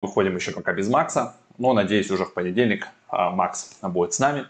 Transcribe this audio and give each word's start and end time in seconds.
Выходим 0.00 0.34
еще 0.34 0.52
пока 0.52 0.72
без 0.72 0.88
Макса, 0.88 1.36
но 1.58 1.72
надеюсь 1.72 2.10
уже 2.10 2.24
в 2.24 2.32
понедельник 2.32 2.88
а, 3.08 3.30
Макс 3.30 3.76
будет 3.82 4.14
с 4.14 4.18
нами. 4.18 4.46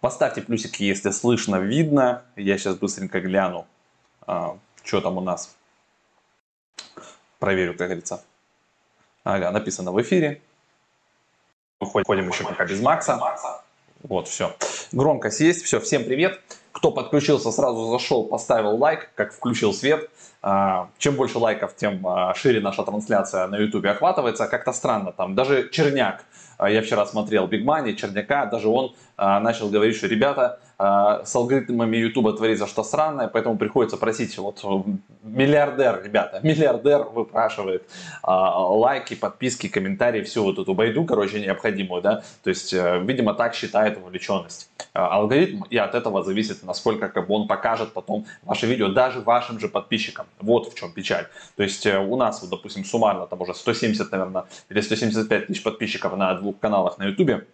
Поставьте 0.00 0.42
плюсики, 0.42 0.82
если 0.82 1.10
слышно, 1.10 1.56
видно. 1.56 2.24
Я 2.36 2.58
сейчас 2.58 2.76
быстренько 2.76 3.20
гляну, 3.20 3.66
а, 4.26 4.58
что 4.84 5.00
там 5.00 5.16
у 5.16 5.20
нас. 5.20 5.56
Проверю, 7.38 7.72
как 7.72 7.88
говорится. 7.88 8.22
Ага, 9.24 9.50
написано 9.50 9.92
в 9.92 10.02
эфире. 10.02 10.42
Выходим 11.80 12.28
еще 12.28 12.44
пока 12.44 12.64
без 12.64 12.80
Макса. 12.80 13.18
Вот, 14.02 14.26
все. 14.28 14.54
Громкость 14.90 15.40
есть. 15.40 15.64
Все, 15.64 15.80
всем 15.80 16.04
привет. 16.04 16.40
Кто 16.72 16.90
подключился, 16.90 17.52
сразу 17.52 17.90
зашел, 17.90 18.24
поставил 18.24 18.76
лайк, 18.76 19.10
как 19.14 19.32
включил 19.32 19.72
свет. 19.72 20.10
А, 20.42 20.88
чем 20.98 21.14
больше 21.14 21.38
лайков, 21.38 21.76
тем 21.76 22.04
а, 22.06 22.34
шире 22.34 22.60
наша 22.60 22.82
трансляция 22.82 23.46
на 23.46 23.56
YouTube 23.58 23.86
охватывается. 23.86 24.48
Как-то 24.48 24.72
странно 24.72 25.12
там. 25.12 25.36
Даже 25.36 25.68
Черняк, 25.68 26.24
а, 26.58 26.68
я 26.68 26.82
вчера 26.82 27.06
смотрел 27.06 27.46
Big 27.46 27.62
Money, 27.64 27.94
Черняка, 27.94 28.46
даже 28.46 28.68
он 28.68 28.94
начал 29.16 29.68
говорить, 29.68 29.96
что 29.96 30.08
ребята, 30.08 30.58
с 30.82 31.36
алгоритмами 31.36 31.96
YouTube 31.96 32.36
творится 32.36 32.66
что 32.66 32.82
странное, 32.82 33.28
поэтому 33.28 33.56
приходится 33.56 33.96
просить, 33.96 34.36
вот 34.38 34.64
миллиардер, 35.22 36.02
ребята, 36.04 36.40
миллиардер 36.42 37.04
выпрашивает 37.04 37.82
а, 38.22 38.66
лайки, 38.66 39.14
подписки, 39.14 39.68
комментарии, 39.68 40.22
всю 40.22 40.44
вот 40.44 40.58
эту 40.58 40.74
байду, 40.74 41.04
короче, 41.04 41.40
необходимую, 41.40 42.02
да, 42.02 42.22
то 42.42 42.50
есть, 42.50 42.72
э, 42.72 43.00
видимо, 43.04 43.34
так 43.34 43.54
считает 43.54 43.98
вовлеченность. 43.98 44.70
А, 44.94 45.08
алгоритм, 45.16 45.62
и 45.70 45.76
от 45.76 45.94
этого 45.94 46.22
зависит, 46.22 46.62
насколько 46.62 47.08
как 47.08 47.28
бы 47.28 47.34
он 47.34 47.46
покажет 47.46 47.92
потом 47.92 48.26
ваше 48.42 48.66
видео 48.66 48.88
даже 48.88 49.20
вашим 49.20 49.58
же 49.58 49.68
подписчикам. 49.68 50.26
Вот 50.40 50.72
в 50.72 50.74
чем 50.74 50.92
печаль. 50.92 51.26
То 51.56 51.62
есть, 51.62 51.86
э, 51.86 51.98
у 51.98 52.16
нас, 52.16 52.42
вот, 52.42 52.50
допустим, 52.50 52.84
суммарно 52.84 53.26
там 53.26 53.40
уже 53.40 53.54
170, 53.54 54.10
наверное, 54.12 54.44
или 54.68 54.80
175 54.80 55.46
тысяч 55.46 55.62
подписчиков 55.62 56.16
на 56.16 56.34
двух 56.34 56.58
каналах 56.58 56.98
на 56.98 57.04
YouTube, 57.04 57.44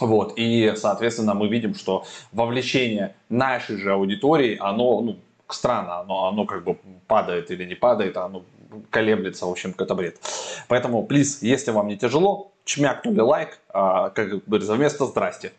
вот, 0.00 0.34
и, 0.36 0.72
соответственно, 0.76 1.34
мы 1.34 1.48
видим, 1.48 1.74
что 1.74 2.04
вовлечение 2.32 3.14
нашей 3.28 3.76
же 3.76 3.92
аудитории, 3.92 4.56
оно, 4.60 5.00
ну, 5.00 5.18
странно, 5.48 6.00
оно, 6.00 6.26
оно 6.26 6.44
как 6.44 6.64
бы 6.64 6.78
падает 7.06 7.50
или 7.50 7.64
не 7.64 7.74
падает, 7.74 8.16
оно 8.16 8.44
колеблется, 8.90 9.46
в 9.46 9.50
общем, 9.50 9.72
какой-то 9.72 9.94
бред. 9.94 10.18
Поэтому, 10.68 11.04
плиз, 11.04 11.42
если 11.42 11.70
вам 11.70 11.88
не 11.88 11.96
тяжело, 11.96 12.52
чмякнули 12.64 13.20
лайк, 13.20 13.58
а, 13.68 14.10
как 14.10 14.44
говорится, 14.44 14.74
вместо 14.74 15.06
здрасте. 15.06 15.52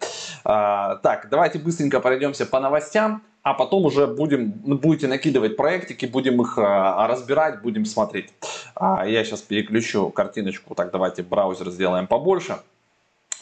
А, 0.44 0.98
так, 0.98 1.30
давайте 1.30 1.58
быстренько 1.58 2.00
пройдемся 2.00 2.46
по 2.46 2.60
новостям, 2.60 3.24
а 3.44 3.54
потом 3.54 3.86
уже 3.86 4.08
будем, 4.08 4.52
будете 4.52 5.08
накидывать 5.08 5.56
проектики, 5.56 6.06
будем 6.06 6.42
их 6.42 6.58
а, 6.58 7.08
разбирать, 7.08 7.62
будем 7.62 7.86
смотреть. 7.86 8.34
А, 8.76 9.08
я 9.08 9.24
сейчас 9.24 9.42
переключу 9.42 10.10
картиночку, 10.10 10.76
так 10.76 10.92
давайте 10.92 11.24
браузер 11.24 11.70
сделаем 11.70 12.08
побольше. 12.08 12.58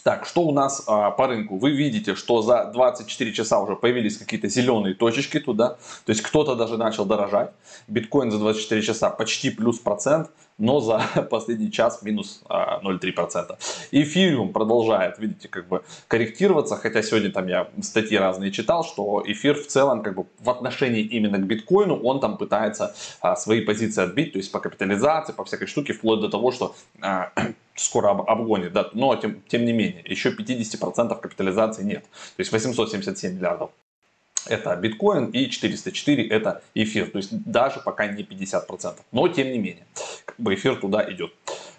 Так, 0.06 0.28
что 0.28 0.44
у 0.44 0.52
нас 0.52 0.84
а, 0.86 1.09
по 1.09 1.25
рынку? 1.25 1.58
Вы 1.58 1.72
видите, 1.72 2.14
что 2.14 2.44
за 2.44 2.66
24 2.66 3.34
часа 3.34 3.59
уже 3.59 3.75
появились 3.75 4.20
какие-то 4.20 4.47
зеленые 4.47 4.94
точечки 4.94 5.39
туда. 5.39 5.78
То 6.06 6.12
есть 6.12 6.22
кто-то 6.22 6.56
даже 6.56 6.78
начал 6.78 7.06
дорожать. 7.06 7.50
Биткоин 7.88 8.30
за 8.30 8.38
24 8.38 8.84
часа 8.84 9.09
почти 9.09 9.50
плюс 9.50 9.80
процент, 9.80 10.30
но 10.58 10.80
за 10.80 11.02
последний 11.30 11.72
час 11.72 12.02
минус 12.02 12.42
а, 12.48 12.80
0,3%. 12.81 13.58
Эфириум 13.92 14.53
продолжает, 14.53 15.20
видите, 15.20 15.47
как 15.47 15.67
бы 15.67 15.84
корректироваться. 16.08 16.75
Хотя 16.75 17.02
сегодня 17.02 17.31
там 17.31 17.47
я 17.47 17.70
статьи 17.81 18.17
разные 18.17 18.52
читал, 18.52 18.84
что 18.84 19.23
эфир 19.25 19.56
в 19.56 19.67
целом 19.67 20.02
как 20.02 20.16
бы 20.16 20.25
в 20.39 20.50
отношении 20.50 21.02
именно 21.02 21.38
к 21.38 21.45
биткоину 21.45 22.00
он 22.02 22.20
там 22.20 22.38
пытается 22.38 22.95
а, 23.22 23.36
свои 23.36 23.62
позиции 23.62 24.03
отбить. 24.03 24.34
То 24.34 24.38
есть 24.38 24.52
по 24.52 24.59
капитализации, 24.59 25.34
по 25.34 25.44
всякой 25.44 25.67
штуке, 25.67 25.94
вплоть 25.94 26.22
до 26.22 26.30
того, 26.30 26.52
что 26.52 26.75
а, 27.02 27.31
скоро 27.75 28.12
об, 28.12 28.22
обгонит, 28.30 28.73
да, 28.73 28.90
но 28.94 29.16
тем, 29.16 29.42
тем 29.47 29.66
не 29.66 29.73
менее, 29.73 30.03
еще 30.06 30.30
50% 30.30 31.19
капитализации 31.19 31.84
нет. 31.84 32.03
То 32.03 32.40
есть 32.40 32.52
877 32.52 33.36
миллиардов 33.36 33.72
это 34.48 34.76
биткоин 34.76 35.26
и 35.28 35.50
404 35.50 36.28
это 36.28 36.62
эфир. 36.74 37.09
То 37.09 37.18
есть 37.18 37.44
даже 37.44 37.80
пока 37.80 38.08
не 38.08 38.24
50%. 38.24 38.96
Но 39.12 39.28
тем 39.28 39.47
не 39.52 39.58
менее, 39.58 39.86
как 40.25 40.36
бы 40.40 40.53
эфир 40.53 40.75
туда 40.75 41.06
идет. 41.12 41.34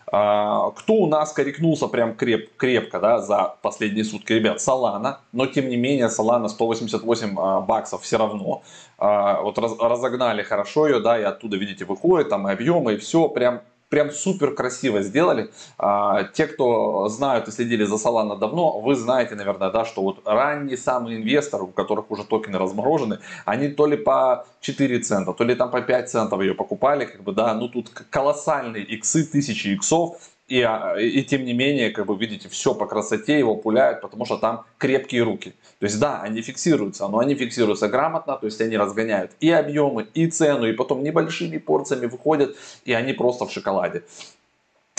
А, 0.08 0.70
кто 0.70 0.94
у 0.94 1.06
нас 1.06 1.32
корректнулся 1.32 1.88
прям 1.88 2.14
креп, 2.14 2.56
крепко 2.56 3.00
да, 3.00 3.18
за 3.18 3.56
последние 3.62 4.04
сутки, 4.04 4.32
ребят? 4.32 4.58
Solana. 4.58 5.16
Но 5.32 5.46
тем 5.46 5.68
не 5.68 5.76
менее, 5.76 6.06
Solana 6.06 6.48
188 6.48 7.36
а, 7.38 7.60
баксов 7.60 8.02
все 8.02 8.16
равно. 8.16 8.62
А, 8.98 9.40
вот 9.42 9.58
раз, 9.58 9.72
разогнали 9.78 10.42
хорошо 10.42 10.86
ее, 10.86 11.00
да, 11.00 11.18
и 11.18 11.22
оттуда, 11.22 11.56
видите, 11.56 11.84
выходит 11.84 12.28
там 12.28 12.48
и 12.48 12.52
объемы, 12.52 12.94
и 12.94 12.96
все 12.98 13.28
прям 13.28 13.62
прям 13.88 14.10
супер 14.10 14.54
красиво 14.54 15.02
сделали. 15.02 15.50
А, 15.78 16.24
те, 16.24 16.46
кто 16.46 17.08
знают 17.08 17.48
и 17.48 17.50
следили 17.50 17.84
за 17.84 17.94
Solana 17.96 18.38
давно, 18.38 18.80
вы 18.80 18.94
знаете, 18.94 19.34
наверное, 19.34 19.70
да, 19.70 19.84
что 19.84 20.02
вот 20.02 20.22
ранние 20.24 20.76
самые 20.76 21.18
инвесторы, 21.18 21.64
у 21.64 21.68
которых 21.68 22.10
уже 22.10 22.24
токены 22.24 22.58
разморожены, 22.58 23.18
они 23.44 23.68
то 23.68 23.86
ли 23.86 23.96
по 23.96 24.46
4 24.60 24.98
цента, 25.00 25.32
то 25.32 25.44
ли 25.44 25.54
там 25.54 25.70
по 25.70 25.80
5 25.80 26.10
центов 26.10 26.40
ее 26.40 26.54
покупали, 26.54 27.04
как 27.04 27.22
бы, 27.22 27.32
да, 27.32 27.54
ну 27.54 27.68
тут 27.68 27.90
колоссальные 28.10 28.84
иксы, 28.84 29.24
тысячи 29.24 29.68
иксов, 29.68 30.16
и, 30.48 30.60
а, 30.62 30.94
и 30.96 31.22
тем 31.24 31.44
не 31.44 31.52
менее, 31.52 31.90
как 31.90 32.06
бы 32.06 32.16
видите, 32.16 32.48
все 32.48 32.74
по 32.74 32.86
красоте 32.86 33.38
его 33.38 33.56
пуляют, 33.56 34.00
потому 34.00 34.24
что 34.24 34.36
там 34.36 34.64
крепкие 34.78 35.22
руки. 35.22 35.54
То 35.80 35.86
есть 35.86 35.98
да, 35.98 36.20
они 36.22 36.40
фиксируются, 36.40 37.08
но 37.08 37.18
они 37.18 37.34
фиксируются 37.34 37.88
грамотно, 37.88 38.36
то 38.36 38.46
есть 38.46 38.60
они 38.60 38.76
разгоняют 38.76 39.32
и 39.40 39.50
объемы, 39.50 40.06
и 40.14 40.28
цену, 40.28 40.66
и 40.66 40.72
потом 40.72 41.02
небольшими 41.02 41.58
порциями 41.58 42.06
выходят, 42.06 42.56
и 42.84 42.92
они 42.92 43.12
просто 43.12 43.46
в 43.46 43.52
шоколаде. 43.52 44.04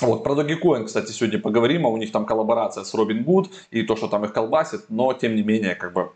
Вот, 0.02 0.24
про 0.24 0.36
Dogecoin, 0.36 0.86
кстати, 0.86 1.12
сегодня 1.12 1.40
поговорим, 1.40 1.88
а 1.88 1.90
у 1.90 1.98
них 1.98 2.12
там 2.12 2.26
коллаборация 2.26 2.84
с 2.84 2.94
Robinhood 2.94 3.50
и 3.72 3.82
то, 3.82 3.96
что 3.96 4.08
там 4.08 4.26
их 4.26 4.34
колбасит, 4.34 4.86
но 4.90 5.14
тем 5.14 5.36
не 5.36 5.42
менее, 5.42 5.76
как 5.76 5.94
бы 5.94 6.12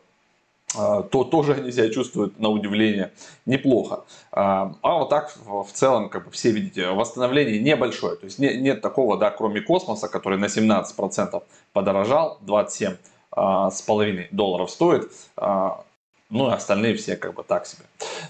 то 0.74 1.24
тоже 1.24 1.56
они 1.56 1.72
себя 1.72 1.90
чувствуют, 1.90 2.40
на 2.40 2.50
удивление, 2.50 3.12
неплохо. 3.46 4.04
А, 4.32 4.74
а 4.82 5.00
вот 5.00 5.10
так 5.10 5.34
в 5.46 5.70
целом, 5.74 6.10
как 6.10 6.26
бы 6.26 6.32
все 6.32 6.52
видите, 6.52 6.90
восстановление 6.90 7.60
небольшое. 7.60 8.16
То 8.16 8.26
есть 8.26 8.40
нет 8.40 8.82
такого, 8.82 9.18
да, 9.18 9.32
кроме 9.32 9.62
космоса, 9.62 10.08
который 10.08 10.38
на 10.38 10.46
17% 10.46 11.44
подорожал, 11.74 12.38
27 12.42 12.96
а, 13.32 13.70
с 13.70 13.82
половиной 13.82 14.28
долларов 14.32 14.72
стоит. 14.72 15.12
Ну 15.38 16.50
и 16.50 16.54
остальные 16.54 16.96
все 16.96 17.18
как 17.18 17.34
бы 17.34 17.44
так 17.44 17.66
себе. 17.66 17.84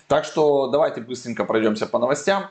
Так 0.07 0.25
что 0.25 0.68
давайте 0.68 1.01
быстренько 1.01 1.46
пройдемся 1.46 1.85
по 1.85 2.00
новостям 2.00 2.47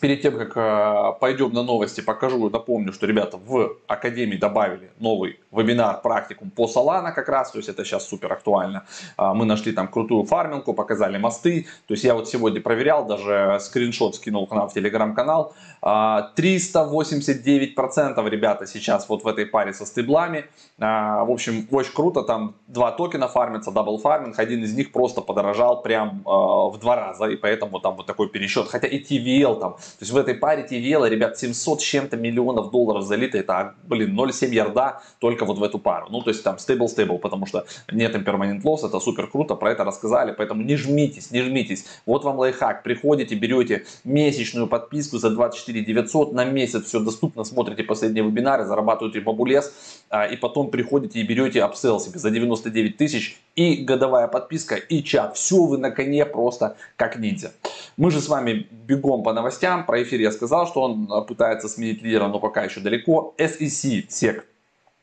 перед 0.00 0.20
тем, 0.20 0.36
как 0.36 1.18
пойдем 1.18 1.52
на 1.54 1.62
новости, 1.62 2.02
покажу, 2.02 2.50
напомню, 2.50 2.92
что 2.92 3.06
ребята 3.06 3.38
в 3.38 3.76
Академии 3.86 4.36
добавили 4.36 4.90
новый 4.98 5.39
вебинар, 5.50 6.00
практикум 6.00 6.50
по 6.50 6.66
Solana 6.66 7.12
как 7.12 7.28
раз, 7.28 7.50
то 7.50 7.58
есть 7.58 7.68
это 7.68 7.84
сейчас 7.84 8.08
супер 8.08 8.32
актуально. 8.32 8.84
А, 9.16 9.34
мы 9.34 9.44
нашли 9.44 9.72
там 9.72 9.88
крутую 9.88 10.24
фарминку, 10.24 10.74
показали 10.74 11.18
мосты, 11.18 11.66
то 11.86 11.94
есть 11.94 12.04
я 12.04 12.14
вот 12.14 12.28
сегодня 12.28 12.60
проверял, 12.60 13.04
даже 13.06 13.58
скриншот 13.60 14.14
скинул 14.16 14.46
к 14.46 14.52
нам 14.52 14.68
в 14.68 14.74
телеграм-канал. 14.74 15.54
389% 15.82 17.74
а, 18.16 18.28
ребята 18.28 18.66
сейчас 18.66 19.08
вот 19.08 19.24
в 19.24 19.28
этой 19.28 19.46
паре 19.46 19.72
со 19.72 19.86
стейблами. 19.86 20.44
А, 20.78 21.24
в 21.24 21.30
общем, 21.30 21.66
очень 21.70 21.94
круто, 21.94 22.22
там 22.22 22.54
два 22.68 22.92
токена 22.92 23.28
фармятся, 23.28 23.70
double 23.72 23.98
farming, 23.98 24.38
один 24.38 24.62
из 24.62 24.74
них 24.74 24.92
просто 24.92 25.20
подорожал 25.20 25.82
прям 25.82 26.22
в 26.24 26.78
два 26.80 26.96
раза, 26.96 27.26
и 27.26 27.36
поэтому 27.36 27.80
там 27.80 27.96
вот 27.96 28.06
такой 28.06 28.28
пересчет. 28.28 28.68
Хотя 28.68 28.86
и 28.86 29.02
TVL 29.02 29.58
там 29.58 29.76
то 30.00 30.04
есть 30.04 30.12
в 30.12 30.16
этой 30.16 30.34
паре 30.34 30.66
TVL, 30.70 31.08
ребят, 31.08 31.38
700 31.38 31.80
с 31.80 31.84
чем-то 31.84 32.16
миллионов 32.16 32.70
долларов 32.70 33.04
залито. 33.04 33.38
Это, 33.38 33.74
блин, 33.84 34.18
0,7 34.18 34.48
ярда 34.48 35.02
только 35.18 35.39
вот 35.46 35.58
в 35.58 35.62
эту 35.62 35.78
пару. 35.78 36.06
Ну, 36.10 36.22
то 36.22 36.30
есть 36.30 36.42
там 36.42 36.56
stable-stable, 36.56 37.18
потому 37.18 37.46
что 37.46 37.66
нет 37.90 38.14
impermanent 38.14 38.62
loss, 38.62 38.86
это 38.86 39.00
супер 39.00 39.26
круто, 39.26 39.54
про 39.54 39.72
это 39.72 39.84
рассказали. 39.84 40.34
Поэтому 40.36 40.62
не 40.62 40.76
жмитесь, 40.76 41.30
не 41.30 41.42
жмитесь. 41.42 41.86
Вот 42.06 42.24
вам 42.24 42.38
лайфхак. 42.38 42.82
Приходите, 42.82 43.34
берете 43.34 43.84
месячную 44.04 44.66
подписку 44.66 45.18
за 45.18 45.30
24 45.30 45.84
900 45.84 46.32
на 46.32 46.44
месяц. 46.44 46.84
Все 46.84 47.00
доступно, 47.00 47.44
смотрите 47.44 47.82
последние 47.82 48.24
вебинары, 48.24 48.64
зарабатываете 48.64 49.20
бабулес. 49.20 49.72
А, 50.08 50.26
и 50.26 50.36
потом 50.36 50.70
приходите 50.70 51.20
и 51.20 51.22
берете 51.22 51.62
апсел 51.62 52.00
себе 52.00 52.18
за 52.18 52.30
99 52.30 52.96
тысяч 52.96 53.40
и 53.54 53.76
годовая 53.76 54.28
подписка, 54.28 54.76
и 54.76 55.02
чат. 55.02 55.36
Все 55.36 55.64
вы 55.64 55.78
на 55.78 55.90
коне 55.90 56.24
просто 56.26 56.76
как 56.96 57.18
ниндзя. 57.18 57.52
Мы 57.96 58.10
же 58.10 58.20
с 58.20 58.28
вами 58.28 58.66
бегом 58.70 59.22
по 59.22 59.32
новостям. 59.32 59.86
Про 59.86 60.02
эфир 60.02 60.20
я 60.20 60.32
сказал, 60.32 60.66
что 60.66 60.82
он 60.82 61.08
а, 61.10 61.20
пытается 61.22 61.68
сменить 61.68 62.02
лидера, 62.02 62.28
но 62.28 62.40
пока 62.40 62.64
еще 62.64 62.80
далеко. 62.80 63.34
SEC, 63.38 64.08
SEC 64.08 64.42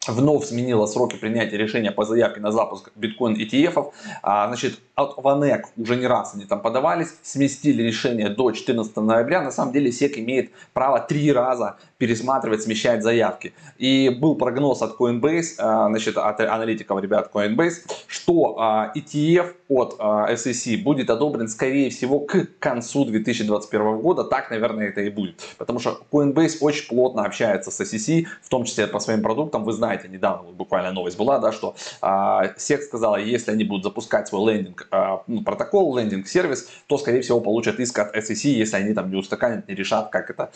вновь 0.07 0.45
сменила 0.45 0.85
сроки 0.85 1.15
принятия 1.15 1.57
решения 1.57 1.91
по 1.91 2.05
заявке 2.05 2.39
на 2.39 2.51
запуск 2.51 2.91
биткоин 2.95 3.35
ETF. 3.35 3.91
А, 4.21 4.47
значит, 4.47 4.79
от 4.97 5.15
Vanek 5.17 5.65
уже 5.77 5.95
не 5.95 6.07
раз 6.07 6.33
они 6.33 6.45
там 6.45 6.59
подавались, 6.59 7.13
сместили 7.21 7.83
решение 7.83 8.29
до 8.29 8.51
14 8.51 8.97
ноября. 8.97 9.43
На 9.43 9.51
самом 9.51 9.71
деле 9.71 9.91
SEC 9.91 10.17
имеет 10.17 10.51
право 10.73 10.99
три 10.99 11.31
раза 11.31 11.77
пересматривать, 11.99 12.63
смещать 12.63 13.03
заявки. 13.03 13.53
И 13.77 14.09
был 14.09 14.35
прогноз 14.35 14.81
от 14.81 14.99
Coinbase, 14.99 15.55
а, 15.59 15.87
значит, 15.89 16.17
от 16.17 16.39
аналитиков 16.39 16.99
ребят 16.99 17.29
Coinbase, 17.31 17.85
что 18.07 18.55
а, 18.59 18.91
ETF 18.95 19.53
от 19.67 19.99
SEC 19.99 20.81
будет 20.81 21.11
одобрен, 21.11 21.47
скорее 21.47 21.91
всего, 21.91 22.19
к 22.21 22.47
концу 22.57 23.05
2021 23.05 23.99
года. 23.99 24.23
Так, 24.23 24.49
наверное, 24.49 24.89
это 24.89 25.01
и 25.01 25.11
будет. 25.11 25.35
Потому 25.59 25.79
что 25.79 25.99
Coinbase 26.11 26.57
очень 26.61 26.87
плотно 26.87 27.23
общается 27.23 27.69
с 27.69 27.79
SEC, 27.81 28.25
в 28.41 28.49
том 28.49 28.63
числе 28.63 28.87
по 28.87 28.99
своим 28.99 29.21
продуктам. 29.21 29.63
Вы 29.63 29.73
знаете, 29.73 30.07
недавно 30.07 30.51
буквально 30.51 30.91
новость 30.91 31.17
была, 31.17 31.37
да, 31.37 31.51
что 31.51 31.75
SEC 32.01 32.81
сказала, 32.81 33.17
если 33.17 33.51
они 33.51 33.63
будут 33.63 33.83
запускать 33.83 34.27
свой 34.27 34.53
лендинг, 34.53 34.86
ну, 35.27 35.43
протокол, 35.43 35.97
лендинг-сервис, 35.97 36.69
то, 36.87 36.97
скорее 36.97 37.21
всего, 37.21 37.41
получат 37.41 37.79
иск 37.79 37.99
от 37.99 38.15
SEC, 38.15 38.49
если 38.49 38.77
они 38.77 38.93
там 38.93 39.09
не 39.09 39.15
устаканят, 39.15 39.67
не 39.67 39.75
решат, 39.75 40.09
как 40.09 40.29
это 40.29 40.51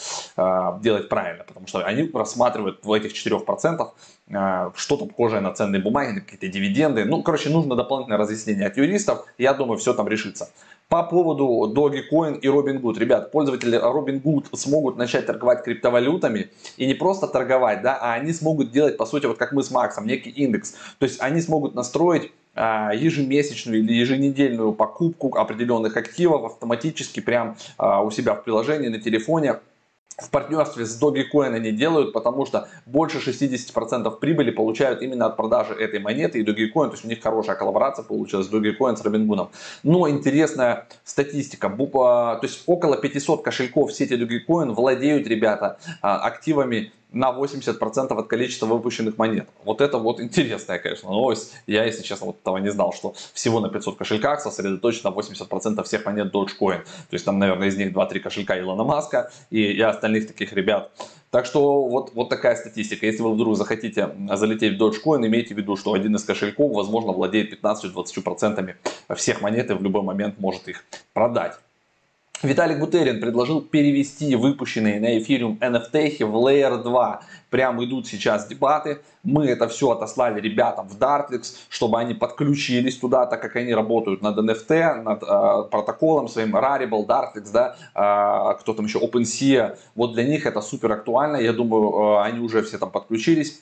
делать 0.81 1.09
правильно 1.09 1.43
потому 1.51 1.67
что 1.67 1.85
они 1.85 2.09
рассматривают 2.13 2.79
в 2.83 2.91
этих 2.91 3.13
4% 3.13 3.89
э, 4.29 4.71
что-то 4.75 5.05
похожее 5.05 5.41
на 5.41 5.53
ценные 5.53 5.81
бумаги, 5.81 6.19
какие-то 6.19 6.47
дивиденды. 6.47 7.05
Ну, 7.05 7.21
короче, 7.21 7.49
нужно 7.49 7.75
дополнительное 7.75 8.17
разъяснение 8.17 8.67
от 8.67 8.77
юристов. 8.77 9.25
Я 9.37 9.53
думаю, 9.53 9.77
все 9.77 9.93
там 9.93 10.07
решится. 10.07 10.49
По 10.87 11.03
поводу 11.03 11.73
Dogecoin 11.73 12.39
и 12.39 12.47
Robinhood. 12.47 12.99
Ребят, 12.99 13.31
пользователи 13.31 13.79
Robinhood 13.79 14.55
смогут 14.55 14.97
начать 14.97 15.25
торговать 15.25 15.63
криптовалютами 15.63 16.49
и 16.77 16.85
не 16.85 16.93
просто 16.93 17.27
торговать, 17.27 17.81
да, 17.81 17.97
а 18.01 18.13
они 18.13 18.33
смогут 18.33 18.71
делать, 18.71 18.97
по 18.97 19.05
сути, 19.05 19.25
вот 19.25 19.37
как 19.37 19.53
мы 19.53 19.63
с 19.63 19.71
Максом, 19.71 20.05
некий 20.05 20.31
индекс. 20.31 20.75
То 20.99 21.05
есть 21.05 21.21
они 21.21 21.41
смогут 21.41 21.75
настроить 21.75 22.23
а, 22.23 22.40
ежемесячную 22.55 23.79
или 23.79 23.93
еженедельную 23.93 24.73
покупку 24.73 25.35
определенных 25.37 25.95
активов 25.95 26.43
автоматически 26.43 27.19
прям 27.19 27.55
а, 27.77 28.01
у 28.01 28.11
себя 28.11 28.33
в 28.35 28.43
приложении 28.43 28.89
на 28.89 28.99
телефоне. 28.99 29.59
В 30.17 30.29
партнерстве 30.29 30.85
с 30.85 31.01
Dogecoin 31.01 31.55
они 31.55 31.71
делают, 31.71 32.13
потому 32.13 32.45
что 32.45 32.67
больше 32.85 33.17
60% 33.17 34.19
прибыли 34.19 34.51
получают 34.51 35.01
именно 35.01 35.25
от 35.25 35.37
продажи 35.37 35.73
этой 35.73 35.99
монеты 35.99 36.39
и 36.39 36.43
Dogecoin, 36.43 36.87
то 36.87 36.91
есть 36.91 37.05
у 37.05 37.07
них 37.07 37.23
хорошая 37.23 37.55
коллаборация 37.55 38.03
получилась 38.03 38.47
с 38.47 38.51
Dogecoin, 38.51 38.97
с 38.97 39.03
Robinhood. 39.03 39.49
Но 39.81 40.07
интересная 40.09 40.87
статистика, 41.03 41.69
то 41.69 42.39
есть 42.43 42.63
около 42.67 42.97
500 42.97 43.43
кошельков 43.43 43.89
в 43.89 43.93
сети 43.93 44.13
Dogecoin 44.13 44.73
владеют 44.73 45.25
ребята 45.25 45.79
а, 46.01 46.19
активами 46.19 46.91
на 47.11 47.31
80% 47.31 48.13
от 48.13 48.27
количества 48.27 48.65
выпущенных 48.65 49.17
монет. 49.17 49.47
Вот 49.63 49.81
это 49.81 49.97
вот 49.97 50.19
интересная, 50.19 50.79
конечно, 50.79 51.09
новость. 51.09 51.53
Я, 51.67 51.83
если 51.85 52.03
честно, 52.03 52.27
вот 52.27 52.37
этого 52.41 52.57
не 52.57 52.71
знал, 52.71 52.93
что 52.93 53.13
всего 53.33 53.59
на 53.59 53.69
500 53.69 53.97
кошельках 53.97 54.41
сосредоточено 54.41 55.09
80% 55.09 55.83
всех 55.83 56.05
монет 56.05 56.33
Dogecoin. 56.33 56.79
То 56.83 57.13
есть 57.13 57.25
там, 57.25 57.39
наверное, 57.39 57.67
из 57.67 57.77
них 57.77 57.93
2-3 57.93 58.19
кошелька 58.19 58.59
Илона 58.59 58.83
Маска 58.83 59.31
и, 59.49 59.61
и 59.61 59.81
остальных 59.81 60.27
таких 60.27 60.53
ребят. 60.53 60.91
Так 61.31 61.45
что 61.45 61.87
вот, 61.87 62.11
вот 62.13 62.29
такая 62.29 62.55
статистика. 62.55 63.05
Если 63.05 63.21
вы 63.21 63.33
вдруг 63.33 63.55
захотите 63.55 64.09
залететь 64.33 64.77
в 64.77 64.81
Dogecoin, 64.81 65.25
имейте 65.25 65.55
в 65.55 65.57
виду, 65.57 65.77
что 65.77 65.93
один 65.93 66.15
из 66.15 66.23
кошельков, 66.23 66.73
возможно, 66.73 67.13
владеет 67.13 67.53
15-20% 67.53 68.75
всех 69.15 69.41
монет 69.41 69.69
и 69.69 69.73
в 69.73 69.81
любой 69.81 70.03
момент 70.03 70.39
может 70.39 70.67
их 70.67 70.83
продать. 71.13 71.53
Виталик 72.43 72.79
Бутерин 72.79 73.21
предложил 73.21 73.61
перевести 73.61 74.35
выпущенные 74.35 74.99
на 74.99 75.19
эфириум 75.19 75.59
NFT 75.61 76.25
в 76.25 76.35
Layer 76.35 76.81
2. 76.81 77.21
Прям 77.51 77.83
идут 77.83 78.07
сейчас 78.07 78.47
дебаты. 78.47 79.01
Мы 79.23 79.45
это 79.45 79.67
все 79.67 79.91
отослали 79.91 80.41
ребятам 80.41 80.87
в 80.87 80.97
Dartlix, 80.97 81.53
чтобы 81.69 81.99
они 81.99 82.15
подключились 82.15 82.97
туда, 82.97 83.27
так 83.27 83.41
как 83.41 83.55
они 83.57 83.75
работают 83.75 84.23
над 84.23 84.39
NFT, 84.39 85.03
над 85.03 85.21
э, 85.21 85.69
протоколом 85.69 86.27
своим 86.27 86.55
Rarible, 86.55 87.05
Dartlix, 87.05 87.51
да, 87.53 87.75
э, 87.93 88.59
кто 88.59 88.73
там 88.73 88.85
еще, 88.85 88.97
OpenSea. 88.97 89.77
Вот 89.93 90.13
для 90.13 90.23
них 90.23 90.47
это 90.47 90.61
супер 90.61 90.91
актуально. 90.93 91.37
Я 91.37 91.53
думаю, 91.53 91.91
э, 91.91 92.23
они 92.23 92.39
уже 92.39 92.63
все 92.63 92.79
там 92.79 92.89
подключились. 92.89 93.61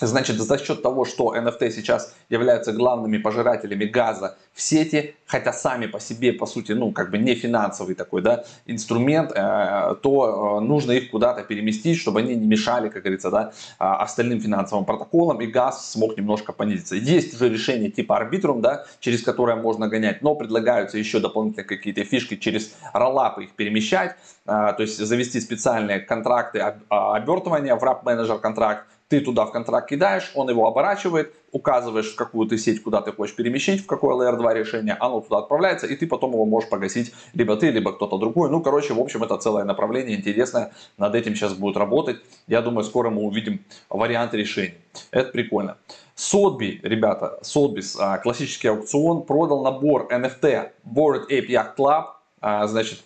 Значит, 0.00 0.36
за 0.36 0.58
счет 0.58 0.82
того, 0.82 1.04
что 1.04 1.34
NFT 1.34 1.70
сейчас 1.70 2.14
являются 2.28 2.72
главными 2.72 3.16
пожирателями 3.16 3.86
газа 3.86 4.36
в 4.52 4.60
сети, 4.60 5.14
хотя 5.26 5.52
сами 5.52 5.86
по 5.86 6.00
себе, 6.00 6.32
по 6.32 6.44
сути, 6.46 6.72
ну, 6.72 6.92
как 6.92 7.10
бы 7.10 7.18
не 7.18 7.34
финансовый 7.34 7.94
такой, 7.94 8.20
да, 8.20 8.44
инструмент, 8.66 9.32
э, 9.34 9.94
то 10.02 10.58
э, 10.60 10.64
нужно 10.64 10.92
их 10.92 11.10
куда-то 11.10 11.42
переместить, 11.42 11.98
чтобы 11.98 12.20
они 12.20 12.34
не 12.34 12.46
мешали, 12.46 12.90
как 12.90 13.02
говорится, 13.02 13.30
да, 13.30 13.52
а, 13.78 14.02
остальным 14.02 14.40
финансовым 14.40 14.84
протоколам, 14.84 15.40
и 15.40 15.46
газ 15.46 15.90
смог 15.90 16.16
немножко 16.16 16.52
понизиться. 16.52 16.94
Есть 16.94 17.34
уже 17.34 17.48
решение 17.48 17.90
типа 17.90 18.20
Arbitrum, 18.20 18.60
да, 18.60 18.84
через 19.00 19.22
которое 19.22 19.56
можно 19.56 19.88
гонять, 19.88 20.20
но 20.22 20.34
предлагаются 20.34 20.98
еще 20.98 21.20
дополнительные 21.20 21.66
какие-то 21.66 22.04
фишки 22.04 22.36
через 22.36 22.74
роллапы 22.92 23.44
их 23.44 23.52
перемещать, 23.52 24.16
э, 24.46 24.74
то 24.76 24.76
есть 24.80 24.98
завести 24.98 25.40
специальные 25.40 26.00
контракты 26.00 26.60
обертывания 26.88 27.74
в 27.74 27.82
Manager 27.82 28.38
контракт, 28.38 28.86
ты 29.08 29.20
туда 29.20 29.46
в 29.46 29.52
контракт 29.52 29.88
кидаешь, 29.88 30.32
он 30.34 30.50
его 30.50 30.66
оборачивает, 30.66 31.32
указываешь, 31.52 32.12
в 32.12 32.16
какую 32.16 32.48
ты 32.48 32.58
сеть, 32.58 32.82
куда 32.82 33.00
ты 33.00 33.12
хочешь 33.12 33.36
перемещить, 33.36 33.82
в 33.82 33.86
какое 33.86 34.14
Layer 34.16 34.36
2 34.36 34.54
решение, 34.54 34.96
оно 34.98 35.20
туда 35.20 35.38
отправляется, 35.38 35.86
и 35.86 35.94
ты 35.94 36.06
потом 36.06 36.32
его 36.32 36.44
можешь 36.44 36.68
погасить 36.68 37.14
либо 37.32 37.56
ты, 37.56 37.70
либо 37.70 37.92
кто-то 37.92 38.18
другой. 38.18 38.50
Ну, 38.50 38.60
короче, 38.60 38.94
в 38.94 39.00
общем, 39.00 39.22
это 39.22 39.36
целое 39.38 39.64
направление 39.64 40.16
интересное, 40.16 40.72
над 40.98 41.14
этим 41.14 41.34
сейчас 41.34 41.54
будет 41.54 41.76
работать. 41.76 42.16
Я 42.48 42.62
думаю, 42.62 42.84
скоро 42.84 43.10
мы 43.10 43.22
увидим 43.22 43.64
варианты 43.88 44.38
решений. 44.38 44.74
Это 45.12 45.30
прикольно. 45.30 45.76
Сотби, 46.14 46.80
ребята, 46.82 47.38
Сотбис, 47.42 47.96
классический 48.22 48.68
аукцион, 48.68 49.22
продал 49.22 49.62
набор 49.62 50.08
NFT 50.10 50.70
Board 50.84 51.28
Ape 51.30 51.48
Yacht 51.48 51.76
Club, 51.76 52.06
а, 52.40 52.66
значит, 52.66 53.02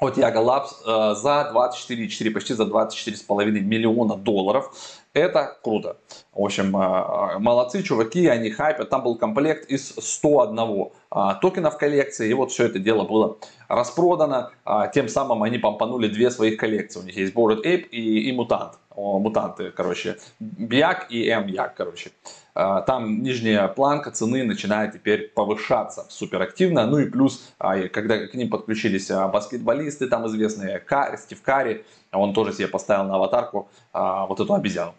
от 0.00 0.16
Yaga 0.16 0.42
Labs 0.42 0.70
э, 0.86 1.14
за 1.14 1.52
24,4, 1.54 2.30
почти 2.30 2.54
за 2.54 2.64
24,5 2.64 3.60
миллиона 3.60 4.16
долларов. 4.16 4.72
Это 5.12 5.58
круто. 5.64 5.96
В 6.32 6.44
общем, 6.44 6.76
э, 6.76 7.38
молодцы, 7.40 7.82
чуваки, 7.82 8.28
они 8.28 8.50
хайпят. 8.50 8.90
Там 8.90 9.02
был 9.02 9.16
комплект 9.18 9.68
из 9.68 9.88
101 9.88 10.92
а, 11.10 11.34
токенов 11.34 11.78
коллекции. 11.78 12.30
И 12.30 12.34
вот 12.34 12.52
все 12.52 12.66
это 12.66 12.78
дело 12.78 13.04
было 13.04 13.36
распродано. 13.66 14.52
А, 14.64 14.86
тем 14.86 15.08
самым 15.08 15.42
они 15.42 15.58
помпанули 15.58 16.06
две 16.06 16.30
своих 16.30 16.56
коллекции. 16.58 17.00
У 17.00 17.02
них 17.02 17.16
есть 17.16 17.34
Bored 17.34 17.64
Ape 17.64 17.88
и, 17.88 18.30
и 18.30 18.36
Mutant. 18.36 18.74
О, 18.90 19.18
мутанты, 19.18 19.72
короче. 19.72 20.18
Биак 20.38 21.10
и 21.10 21.28
М-Як, 21.28 21.74
короче. 21.74 22.10
А, 22.54 22.82
там 22.82 23.22
нижняя 23.22 23.68
планка 23.68 24.10
цены 24.10 24.44
начинает 24.44 24.92
теперь 24.92 25.28
повышаться 25.28 26.06
суперактивно. 26.08 26.86
Ну 26.86 26.98
и 26.98 27.06
плюс, 27.06 27.52
когда 27.58 28.26
к 28.26 28.34
ним 28.34 28.50
подключились 28.50 29.10
баскетболисты, 29.10 30.06
там 30.06 30.26
известные 30.26 30.78
Кари, 30.78 31.16
Стив 31.16 31.40
Карри, 31.42 31.84
он 32.12 32.32
тоже 32.32 32.52
себе 32.52 32.68
поставил 32.68 33.04
на 33.04 33.16
аватарку 33.16 33.68
вот 33.92 34.40
эту 34.40 34.54
обезьяну. 34.54 34.94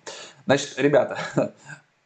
Значит, 0.46 0.74
ребята, 0.78 1.18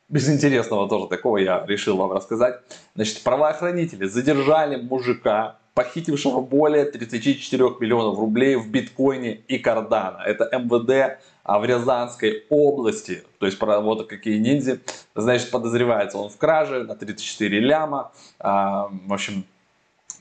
без 0.10 0.30
интересного 0.30 0.88
тоже 0.88 1.08
такого 1.08 1.38
я 1.38 1.66
решил 1.66 1.98
вам 1.98 2.12
рассказать. 2.12 2.60
Значит, 2.96 3.24
правоохранители 3.24 4.06
задержали 4.06 4.76
мужика, 4.76 5.58
похитившего 5.74 6.42
более 6.42 6.86
34 6.86 7.64
миллионов 7.80 8.18
рублей 8.18 8.56
в 8.56 8.70
биткоине 8.70 9.36
и 9.48 9.60
кардана. 9.60 10.22
Это 10.26 10.50
МВД 10.58 11.20
а 11.46 11.60
в 11.60 11.66
Рязанской 11.66 12.44
области. 12.50 13.24
То 13.40 13.46
есть 13.46 13.62
вот 13.62 14.08
какие 14.08 14.40
ниндзя. 14.40 14.80
Значит, 15.14 15.52
подозревается 15.52 16.18
он 16.18 16.30
в 16.30 16.38
краже 16.38 16.84
на 16.84 16.96
34 16.96 17.60
ляма. 17.60 18.12
А, 18.40 18.90
в 18.90 19.14
общем, 19.14 19.46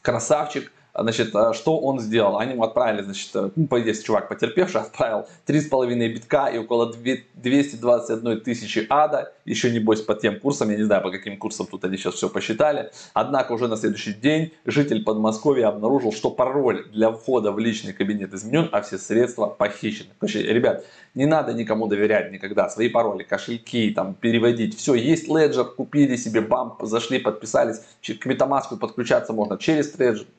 красавчик. 0.02 0.71
Значит, 0.97 1.35
а 1.35 1.53
что 1.53 1.79
он 1.79 1.99
сделал? 1.99 2.39
Они 2.39 2.53
ему 2.53 2.63
отправили, 2.63 3.03
значит, 3.03 3.31
э, 3.35 3.51
ну, 3.57 3.67
по 3.67 3.81
идее, 3.81 3.95
чувак 3.95 4.29
потерпевший 4.29 4.81
отправил 4.81 5.27
3,5 5.47 6.09
битка 6.09 6.47
и 6.47 6.59
около 6.59 6.93
221 6.93 8.41
тысячи 8.41 8.87
ада. 8.89 9.33
Еще 9.45 9.73
небось 9.73 10.03
по 10.03 10.15
тем 10.15 10.39
курсам, 10.39 10.71
я 10.71 10.77
не 10.77 10.85
знаю, 10.85 11.03
по 11.03 11.11
каким 11.11 11.37
курсам 11.37 11.67
тут 11.67 11.85
они 11.85 11.97
сейчас 11.97 12.15
все 12.15 12.29
посчитали. 12.29 12.93
Однако 13.13 13.53
уже 13.53 13.67
на 13.67 13.77
следующий 13.77 14.13
день 14.13 14.53
житель 14.65 15.03
Подмосковья 15.03 15.69
обнаружил, 15.69 16.13
что 16.13 16.31
пароль 16.31 16.87
для 16.93 17.11
входа 17.11 17.51
в 17.51 17.59
личный 17.59 17.93
кабинет 17.93 18.33
изменен, 18.33 18.69
а 18.71 18.81
все 18.83 18.97
средства 18.97 19.47
похищены. 19.47 20.11
Короче, 20.21 20.43
ребят, 20.43 20.85
не 21.15 21.27
надо 21.27 21.55
никому 21.55 21.89
доверять 21.89 22.31
никогда. 22.31 22.69
Свои 22.69 22.89
пароли, 22.89 23.25
кошельки, 23.25 23.91
там, 23.91 24.15
переводить. 24.15 24.79
Все, 24.79 24.95
есть 24.95 25.29
Ledger, 25.29 25.65
купили 25.65 26.15
себе 26.15 26.41
бамп, 26.41 26.83
зашли, 26.83 27.19
подписались. 27.19 27.81
К 28.01 28.27
Metamask 28.27 28.77
подключаться 28.79 29.33
можно 29.33 29.59
через 29.59 29.89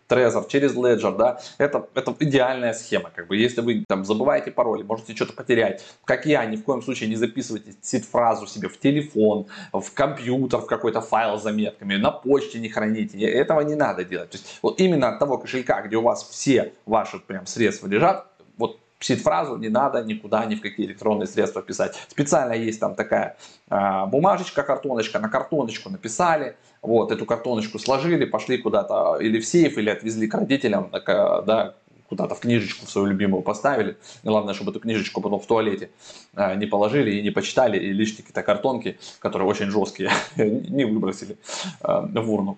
Trezor, 0.07 0.47
через 0.47 0.75
Ledger, 0.75 1.15
да. 1.17 1.39
Это, 1.57 1.87
это 1.95 2.15
идеальная 2.19 2.73
схема. 2.73 3.11
Как 3.13 3.27
бы, 3.27 3.37
если 3.37 3.61
вы 3.61 3.83
там 3.87 4.05
забываете 4.05 4.51
пароли, 4.51 4.83
можете 4.83 5.15
что-то 5.15 5.33
потерять. 5.33 5.83
Как 6.05 6.25
я, 6.25 6.45
ни 6.45 6.55
в 6.55 6.63
коем 6.63 6.81
случае 6.81 7.09
не 7.09 7.15
записывайте 7.15 7.73
сид-фразу 7.81 8.47
себе 8.47 8.69
в 8.69 8.79
телефон, 8.79 9.47
в 9.73 9.91
компьютер, 9.93 10.59
в 10.59 10.65
какой-то 10.67 11.01
файл 11.01 11.39
с 11.39 11.43
заметками, 11.43 11.95
на 11.95 12.11
почте 12.11 12.59
не 12.59 12.69
храните. 12.69 13.19
Этого 13.19 13.61
не 13.61 13.75
надо 13.75 14.03
делать. 14.03 14.31
То 14.31 14.37
есть, 14.37 14.59
вот 14.61 14.79
именно 14.79 15.09
от 15.09 15.19
того 15.19 15.37
кошелька, 15.37 15.81
где 15.81 15.97
у 15.97 16.01
вас 16.01 16.27
все 16.29 16.73
ваши 16.85 17.19
прям 17.19 17.45
средства 17.45 17.87
лежат, 17.87 18.27
вот 18.57 18.79
Сид-фразу 18.99 19.57
не 19.57 19.69
надо 19.69 20.03
никуда, 20.03 20.45
ни 20.45 20.55
в 20.55 20.61
какие 20.61 20.87
электронные 20.87 21.27
средства 21.27 21.61
писать. 21.61 21.95
Специально 22.07 22.53
есть 22.53 22.79
там 22.79 22.95
такая 22.95 23.37
э, 23.69 24.05
бумажечка, 24.07 24.63
картоночка, 24.63 25.19
на 25.19 25.29
картоночку 25.29 25.89
написали, 25.89 26.55
вот, 26.87 27.11
эту 27.11 27.25
картоночку 27.25 27.79
сложили, 27.79 28.25
пошли 28.25 28.57
куда-то 28.57 29.17
или 29.19 29.39
в 29.39 29.45
сейф, 29.45 29.77
или 29.77 29.89
отвезли 29.89 30.27
к 30.27 30.33
родителям, 30.33 30.89
да, 30.91 31.75
куда-то 32.07 32.35
в 32.35 32.39
книжечку 32.39 32.85
свою 32.85 33.07
любимую 33.07 33.41
поставили. 33.41 33.97
Главное, 34.23 34.53
чтобы 34.53 34.71
эту 34.71 34.79
книжечку 34.79 35.21
потом 35.21 35.39
в 35.39 35.45
туалете 35.45 35.89
э, 36.35 36.55
не 36.55 36.65
положили 36.65 37.11
и 37.11 37.21
не 37.21 37.31
почитали, 37.31 37.77
и 37.77 37.91
лишние 37.91 38.17
какие-то 38.17 38.43
картонки, 38.43 38.97
которые 39.19 39.47
очень 39.47 39.71
жесткие, 39.71 40.11
не 40.35 40.85
выбросили 40.85 41.37
э, 41.81 42.07
в 42.13 42.31
урну. 42.31 42.57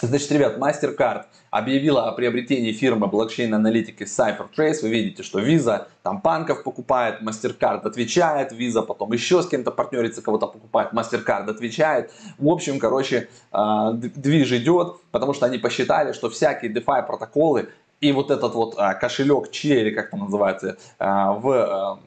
Значит, 0.00 0.30
ребят, 0.30 0.58
MasterCard 0.58 1.24
объявила 1.50 2.08
о 2.08 2.12
приобретении 2.12 2.70
фирмы 2.72 3.08
блокчейн-аналитики 3.08 4.04
CypherTrace. 4.04 4.82
Вы 4.82 4.90
видите, 4.90 5.24
что 5.24 5.40
Visa 5.40 5.88
там 6.04 6.20
панков 6.20 6.62
покупает, 6.62 7.20
MasterCard 7.20 7.80
отвечает, 7.80 8.52
Visa 8.52 8.82
потом 8.82 9.12
еще 9.12 9.42
с 9.42 9.48
кем-то 9.48 9.72
партнерится, 9.72 10.22
кого-то 10.22 10.46
покупает, 10.46 10.92
MasterCard 10.92 11.50
отвечает. 11.50 12.12
В 12.38 12.48
общем, 12.48 12.78
короче, 12.78 13.28
э, 13.52 13.92
движ 13.92 14.52
идет, 14.52 15.00
потому 15.10 15.34
что 15.34 15.46
они 15.46 15.58
посчитали, 15.58 16.12
что 16.12 16.30
всякие 16.30 16.72
DeFi 16.72 17.04
протоколы 17.04 17.70
и 18.00 18.12
вот 18.12 18.30
этот 18.30 18.54
вот 18.54 18.74
а, 18.76 18.94
кошелек 18.94 19.50
Че, 19.50 19.80
или 19.80 19.90
как 19.90 20.10
там 20.10 20.20
называется, 20.20 20.78
а, 21.00 21.32
в 21.32 22.00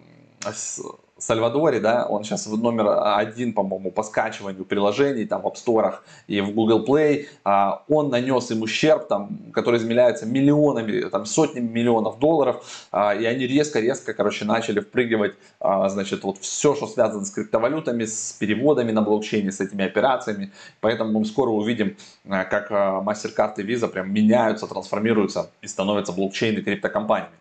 Сальвадоре, 1.23 1.79
да, 1.79 2.05
он 2.05 2.23
сейчас 2.23 2.47
номер 2.47 2.87
один, 3.17 3.53
по-моему, 3.53 3.91
по 3.91 4.03
скачиванию 4.03 4.65
приложений 4.65 5.25
там 5.25 5.41
в 5.41 5.47
App 5.47 5.55
Store 5.55 5.95
и 6.27 6.41
в 6.41 6.53
Google 6.53 6.85
Play, 6.85 7.27
а, 7.43 7.83
он 7.87 8.09
нанес 8.09 8.49
им 8.51 8.61
ущерб, 8.61 9.07
там, 9.07 9.37
который 9.53 9.77
измеряется 9.77 10.25
миллионами, 10.25 11.09
там, 11.09 11.25
сотнями 11.25 11.67
миллионов 11.67 12.19
долларов, 12.19 12.65
а, 12.91 13.13
и 13.13 13.25
они 13.25 13.47
резко-резко, 13.47 14.13
короче, 14.13 14.45
начали 14.45 14.79
впрыгивать, 14.79 15.35
а, 15.59 15.89
значит, 15.89 16.23
вот 16.23 16.37
все, 16.39 16.75
что 16.75 16.87
связано 16.87 17.25
с 17.25 17.31
криптовалютами, 17.31 18.05
с 18.05 18.33
переводами 18.39 18.91
на 18.91 19.01
блокчейне, 19.01 19.51
с 19.51 19.59
этими 19.59 19.85
операциями, 19.85 20.51
поэтому 20.79 21.19
мы 21.19 21.25
скоро 21.25 21.49
увидим, 21.49 21.97
как 22.27 22.71
MasterCard 22.71 23.53
и 23.57 23.63
Visa 23.63 23.87
прям 23.87 24.13
меняются, 24.13 24.67
трансформируются 24.67 25.51
и 25.61 25.67
становятся 25.67 26.13
блокчейны 26.13 26.61
криптокомпаниями. 26.61 27.40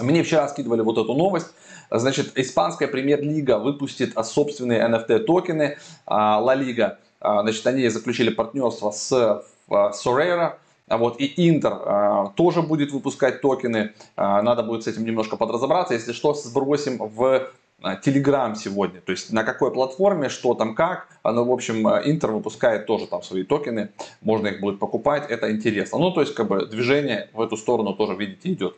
Мне 0.00 0.22
вчера 0.22 0.48
скидывали 0.48 0.80
вот 0.80 0.98
эту 0.98 1.14
новость. 1.14 1.48
Значит, 1.90 2.32
испанская 2.36 2.88
премьер-лига 2.88 3.58
выпустит 3.58 4.14
собственные 4.24 4.80
NFT 4.88 5.20
токены. 5.20 5.78
Ла 6.06 6.54
Лига, 6.54 6.98
значит, 7.20 7.66
они 7.66 7.88
заключили 7.88 8.30
партнерство 8.30 8.90
с 8.90 9.44
Sorera. 9.68 10.54
Вот, 10.86 11.18
и 11.18 11.32
Интер 11.48 11.72
а, 11.72 12.26
тоже 12.36 12.60
будет 12.60 12.92
выпускать 12.92 13.40
токены. 13.40 13.92
А, 14.16 14.42
надо 14.42 14.62
будет 14.62 14.84
с 14.84 14.86
этим 14.86 15.04
немножко 15.04 15.36
подразобраться. 15.36 15.94
Если 15.94 16.12
что, 16.12 16.34
сбросим 16.34 16.98
в 16.98 17.48
Telegram 17.82 18.54
сегодня. 18.54 19.00
То 19.00 19.12
есть 19.12 19.32
на 19.32 19.44
какой 19.44 19.72
платформе, 19.72 20.28
что 20.28 20.54
там 20.54 20.74
как. 20.74 21.08
Ну, 21.24 21.44
в 21.44 21.52
общем, 21.52 21.88
Интер 21.88 22.32
выпускает 22.32 22.86
тоже 22.86 23.06
там 23.06 23.22
свои 23.22 23.44
токены. 23.44 23.90
Можно 24.20 24.48
их 24.48 24.60
будет 24.60 24.78
покупать. 24.78 25.24
Это 25.30 25.50
интересно. 25.50 25.98
Ну, 25.98 26.10
то 26.10 26.20
есть, 26.20 26.34
как 26.34 26.48
бы 26.48 26.66
движение 26.66 27.30
в 27.32 27.40
эту 27.40 27.56
сторону 27.56 27.94
тоже, 27.94 28.14
видите, 28.14 28.52
идет. 28.52 28.76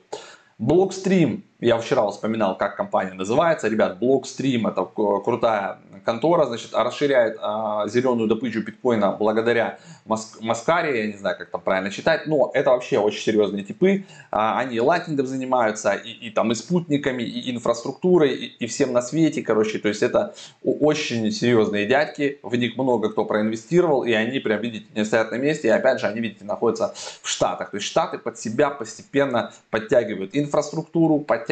Blockstream, 0.58 1.42
я 1.60 1.78
вчера 1.78 2.08
вспоминал, 2.10 2.56
как 2.56 2.76
компания 2.76 3.14
называется. 3.14 3.68
Ребят, 3.68 3.98
Blockstream 4.00 4.68
это 4.68 4.84
крутая 4.84 5.78
контора, 6.04 6.46
значит, 6.46 6.72
расширяет 6.72 7.36
а, 7.40 7.88
зеленую 7.88 8.28
добычу 8.28 8.62
биткоина 8.62 9.12
благодаря 9.12 9.78
Моск 10.04 10.40
Маскаре, 10.40 11.00
я 11.00 11.06
не 11.08 11.18
знаю, 11.18 11.36
как 11.36 11.50
там 11.50 11.60
правильно 11.60 11.90
читать, 11.90 12.26
но 12.26 12.50
это 12.54 12.70
вообще 12.70 12.98
очень 12.98 13.20
серьезные 13.20 13.64
типы. 13.64 14.04
А, 14.30 14.58
они 14.60 14.80
лайтингом 14.80 15.26
занимаются, 15.26 15.94
и, 15.94 16.10
и 16.10 16.30
там 16.30 16.52
и 16.52 16.54
спутниками, 16.54 17.24
и 17.24 17.50
инфраструктурой, 17.50 18.34
и, 18.34 18.46
и 18.46 18.66
всем 18.66 18.92
на 18.92 19.02
свете, 19.02 19.42
короче. 19.42 19.78
То 19.78 19.88
есть 19.88 20.02
это 20.02 20.34
очень 20.62 21.30
серьезные 21.32 21.86
дядьки, 21.86 22.38
в 22.42 22.54
них 22.54 22.76
много 22.76 23.10
кто 23.10 23.24
проинвестировал, 23.24 24.04
и 24.04 24.12
они 24.12 24.38
прям, 24.38 24.60
видите, 24.60 24.86
не 24.94 25.04
стоят 25.04 25.32
на 25.32 25.36
месте, 25.36 25.68
и 25.68 25.70
опять 25.72 26.00
же, 26.00 26.06
они, 26.06 26.20
видите, 26.20 26.44
находятся 26.44 26.94
в 27.22 27.28
Штатах. 27.28 27.70
То 27.70 27.78
есть 27.78 27.86
Штаты 27.88 28.18
под 28.18 28.38
себя 28.38 28.70
постепенно 28.70 29.52
подтягивают 29.70 30.30
инфраструктуру, 30.34 31.18
подтягивают 31.18 31.45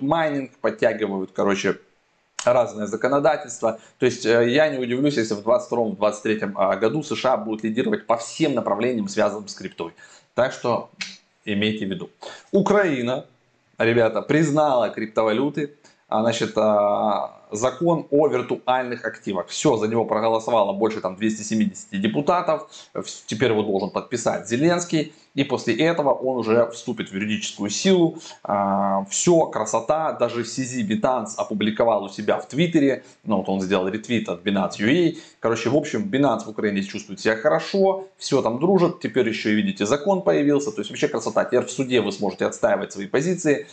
майнинг, 0.00 0.52
подтягивают, 0.60 1.30
короче, 1.32 1.78
разное 2.44 2.86
законодательство. 2.86 3.80
То 3.98 4.06
есть 4.06 4.24
э, 4.24 4.50
я 4.50 4.68
не 4.68 4.78
удивлюсь, 4.78 5.16
если 5.16 5.34
в 5.34 5.46
2022-2023 5.46 6.52
а, 6.54 6.76
году 6.76 7.02
США 7.02 7.36
будут 7.36 7.64
лидировать 7.64 8.06
по 8.06 8.16
всем 8.16 8.54
направлениям, 8.54 9.08
связанным 9.08 9.48
с 9.48 9.54
криптой. 9.54 9.92
Так 10.34 10.52
что 10.52 10.90
имейте 11.44 11.86
в 11.86 11.90
виду. 11.90 12.10
Украина, 12.52 13.26
ребята, 13.78 14.22
признала 14.22 14.90
криптовалюты. 14.90 15.74
А, 16.08 16.22
значит, 16.22 16.56
а, 16.56 17.48
закон 17.50 18.06
о 18.10 18.28
виртуальных 18.28 19.04
активах. 19.04 19.48
Все, 19.48 19.76
за 19.76 19.88
него 19.88 20.04
проголосовало 20.04 20.72
больше 20.72 21.00
там 21.00 21.16
270 21.16 22.00
депутатов. 22.00 22.68
Теперь 23.26 23.50
его 23.50 23.62
должен 23.62 23.90
подписать 23.90 24.48
Зеленский. 24.48 25.12
И 25.34 25.44
после 25.44 25.74
этого 25.74 26.12
он 26.12 26.38
уже 26.38 26.70
вступит 26.70 27.10
в 27.10 27.14
юридическую 27.14 27.70
силу. 27.70 28.18
А, 28.44 29.04
Все, 29.10 29.46
красота. 29.46 30.12
Даже 30.12 30.42
CZ 30.42 30.86
Binance 30.86 31.34
опубликовал 31.36 32.04
у 32.04 32.08
себя 32.08 32.38
в 32.38 32.46
Твиттере. 32.46 33.04
Ну, 33.24 33.38
вот 33.38 33.48
он 33.48 33.60
сделал 33.60 33.88
ретвит 33.88 34.28
от 34.28 34.46
Binance 34.46 34.78
UA. 34.78 35.18
Короче, 35.40 35.70
в 35.70 35.76
общем, 35.76 36.08
Binance 36.08 36.44
в 36.44 36.50
Украине 36.50 36.82
чувствует 36.82 37.18
себя 37.18 37.36
хорошо. 37.36 38.06
Все 38.16 38.42
там 38.42 38.60
дружат. 38.60 39.00
Теперь 39.00 39.28
еще 39.28 39.52
видите, 39.54 39.86
закон 39.86 40.22
появился. 40.22 40.70
То 40.70 40.82
есть 40.82 40.90
вообще 40.90 41.08
красота. 41.08 41.44
Теперь 41.44 41.64
в 41.64 41.70
суде 41.70 42.00
вы 42.00 42.12
сможете 42.12 42.46
отстаивать 42.46 42.92
свои 42.92 43.06
позиции. 43.06 43.66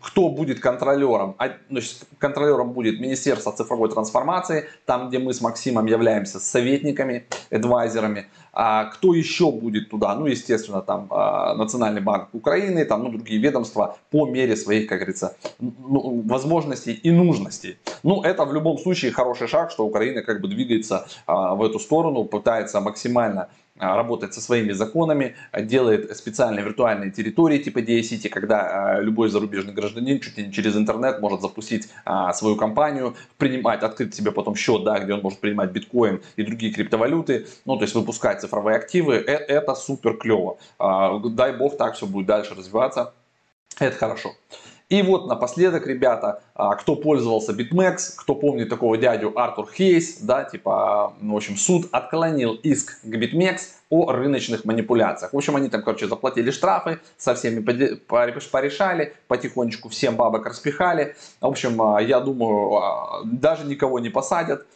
Кто 0.00 0.28
будет 0.28 0.60
контролером? 0.60 1.34
А, 1.38 1.50
значит, 1.68 2.06
контролером 2.18 2.72
будет 2.72 3.00
Министерство 3.00 3.52
цифровой 3.52 3.90
трансформации, 3.90 4.68
там, 4.86 5.08
где 5.08 5.18
мы 5.18 5.34
с 5.34 5.40
Максимом 5.40 5.86
являемся 5.86 6.40
советниками, 6.40 7.26
адвайзерами. 7.50 8.26
А 8.52 8.86
кто 8.86 9.14
еще 9.14 9.52
будет 9.52 9.90
туда? 9.90 10.14
Ну, 10.14 10.26
естественно, 10.26 10.80
там 10.80 11.06
а, 11.10 11.54
Национальный 11.54 12.00
банк 12.00 12.28
Украины, 12.32 12.84
там, 12.84 13.04
ну, 13.04 13.10
другие 13.10 13.40
ведомства 13.40 13.98
по 14.10 14.26
мере 14.26 14.56
своих, 14.56 14.88
как 14.88 14.98
говорится, 14.98 15.36
ну, 15.60 16.22
возможностей 16.26 16.92
и 16.92 17.10
нужностей. 17.10 17.78
Ну, 18.02 18.22
это 18.22 18.44
в 18.44 18.54
любом 18.54 18.78
случае 18.78 19.12
хороший 19.12 19.48
шаг, 19.48 19.70
что 19.70 19.86
Украина 19.86 20.22
как 20.22 20.40
бы 20.40 20.48
двигается 20.48 21.06
а, 21.26 21.54
в 21.54 21.62
эту 21.62 21.78
сторону, 21.78 22.24
пытается 22.24 22.80
максимально 22.80 23.48
работает 23.80 24.34
со 24.34 24.40
своими 24.40 24.72
законами, 24.72 25.36
делает 25.58 26.16
специальные 26.16 26.64
виртуальные 26.64 27.10
территории 27.10 27.58
типа 27.58 27.78
DACity, 27.78 28.28
когда 28.28 28.96
а, 28.96 29.00
любой 29.00 29.28
зарубежный 29.28 29.72
гражданин 29.72 30.20
чуть 30.20 30.36
ли 30.36 30.46
не 30.46 30.52
через 30.52 30.76
интернет 30.76 31.20
может 31.20 31.40
запустить 31.40 31.88
а, 32.04 32.32
свою 32.32 32.56
компанию, 32.56 33.16
принимать, 33.38 33.82
открыть 33.82 34.14
себе 34.14 34.32
потом 34.32 34.54
счет, 34.54 34.84
да, 34.84 34.98
где 34.98 35.14
он 35.14 35.20
может 35.20 35.40
принимать 35.40 35.70
биткоин 35.70 36.20
и 36.36 36.42
другие 36.42 36.72
криптовалюты, 36.72 37.46
ну, 37.64 37.76
то 37.76 37.82
есть 37.82 37.94
выпускать 37.94 38.40
цифровые 38.40 38.76
активы, 38.76 39.14
э, 39.16 39.32
это 39.32 39.74
супер 39.74 40.16
клево. 40.16 40.58
Дай 40.78 41.56
бог 41.56 41.76
так 41.76 41.94
все 41.94 42.06
будет 42.06 42.26
дальше 42.26 42.54
развиваться, 42.54 43.12
это 43.78 43.96
хорошо. 43.96 44.32
И 44.90 45.02
вот 45.02 45.28
напоследок, 45.28 45.86
ребята, 45.86 46.42
а, 46.52 46.74
кто 46.74 46.96
пользовался 46.96 47.52
BitMEX, 47.52 48.16
кто 48.16 48.34
помнит 48.34 48.68
такого 48.68 48.98
дядю 48.98 49.32
Артур 49.38 49.70
Хейс, 49.72 50.18
да, 50.18 50.42
типа, 50.42 51.14
ну, 51.20 51.34
в 51.34 51.36
общем, 51.36 51.56
суд 51.56 51.86
отклонил 51.92 52.54
иск 52.54 53.00
к 53.02 53.06
BitMEX 53.06 53.58
о 53.88 54.10
рыночных 54.10 54.64
манипуляциях. 54.64 55.32
В 55.32 55.36
общем, 55.36 55.54
они 55.54 55.68
там, 55.68 55.84
короче, 55.84 56.08
заплатили 56.08 56.50
штрафы, 56.50 56.98
со 57.16 57.36
всеми 57.36 57.60
порешали, 57.60 59.14
потихонечку 59.28 59.88
всем 59.90 60.16
бабок 60.16 60.46
распихали. 60.46 61.14
В 61.40 61.46
общем, 61.46 61.80
а, 61.80 62.02
я 62.02 62.18
думаю, 62.18 62.74
а, 62.74 63.22
даже 63.24 63.66
никого 63.66 64.00
не 64.00 64.08
посадят, 64.08 64.66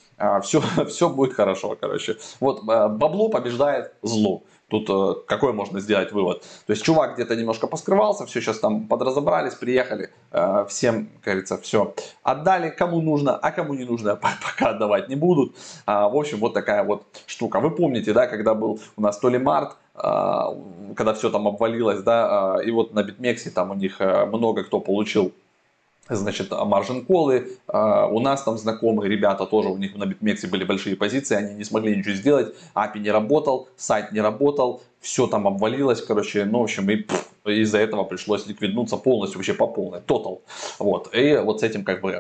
все, 0.45 0.63
все 0.89 1.09
будет 1.11 1.35
хорошо, 1.35 1.77
короче. 1.81 2.19
Вот 2.39 2.63
бабло 2.63 3.31
побеждает 3.31 3.93
зло. 4.03 4.45
Тут 4.75 4.91
э, 4.91 5.21
какой 5.29 5.53
можно 5.53 5.79
сделать 5.79 6.11
вывод? 6.11 6.43
То 6.67 6.73
есть 6.73 6.83
чувак 6.83 7.15
где-то 7.15 7.37
немножко 7.37 7.69
поскрывался, 7.69 8.27
все 8.27 8.41
сейчас 8.41 8.59
там 8.59 8.89
подразобрались, 8.89 9.55
приехали, 9.55 10.11
э, 10.33 10.67
всем, 10.69 11.11
как 11.23 11.35
говорится, 11.35 11.59
все 11.59 11.95
отдали, 12.25 12.71
кому 12.71 13.01
нужно, 13.01 13.37
а 13.37 13.53
кому 13.53 13.75
не 13.75 13.85
нужно, 13.85 14.17
пока 14.17 14.71
отдавать 14.71 15.09
не 15.09 15.15
будут. 15.15 15.55
А, 15.87 16.09
в 16.09 16.17
общем, 16.17 16.39
вот 16.39 16.55
такая 16.55 16.83
вот 16.83 17.05
штука. 17.27 17.61
Вы 17.61 17.71
помните, 17.71 18.13
да, 18.13 18.27
когда 18.27 18.55
был 18.55 18.81
у 18.97 19.01
нас 19.01 19.17
то 19.19 19.29
ли 19.29 19.39
март, 19.39 19.77
а, 19.95 20.53
когда 20.97 21.15
все 21.15 21.31
там 21.31 21.47
обвалилось, 21.47 22.03
да, 22.03 22.57
а, 22.57 22.59
и 22.59 22.73
вот 22.73 22.95
на 22.95 23.05
Битмексе 23.05 23.51
там 23.51 23.71
у 23.71 23.75
них 23.75 24.01
э, 24.01 24.27
много 24.27 24.65
кто 24.65 24.81
получил 24.81 25.33
Значит, 26.09 26.51
маржин 26.51 27.05
колы, 27.05 27.57
у 27.67 28.21
нас 28.21 28.43
там 28.43 28.59
знакомые 28.59 29.11
ребята 29.11 29.47
тоже, 29.47 29.71
у 29.71 29.79
них 29.79 29.97
на 29.97 30.05
битмексе 30.05 30.49
были 30.49 30.65
большие 30.65 30.97
позиции, 30.97 31.35
они 31.35 31.55
не 31.55 31.65
смогли 31.65 31.97
ничего 31.97 32.15
сделать, 32.15 32.55
API 32.75 32.99
не 32.99 33.11
работал, 33.11 33.69
сайт 33.77 34.13
не 34.13 34.21
работал, 34.21 34.83
все 35.01 35.27
там 35.27 35.47
обвалилось, 35.47 36.03
короче, 36.03 36.45
ну, 36.45 36.61
в 36.61 36.65
общем, 36.65 36.91
и 36.91 37.07
из-за 37.47 37.79
этого 37.79 38.05
пришлось 38.05 38.47
ликвиднуться 38.47 38.99
полностью, 38.99 39.39
вообще 39.39 39.55
по 39.55 39.67
полной, 39.67 40.01
total. 40.01 40.43
Вот, 40.79 41.09
и 41.15 41.37
вот 41.37 41.61
с 41.61 41.63
этим, 41.63 41.85
как 41.85 42.03
бы 42.03 42.13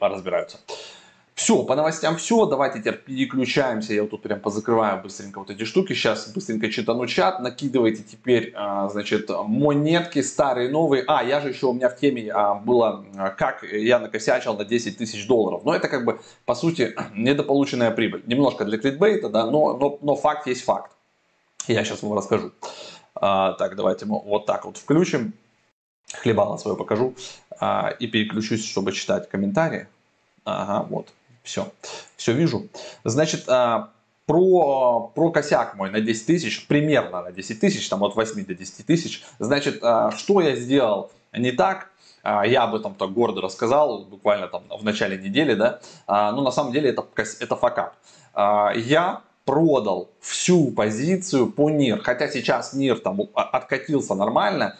разбираются. 0.00 0.58
Все, 1.36 1.62
по 1.64 1.76
новостям 1.76 2.16
все, 2.16 2.46
давайте 2.46 2.78
теперь 2.78 2.96
переключаемся, 2.96 3.92
я 3.92 4.00
вот 4.00 4.10
тут 4.10 4.22
прям 4.22 4.40
позакрываю 4.40 5.02
быстренько 5.02 5.38
вот 5.38 5.50
эти 5.50 5.64
штуки, 5.64 5.92
сейчас 5.92 6.32
быстренько 6.32 6.70
читану 6.70 7.06
чат, 7.06 7.40
накидывайте 7.40 8.02
теперь, 8.02 8.54
а, 8.56 8.88
значит, 8.88 9.28
монетки 9.28 10.22
старые, 10.22 10.70
новые, 10.70 11.04
а, 11.06 11.22
я 11.22 11.42
же 11.42 11.50
еще, 11.50 11.66
у 11.66 11.74
меня 11.74 11.90
в 11.90 11.98
теме 11.98 12.32
а, 12.32 12.54
было, 12.54 13.04
как 13.36 13.64
я 13.64 13.98
накосячил 13.98 14.56
на 14.56 14.64
10 14.64 14.96
тысяч 14.96 15.26
долларов, 15.26 15.60
но 15.62 15.74
это 15.74 15.88
как 15.88 16.06
бы, 16.06 16.20
по 16.46 16.54
сути, 16.54 16.96
недополученная 17.14 17.90
прибыль, 17.90 18.22
немножко 18.24 18.64
для 18.64 18.78
кликбейта, 18.78 19.28
да, 19.28 19.44
но, 19.44 19.76
но, 19.76 19.98
но 20.00 20.16
факт 20.16 20.46
есть 20.46 20.64
факт, 20.64 20.90
я 21.68 21.84
сейчас 21.84 22.02
вам 22.02 22.14
расскажу. 22.14 22.52
А, 23.14 23.52
так, 23.52 23.76
давайте 23.76 24.06
мы 24.06 24.22
вот 24.22 24.46
так 24.46 24.64
вот 24.64 24.78
включим, 24.78 25.34
хлебало 26.14 26.56
свое 26.56 26.78
покажу. 26.78 27.14
А, 27.60 27.90
и 27.90 28.06
переключусь, 28.06 28.66
чтобы 28.66 28.92
читать 28.92 29.28
комментарии. 29.28 29.86
Ага, 30.44 30.86
вот. 30.88 31.12
Все, 31.46 31.72
все 32.16 32.32
вижу. 32.32 32.66
Значит, 33.04 33.44
а, 33.48 33.90
про, 34.26 35.12
про 35.14 35.30
косяк 35.30 35.76
мой 35.76 35.90
на 35.92 36.00
10 36.00 36.26
тысяч, 36.26 36.66
примерно 36.66 37.22
на 37.22 37.30
10 37.30 37.60
тысяч, 37.60 37.88
там 37.88 38.02
от 38.02 38.16
8 38.16 38.44
до 38.44 38.54
10 38.54 38.84
тысяч. 38.84 39.24
Значит, 39.38 39.78
а, 39.82 40.10
что 40.10 40.40
я 40.40 40.56
сделал 40.56 41.12
не 41.32 41.52
так, 41.52 41.92
а, 42.24 42.44
я 42.44 42.64
об 42.64 42.74
этом 42.74 42.96
так 42.96 43.12
гордо 43.12 43.40
рассказал, 43.40 44.04
буквально 44.06 44.48
там 44.48 44.64
в 44.68 44.82
начале 44.82 45.16
недели, 45.16 45.54
да, 45.54 45.78
но 46.08 46.42
на 46.42 46.50
самом 46.50 46.72
деле 46.72 46.90
это, 46.90 47.06
это 47.38 47.54
факап. 47.54 47.94
Я 48.34 49.22
продал 49.46 50.10
всю 50.20 50.72
позицию 50.72 51.50
по 51.50 51.70
НИР, 51.70 52.02
хотя 52.02 52.28
сейчас 52.28 52.74
НИР 52.74 52.98
там 52.98 53.20
откатился 53.34 54.14
нормально, 54.14 54.76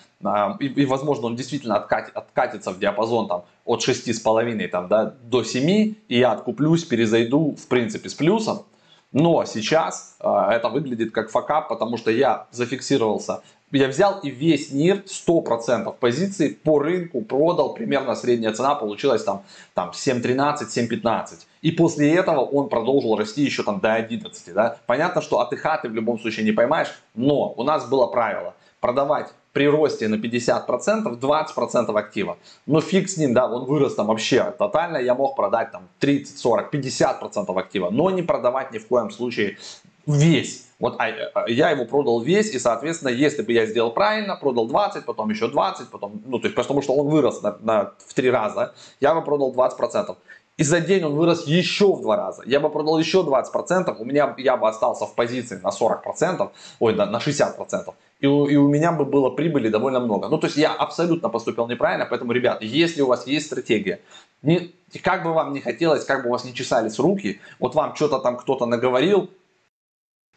и, 0.60 0.66
и 0.66 0.84
возможно 0.84 1.26
он 1.26 1.36
действительно 1.36 1.76
откат, 1.76 2.10
откатится 2.12 2.72
в 2.72 2.78
диапазон 2.78 3.28
там 3.28 3.44
от 3.64 3.80
6,5 3.86 4.68
там, 4.68 4.88
да, 4.88 5.14
до 5.22 5.44
7, 5.44 5.94
и 6.08 6.18
я 6.18 6.32
откуплюсь, 6.32 6.84
перезайду 6.84 7.54
в 7.56 7.66
принципе 7.68 8.08
с 8.08 8.14
плюсом. 8.14 8.66
Но 9.12 9.44
сейчас 9.44 10.16
э, 10.20 10.28
это 10.50 10.68
выглядит 10.68 11.12
как 11.12 11.30
факап, 11.30 11.68
потому 11.68 11.96
что 11.96 12.10
я 12.10 12.48
зафиксировался. 12.50 13.40
Я 13.72 13.88
взял 13.88 14.20
и 14.20 14.30
весь 14.30 14.72
НИР 14.72 15.04
100% 15.06 15.94
позиций 15.98 16.50
по 16.50 16.78
рынку 16.78 17.22
продал. 17.22 17.74
Примерно 17.74 18.14
средняя 18.14 18.52
цена 18.52 18.74
получилась 18.74 19.24
там, 19.24 19.42
там 19.74 19.90
7.13, 19.90 20.66
7.15. 20.68 21.46
И 21.66 21.72
после 21.72 22.14
этого 22.14 22.42
он 22.42 22.68
продолжил 22.68 23.16
расти 23.16 23.42
еще 23.42 23.64
там 23.64 23.80
до 23.80 23.94
11. 23.94 24.54
Да? 24.54 24.76
Понятно, 24.86 25.20
что 25.20 25.44
ИХА 25.50 25.80
ты 25.82 25.88
в 25.88 25.94
любом 25.94 26.16
случае 26.20 26.44
не 26.44 26.52
поймаешь. 26.52 26.94
Но 27.16 27.52
у 27.56 27.64
нас 27.64 27.88
было 27.88 28.06
правило 28.06 28.54
продавать 28.78 29.32
при 29.52 29.66
росте 29.68 30.06
на 30.06 30.14
50%, 30.14 31.18
20% 31.18 31.98
актива. 31.98 32.38
Но 32.66 32.80
фиг 32.80 33.08
с 33.08 33.16
ним, 33.16 33.34
да, 33.34 33.48
он 33.50 33.64
вырос 33.64 33.96
там 33.96 34.06
вообще 34.06 34.54
тотально, 34.56 34.98
я 34.98 35.16
мог 35.16 35.34
продать 35.34 35.72
там 35.72 35.88
30, 35.98 36.38
40, 36.38 36.72
50% 36.72 37.58
актива, 37.58 37.90
но 37.90 38.10
не 38.10 38.22
продавать 38.22 38.70
ни 38.70 38.78
в 38.78 38.86
коем 38.86 39.10
случае 39.10 39.58
весь. 40.06 40.68
Вот 40.78 40.94
а, 41.00 41.08
а, 41.34 41.48
я 41.48 41.70
его 41.70 41.84
продал 41.84 42.20
весь, 42.20 42.54
и, 42.54 42.60
соответственно, 42.60 43.08
если 43.08 43.42
бы 43.42 43.52
я 43.52 43.66
сделал 43.66 43.90
правильно, 43.90 44.36
продал 44.36 44.68
20, 44.68 45.04
потом 45.04 45.30
еще 45.30 45.48
20, 45.48 45.88
потом, 45.88 46.22
ну, 46.26 46.38
то 46.38 46.46
есть, 46.46 46.54
потому 46.54 46.80
что 46.82 46.94
он 46.94 47.08
вырос 47.08 47.42
на, 47.42 47.56
на, 47.60 47.92
в 48.06 48.14
три 48.14 48.30
раза, 48.30 48.72
я 49.00 49.14
бы 49.16 49.22
продал 49.22 49.52
20%. 49.52 50.16
И 50.56 50.64
за 50.64 50.80
день 50.80 51.04
он 51.04 51.14
вырос 51.14 51.46
еще 51.46 51.92
в 51.92 52.00
два 52.00 52.16
раза. 52.16 52.42
Я 52.46 52.60
бы 52.60 52.70
продал 52.70 52.98
еще 52.98 53.18
20%, 53.18 53.94
у 53.98 54.04
меня, 54.04 54.34
я 54.38 54.56
бы 54.56 54.68
остался 54.68 55.04
в 55.04 55.14
позиции 55.14 55.60
на 55.62 55.68
40%, 55.68 56.50
ой, 56.80 56.94
на, 56.94 57.06
на 57.06 57.18
60% 57.18 57.94
и 58.20 58.26
у, 58.26 58.46
и 58.46 58.56
у 58.56 58.68
меня 58.68 58.92
бы 58.92 59.04
было 59.04 59.30
прибыли 59.30 59.68
довольно 59.68 60.00
много. 60.00 60.28
Ну, 60.28 60.38
то 60.38 60.46
есть 60.46 60.56
я 60.56 60.72
абсолютно 60.72 61.28
поступил 61.28 61.66
неправильно, 61.68 62.06
поэтому, 62.06 62.32
ребят, 62.32 62.62
если 62.62 63.02
у 63.02 63.06
вас 63.06 63.26
есть 63.26 63.46
стратегия, 63.46 64.00
не, 64.42 64.72
как 65.02 65.22
бы 65.22 65.32
вам 65.32 65.52
не 65.52 65.60
хотелось, 65.60 66.04
как 66.04 66.22
бы 66.22 66.28
у 66.28 66.32
вас 66.32 66.44
не 66.44 66.54
чесались 66.54 66.98
руки, 66.98 67.40
вот 67.58 67.74
вам 67.74 67.94
что-то 67.94 68.18
там 68.18 68.36
кто-то 68.36 68.66
наговорил, 68.66 69.30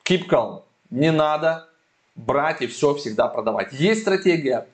keep 0.04 0.28
calm, 0.28 0.64
не 0.90 1.12
надо 1.12 1.68
брать 2.16 2.62
и 2.62 2.68
все 2.68 2.94
всегда 2.96 3.28
продавать. 3.28 3.72
Есть 3.72 4.02
стратегия, 4.02 4.68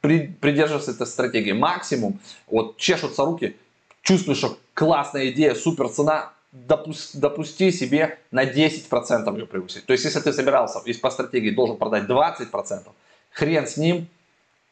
при, 0.00 0.28
придерживаться 0.28 0.92
этой 0.92 1.06
стратегии. 1.06 1.52
Максимум, 1.52 2.20
вот 2.48 2.76
чешутся 2.76 3.24
руки, 3.24 3.56
чувствуешь, 4.02 4.38
что 4.38 4.58
классная 4.74 5.30
идея, 5.30 5.54
супер 5.54 5.88
цена, 5.88 6.32
допусти, 6.52 7.18
допусти 7.18 7.72
себе 7.72 8.18
на 8.30 8.44
10% 8.44 9.38
ее 9.38 9.46
превысить. 9.46 9.86
То 9.86 9.92
есть, 9.92 10.04
если 10.04 10.20
ты 10.20 10.32
собирался 10.32 10.80
и 10.84 10.92
по 10.92 11.10
стратегии 11.10 11.50
должен 11.50 11.76
продать 11.76 12.04
20%, 12.04 12.88
хрен 13.30 13.66
с 13.66 13.76
ним, 13.76 14.08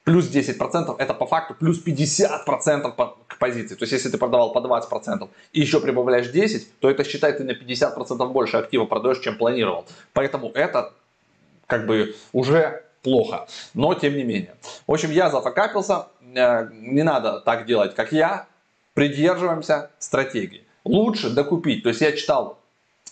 плюс 0.05 0.29
10% 0.29 0.97
это 0.99 1.15
по 1.15 1.27
факту 1.27 1.55
плюс 1.55 1.83
50% 1.85 2.95
по, 2.95 3.17
к 3.27 3.39
позиции. 3.39 3.75
То 3.77 3.85
есть, 3.85 3.93
если 3.93 4.11
ты 4.11 4.19
продавал 4.19 4.53
по 4.53 4.59
20% 4.59 5.29
и 5.53 5.61
еще 5.61 5.81
прибавляешь 5.81 6.27
10%, 6.27 6.63
то 6.81 6.91
это 6.91 7.05
считай 7.05 7.33
ты 7.33 7.45
на 7.45 7.53
50% 7.53 8.27
больше 8.33 8.59
актива 8.59 8.85
продаешь, 8.85 9.21
чем 9.21 9.39
планировал. 9.39 9.87
Поэтому 10.13 10.51
это 10.51 10.93
как 11.67 11.87
бы 11.87 12.17
уже 12.33 12.83
плохо. 13.03 13.47
Но 13.75 13.95
тем 13.95 14.17
не 14.17 14.25
менее. 14.25 14.55
В 14.87 14.93
общем, 14.93 15.11
я 15.11 15.31
зафакапился. 15.31 16.09
Э, 16.35 16.69
не 16.73 17.03
надо 17.03 17.41
так 17.41 17.67
делать, 17.67 17.95
как 17.95 18.13
я. 18.13 18.47
Придерживаемся 18.95 19.91
стратегии 19.99 20.65
лучше 20.85 21.31
докупить. 21.31 21.83
То 21.83 21.91
есть 21.91 22.01
я 22.01 22.13
читал 22.13 22.59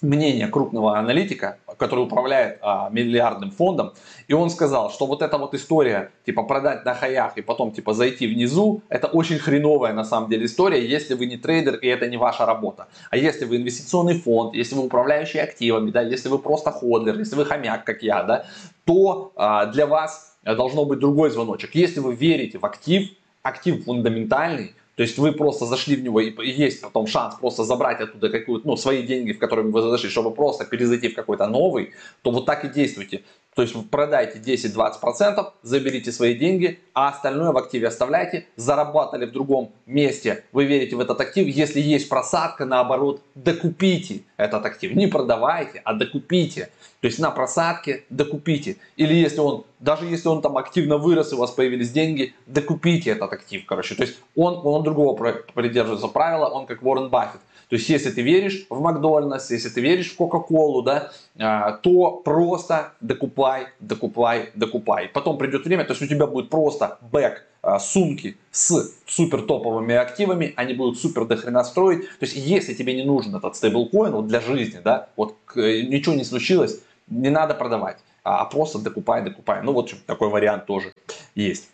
мнение 0.01 0.47
крупного 0.47 0.97
аналитика, 0.97 1.59
который 1.77 2.05
управляет 2.05 2.59
а, 2.63 2.89
миллиардным 2.91 3.51
фондом, 3.51 3.95
и 4.29 4.33
он 4.33 4.49
сказал, 4.51 4.91
что 4.93 5.07
вот 5.07 5.23
эта 5.23 5.39
вот 5.39 5.55
история, 5.55 6.13
типа 6.25 6.45
продать 6.45 6.85
на 6.85 6.95
хаях 6.95 7.37
и 7.37 7.43
потом 7.43 7.73
типа 7.73 7.95
зайти 7.95 8.27
внизу, 8.27 8.83
это 8.89 9.09
очень 9.09 9.39
хреновая 9.39 9.93
на 9.93 10.05
самом 10.05 10.31
деле 10.31 10.47
история, 10.47 10.87
если 10.87 11.15
вы 11.15 11.27
не 11.27 11.37
трейдер 11.37 11.77
и 11.77 11.89
это 11.89 12.07
не 12.07 12.17
ваша 12.17 12.47
работа. 12.47 12.87
А 13.11 13.17
если 13.17 13.45
вы 13.45 13.57
инвестиционный 13.57 14.15
фонд, 14.21 14.55
если 14.55 14.77
вы 14.77 14.85
управляющий 14.85 15.39
активами, 15.39 15.91
да, 15.91 16.03
если 16.03 16.29
вы 16.29 16.39
просто 16.39 16.71
ходлер, 16.71 17.19
если 17.19 17.35
вы 17.35 17.45
хомяк, 17.45 17.85
как 17.85 18.03
я, 18.03 18.23
да, 18.23 18.47
то 18.85 19.33
а, 19.35 19.67
для 19.67 19.87
вас 19.87 20.37
должно 20.45 20.85
быть 20.85 21.01
другой 21.01 21.31
звоночек. 21.31 21.75
Если 21.75 22.01
вы 22.01 22.15
верите 22.15 22.59
в 22.59 22.65
актив, 22.65 23.11
актив 23.43 23.85
фундаментальный, 23.85 24.75
то 24.99 25.03
есть 25.03 25.17
вы 25.17 25.31
просто 25.31 25.65
зашли 25.65 25.95
в 25.95 26.03
него 26.03 26.19
и 26.19 26.51
есть 26.51 26.81
потом 26.81 27.07
шанс 27.07 27.37
просто 27.37 27.63
забрать 27.63 28.01
оттуда 28.01 28.31
какую-то, 28.31 28.67
ну, 28.67 28.77
свои 28.77 29.05
деньги, 29.05 29.31
в 29.31 29.39
которые 29.39 29.71
вы 29.71 29.81
зашли, 29.81 30.11
чтобы 30.11 30.33
просто 30.33 30.65
перезайти 30.65 31.09
в 31.09 31.15
какой-то 31.15 31.47
новый, 31.47 31.93
то 32.23 32.33
вот 32.33 32.47
так 32.47 32.65
и 32.65 32.69
действуйте. 32.69 33.23
То 33.59 33.63
есть 33.63 33.75
продайте 33.91 34.39
10-20%, 34.39 35.45
заберите 35.65 36.13
свои 36.13 36.37
деньги, 36.37 36.79
а 36.95 37.09
остальное 37.09 37.51
в 37.51 37.59
активе 37.59 37.89
оставляйте. 37.89 38.47
Заработали 38.55 39.27
в 39.27 39.33
другом 39.33 39.73
месте, 39.85 40.45
вы 40.53 40.65
верите 40.65 40.95
в 40.95 41.01
этот 41.01 41.21
актив. 41.21 41.49
Если 41.49 41.81
есть 41.81 42.09
просадка, 42.09 42.67
наоборот, 42.67 43.21
докупите 43.35 44.21
этот 44.37 44.65
актив. 44.65 44.95
Не 44.95 45.09
продавайте, 45.09 45.83
а 45.85 45.95
докупите. 45.95 46.71
То 47.01 47.09
есть 47.09 47.19
на 47.19 47.33
просадке 47.33 48.05
докупите. 48.11 48.77
Или 48.97 49.15
если 49.15 49.41
он, 49.41 49.65
даже 49.81 50.05
если 50.05 50.29
он 50.29 50.41
там 50.41 50.57
активно 50.57 50.97
вырос 50.97 51.33
и 51.33 51.35
у 51.35 51.39
вас 51.39 51.51
появились 51.51 51.91
деньги, 51.91 52.35
докупите 52.47 53.11
этот 53.11 53.33
актив, 53.33 53.67
короче. 53.67 53.97
То 53.97 54.05
есть 54.05 54.21
он, 54.37 54.61
он 54.65 54.85
другого 54.85 55.17
придерживается 55.53 56.07
правила, 56.07 56.47
он 56.47 56.67
как 56.67 56.85
Уоррен 56.85 57.09
Баффет. 57.09 57.41
То 57.69 57.77
есть, 57.77 57.89
если 57.91 58.11
ты 58.11 58.23
веришь 58.23 58.67
в 58.71 58.81
Макдональдс, 58.81 59.51
если 59.51 59.69
ты 59.69 59.83
веришь 59.83 60.13
в 60.13 60.17
Кока-Колу, 60.17 60.83
да, 60.83 61.13
то 61.39 62.23
просто 62.25 62.93
докупай, 63.01 63.69
докупай, 63.79 64.51
докупай. 64.55 65.09
Потом 65.09 65.39
придет 65.39 65.65
время, 65.65 65.85
то 65.85 65.93
есть 65.93 66.03
у 66.03 66.07
тебя 66.07 66.27
будет 66.27 66.51
просто 66.51 66.99
бэк 67.13 67.43
а, 67.61 67.79
сумки 67.79 68.37
с 68.51 68.93
супер 69.07 69.43
топовыми 69.43 69.95
активами, 69.95 70.53
они 70.57 70.75
будут 70.75 70.99
супер 70.99 71.25
дохрена 71.25 71.65
строить. 71.65 72.03
То 72.03 72.27
есть, 72.27 72.37
если 72.37 72.75
тебе 72.75 72.95
не 72.95 73.05
нужен 73.05 73.35
этот 73.35 73.57
стейблкоин 73.57 74.13
вот 74.13 74.27
для 74.27 74.41
жизни, 74.41 74.81
да, 74.83 75.09
вот 75.17 75.37
ничего 75.55 76.15
не 76.15 76.25
случилось, 76.25 76.81
не 77.09 77.31
надо 77.31 77.55
продавать, 77.55 77.99
а 78.23 78.45
просто 78.45 78.79
докупай, 78.79 79.23
докупай. 79.23 79.63
Ну, 79.63 79.73
вот 79.73 79.93
такой 80.07 80.29
вариант 80.29 80.67
тоже 80.67 80.93
есть. 81.35 81.69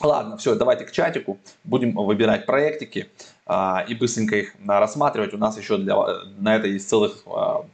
Ладно, 0.00 0.36
все, 0.36 0.54
давайте 0.54 0.84
к 0.84 0.92
чатику. 0.92 1.38
Будем 1.64 1.92
выбирать 1.92 2.46
проектики 2.46 3.08
а, 3.46 3.84
и 3.88 3.94
быстренько 3.94 4.36
их 4.36 4.54
а, 4.66 4.78
рассматривать. 4.78 5.32
У 5.32 5.38
нас 5.38 5.56
еще 5.56 5.78
для, 5.78 5.96
на 6.38 6.56
это 6.56 6.66
есть 6.66 6.88
целых 6.88 7.22
а, 7.26 7.64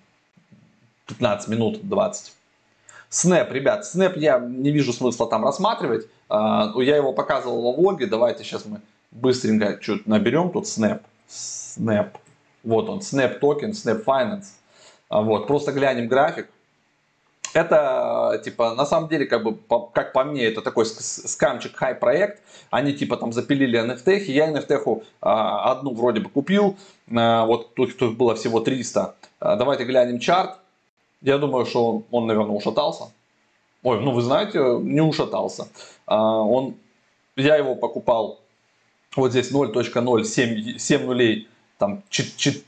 15 1.07 1.49
минут, 1.49 1.81
20. 1.83 2.33
Снэп, 3.09 3.53
ребят, 3.53 3.85
Снэп 3.85 4.17
я 4.17 4.38
не 4.38 4.71
вижу 4.71 4.93
смысла 4.93 5.29
там 5.29 5.45
рассматривать. 5.45 6.07
А, 6.29 6.73
я 6.77 6.97
его 6.97 7.12
показывал 7.12 7.62
во 7.62 7.73
влоге. 7.73 8.07
Давайте 8.07 8.43
сейчас 8.43 8.65
мы 8.65 8.81
быстренько 9.11 9.79
что-то 9.83 10.09
наберем. 10.09 10.51
Тут 10.51 10.67
Снэп. 10.67 11.03
Снэп. 11.29 12.17
Вот 12.65 12.88
он, 12.88 13.03
Snap 13.03 13.38
токен, 13.38 13.75
Snap 13.75 14.07
Finance. 14.07 14.47
А, 15.11 15.21
вот, 15.21 15.47
просто 15.47 15.73
глянем 15.73 16.09
график. 16.09 16.49
Это, 17.55 18.41
типа, 18.43 18.75
на 18.75 18.87
самом 18.87 19.11
деле, 19.11 19.27
как 19.27 19.43
бы, 19.43 19.53
по, 19.53 19.81
как 19.81 20.15
по 20.15 20.25
мне, 20.25 20.45
это 20.45 20.62
такой 20.62 20.87
скамчик 20.87 21.77
хайп 21.77 21.95
проект. 21.95 22.41
Они, 22.71 22.95
типа, 22.95 23.19
там 23.19 23.33
запилили 23.33 23.79
NFT. 23.79 24.25
Я 24.33 24.51
NFT 24.51 25.05
а, 25.21 25.71
одну 25.71 25.93
вроде 25.93 26.21
бы 26.21 26.31
купил. 26.31 26.79
А, 27.15 27.45
вот 27.45 27.75
тут, 27.75 27.99
тут 27.99 28.17
было 28.17 28.35
всего 28.37 28.61
300. 28.61 29.15
А, 29.41 29.57
давайте 29.57 29.85
глянем 29.85 30.19
чарт. 30.19 30.62
Я 31.23 31.39
думаю, 31.39 31.67
что 31.67 32.03
он, 32.11 32.27
наверное, 32.27 32.57
ушатался. 32.57 33.05
Ой, 33.83 34.01
ну 34.01 34.13
вы 34.13 34.23
знаете, 34.23 34.59
не 34.83 35.01
ушатался. 35.01 35.69
А, 36.07 36.41
он, 36.41 36.75
я 37.37 37.57
его 37.57 37.75
покупал 37.75 38.41
вот 39.17 39.31
здесь 39.31 39.53
0.07 39.53 40.79
7 40.79 41.05
нулей 41.05 41.49
там 41.83 42.05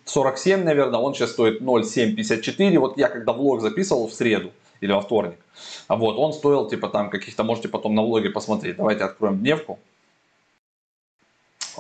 47, 0.05 0.65
наверное, 0.65 0.99
он 0.99 1.15
сейчас 1.15 1.31
стоит 1.31 1.61
0,754. 1.61 2.79
Вот 2.81 2.99
я 2.99 3.09
когда 3.09 3.33
влог 3.33 3.61
записывал 3.61 4.09
в 4.09 4.13
среду 4.13 4.51
или 4.81 4.91
во 4.91 5.01
вторник, 5.01 5.39
вот, 5.89 6.19
он 6.19 6.33
стоил 6.33 6.69
типа 6.69 6.89
там 6.89 7.11
каких-то, 7.11 7.45
можете 7.45 7.69
потом 7.69 7.95
на 7.95 8.03
влоге 8.03 8.31
посмотреть. 8.31 8.77
Давайте 8.77 9.05
откроем 9.05 9.39
дневку. 9.39 9.79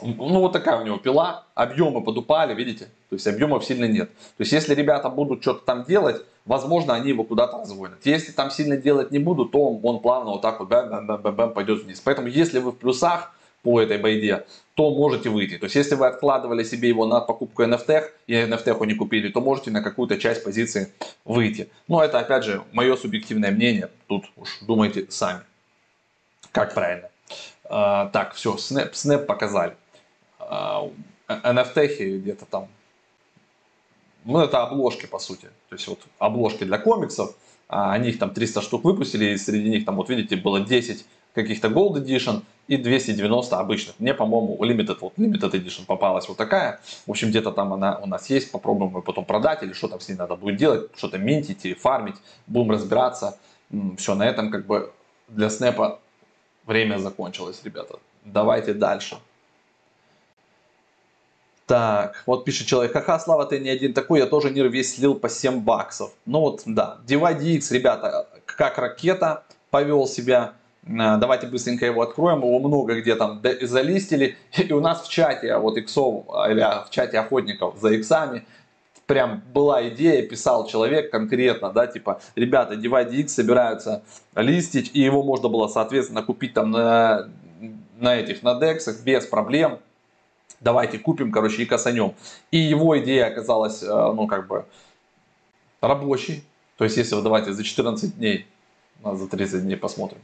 Ну, 0.00 0.40
вот 0.40 0.52
такая 0.52 0.80
у 0.80 0.84
него 0.84 0.98
пила, 0.98 1.44
объемы 1.54 2.04
подупали, 2.04 2.54
видите? 2.54 2.84
То 3.10 3.16
есть 3.16 3.26
объемов 3.26 3.64
сильно 3.64 3.86
нет. 3.86 4.10
То 4.14 4.40
есть 4.40 4.52
если 4.52 4.74
ребята 4.74 5.08
будут 5.08 5.42
что-то 5.42 5.64
там 5.64 5.82
делать, 5.82 6.24
возможно, 6.44 6.94
они 6.94 7.08
его 7.08 7.24
куда-то 7.24 7.58
разгонят. 7.58 7.98
Если 8.04 8.32
там 8.32 8.50
сильно 8.50 8.76
делать 8.76 9.10
не 9.10 9.18
будут, 9.18 9.52
то 9.52 9.58
он, 9.58 9.80
он 9.82 10.00
плавно 10.00 10.32
вот 10.32 10.42
так 10.42 10.60
вот 10.60 10.68
бэм, 10.68 10.90
бэм, 10.90 11.06
бэм, 11.06 11.22
бэм, 11.22 11.36
бэм, 11.36 11.52
пойдет 11.52 11.82
вниз. 11.84 12.00
Поэтому 12.00 12.28
если 12.28 12.58
вы 12.58 12.72
в 12.72 12.76
плюсах 12.76 13.34
по 13.62 13.80
этой 13.80 13.96
байде, 13.98 14.44
то 14.74 14.94
можете 14.94 15.30
выйти. 15.30 15.56
То 15.56 15.64
есть 15.64 15.76
если 15.76 15.94
вы 15.94 16.06
откладывали 16.06 16.64
себе 16.64 16.88
его 16.88 17.06
на 17.06 17.20
покупку 17.20 17.62
NFT 17.62 18.02
и 18.26 18.34
NFT 18.34 18.86
не 18.86 18.94
купили, 18.94 19.30
то 19.30 19.40
можете 19.40 19.70
на 19.70 19.82
какую-то 19.82 20.18
часть 20.18 20.44
позиции 20.44 20.92
выйти. 21.24 21.70
Но 21.88 22.04
это 22.04 22.18
опять 22.18 22.44
же 22.44 22.62
мое 22.72 22.94
субъективное 22.96 23.50
мнение. 23.50 23.88
Тут 24.06 24.26
уж 24.36 24.58
думайте 24.60 25.06
сами, 25.10 25.40
как 26.52 26.74
правильно. 26.74 27.08
А, 27.64 28.10
так, 28.10 28.34
все, 28.34 28.58
снэп, 28.58 28.94
снэп 28.94 29.26
показали. 29.26 29.76
NFT 31.28 32.18
где-то 32.18 32.44
там. 32.44 32.68
Ну, 34.24 34.40
это 34.40 34.62
обложки, 34.62 35.06
по 35.06 35.18
сути. 35.18 35.48
То 35.68 35.76
есть, 35.76 35.86
вот 35.88 36.00
обложки 36.18 36.64
для 36.64 36.78
комиксов. 36.78 37.34
А 37.68 37.92
они 37.92 38.10
их 38.10 38.18
там 38.18 38.30
300 38.30 38.62
штук 38.62 38.84
выпустили, 38.84 39.32
и 39.32 39.36
среди 39.38 39.70
них 39.70 39.84
там, 39.84 39.96
вот 39.96 40.08
видите, 40.08 40.36
было 40.36 40.60
10 40.60 41.04
каких-то 41.34 41.68
Gold 41.68 41.94
Edition 41.94 42.42
и 42.68 42.76
290 42.76 43.58
обычных. 43.58 43.98
Мне, 43.98 44.14
по-моему, 44.14 44.56
Limited, 44.62 44.98
вот 45.00 45.14
Limited 45.16 45.50
Edition 45.52 45.84
попалась 45.86 46.28
вот 46.28 46.36
такая. 46.36 46.80
В 47.06 47.10
общем, 47.10 47.28
где-то 47.30 47.50
там 47.52 47.72
она 47.72 47.98
у 47.98 48.06
нас 48.06 48.30
есть. 48.30 48.50
Попробуем 48.50 48.94
ее 48.96 49.02
потом 49.02 49.24
продать 49.24 49.62
или 49.62 49.72
что 49.72 49.88
там 49.88 50.00
с 50.00 50.08
ней 50.08 50.14
надо 50.14 50.36
будет 50.36 50.56
делать. 50.56 50.90
Что-то 50.96 51.18
минтить 51.18 51.64
и 51.66 51.74
фармить. 51.74 52.16
Будем 52.46 52.70
разбираться. 52.70 53.38
Все, 53.96 54.14
на 54.14 54.26
этом 54.26 54.50
как 54.50 54.66
бы 54.66 54.92
для 55.28 55.50
снэпа 55.50 56.00
время 56.66 56.98
закончилось, 56.98 57.60
ребята. 57.64 57.98
Давайте 58.24 58.72
дальше. 58.72 59.16
Так, 61.66 62.22
вот 62.26 62.44
пишет 62.44 62.66
человек, 62.66 62.92
ха-ха, 62.92 63.18
Слава, 63.18 63.46
ты 63.46 63.58
не 63.58 63.70
один 63.70 63.94
такой, 63.94 64.20
я 64.20 64.26
тоже 64.26 64.50
нир 64.50 64.68
весь 64.68 64.96
слил 64.96 65.14
по 65.14 65.30
7 65.30 65.60
баксов. 65.60 66.12
Ну 66.26 66.40
вот, 66.40 66.62
да, 66.66 66.98
DYDX, 67.06 67.72
ребята, 67.72 68.28
как 68.44 68.76
ракета 68.76 69.44
повел 69.70 70.06
себя. 70.06 70.52
А, 70.86 71.16
давайте 71.16 71.46
быстренько 71.46 71.86
его 71.86 72.02
откроем, 72.02 72.40
его 72.40 72.58
много 72.58 73.00
где 73.00 73.14
там 73.14 73.42
залистили. 73.62 74.36
И 74.58 74.72
у 74.74 74.80
нас 74.80 75.06
в 75.06 75.08
чате, 75.08 75.56
вот 75.56 75.78
иксов, 75.78 76.26
или 76.50 76.60
в 76.86 76.90
чате 76.90 77.18
охотников 77.18 77.78
за 77.80 77.92
иксами, 77.92 78.44
прям 79.06 79.42
была 79.54 79.88
идея, 79.88 80.26
писал 80.26 80.66
человек 80.66 81.10
конкретно, 81.10 81.70
да, 81.72 81.86
типа, 81.86 82.20
ребята, 82.36 82.74
DYDX 82.74 83.28
собираются 83.28 84.02
листить, 84.34 84.90
и 84.94 85.00
его 85.00 85.22
можно 85.22 85.48
было, 85.48 85.68
соответственно, 85.68 86.22
купить 86.22 86.52
там 86.52 86.70
на, 86.70 87.30
на 87.98 88.16
этих, 88.16 88.42
на 88.42 88.60
дексах 88.60 89.00
без 89.00 89.24
проблем 89.24 89.78
давайте 90.60 90.98
купим, 90.98 91.32
короче, 91.32 91.62
и 91.62 91.66
косанем. 91.66 92.14
И 92.50 92.58
его 92.58 92.98
идея 93.00 93.26
оказалась, 93.26 93.82
э, 93.82 93.86
ну, 93.86 94.26
как 94.26 94.46
бы, 94.46 94.66
рабочей. 95.80 96.44
То 96.76 96.84
есть, 96.84 96.96
если 96.96 97.14
вы 97.14 97.22
давайте 97.22 97.52
за 97.52 97.62
14 97.62 98.16
дней, 98.16 98.46
за 99.02 99.28
30 99.28 99.62
дней 99.62 99.76
посмотрим. 99.76 100.20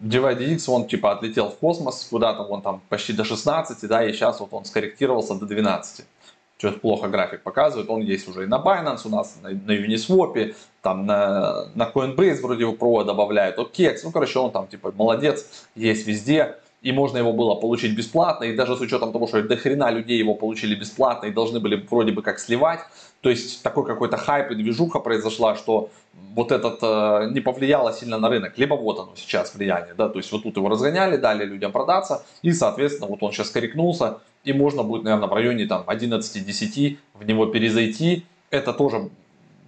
DivideX, 0.00 0.68
он 0.68 0.86
типа 0.86 1.12
отлетел 1.12 1.50
в 1.50 1.56
космос, 1.56 2.06
куда-то 2.10 2.42
он 2.42 2.62
там 2.62 2.82
почти 2.88 3.12
до 3.12 3.24
16, 3.24 3.88
да, 3.88 4.04
и 4.04 4.12
сейчас 4.12 4.40
вот 4.40 4.52
он 4.52 4.64
скорректировался 4.64 5.34
до 5.34 5.46
12 5.46 6.04
что-то 6.58 6.78
плохо 6.78 7.08
график 7.08 7.42
показывает, 7.42 7.90
он 7.90 8.00
есть 8.00 8.28
уже 8.28 8.44
и 8.44 8.46
на 8.46 8.56
Binance 8.56 9.02
у 9.04 9.10
нас, 9.10 9.38
на, 9.42 9.50
на 9.50 9.72
Uniswap, 9.72 10.54
там 10.82 11.04
на, 11.04 11.66
на 11.74 11.90
Coinbase 11.92 12.40
вроде 12.40 12.62
его 12.62 12.72
провод 12.72 13.06
добавляют, 13.06 13.58
OKEX, 13.58 13.98
ну 14.04 14.10
короче 14.10 14.38
он 14.38 14.50
там 14.52 14.66
типа 14.66 14.92
молодец, 14.96 15.66
есть 15.74 16.06
везде, 16.06 16.56
и 16.82 16.92
можно 16.92 17.18
его 17.18 17.32
было 17.32 17.54
получить 17.56 17.96
бесплатно, 17.96 18.44
и 18.44 18.54
даже 18.54 18.76
с 18.76 18.80
учетом 18.80 19.12
того, 19.12 19.26
что 19.26 19.42
до 19.42 19.56
хрена 19.56 19.90
людей 19.90 20.18
его 20.18 20.34
получили 20.34 20.74
бесплатно 20.74 21.26
и 21.26 21.32
должны 21.32 21.60
были 21.60 21.76
вроде 21.90 22.12
бы 22.12 22.22
как 22.22 22.38
сливать, 22.38 22.80
то 23.20 23.30
есть 23.30 23.62
такой 23.62 23.84
какой-то 23.84 24.16
хайп 24.16 24.52
и 24.52 24.54
движуха 24.54 25.00
произошла, 25.00 25.56
что 25.56 25.90
вот 26.34 26.52
этот 26.52 26.78
э, 26.82 27.30
не 27.32 27.40
повлияло 27.40 27.92
сильно 27.92 28.18
на 28.18 28.28
рынок, 28.28 28.56
либо 28.56 28.74
вот 28.74 28.98
оно 28.98 29.12
сейчас 29.16 29.54
влияние, 29.54 29.94
да, 29.94 30.08
то 30.08 30.18
есть 30.18 30.30
вот 30.32 30.42
тут 30.42 30.56
его 30.56 30.68
разгоняли, 30.68 31.16
дали 31.16 31.44
людям 31.44 31.72
продаться, 31.72 32.24
и 32.42 32.52
соответственно 32.52 33.08
вот 33.08 33.22
он 33.22 33.32
сейчас 33.32 33.50
коррекнулся, 33.50 34.20
и 34.46 34.52
можно 34.52 34.82
будет, 34.84 35.02
наверное, 35.02 35.28
в 35.28 35.32
районе 35.32 35.66
там 35.66 35.82
11-10 35.86 36.96
в 37.14 37.24
него 37.24 37.46
перезайти. 37.46 38.24
Это 38.50 38.72
тоже 38.72 39.10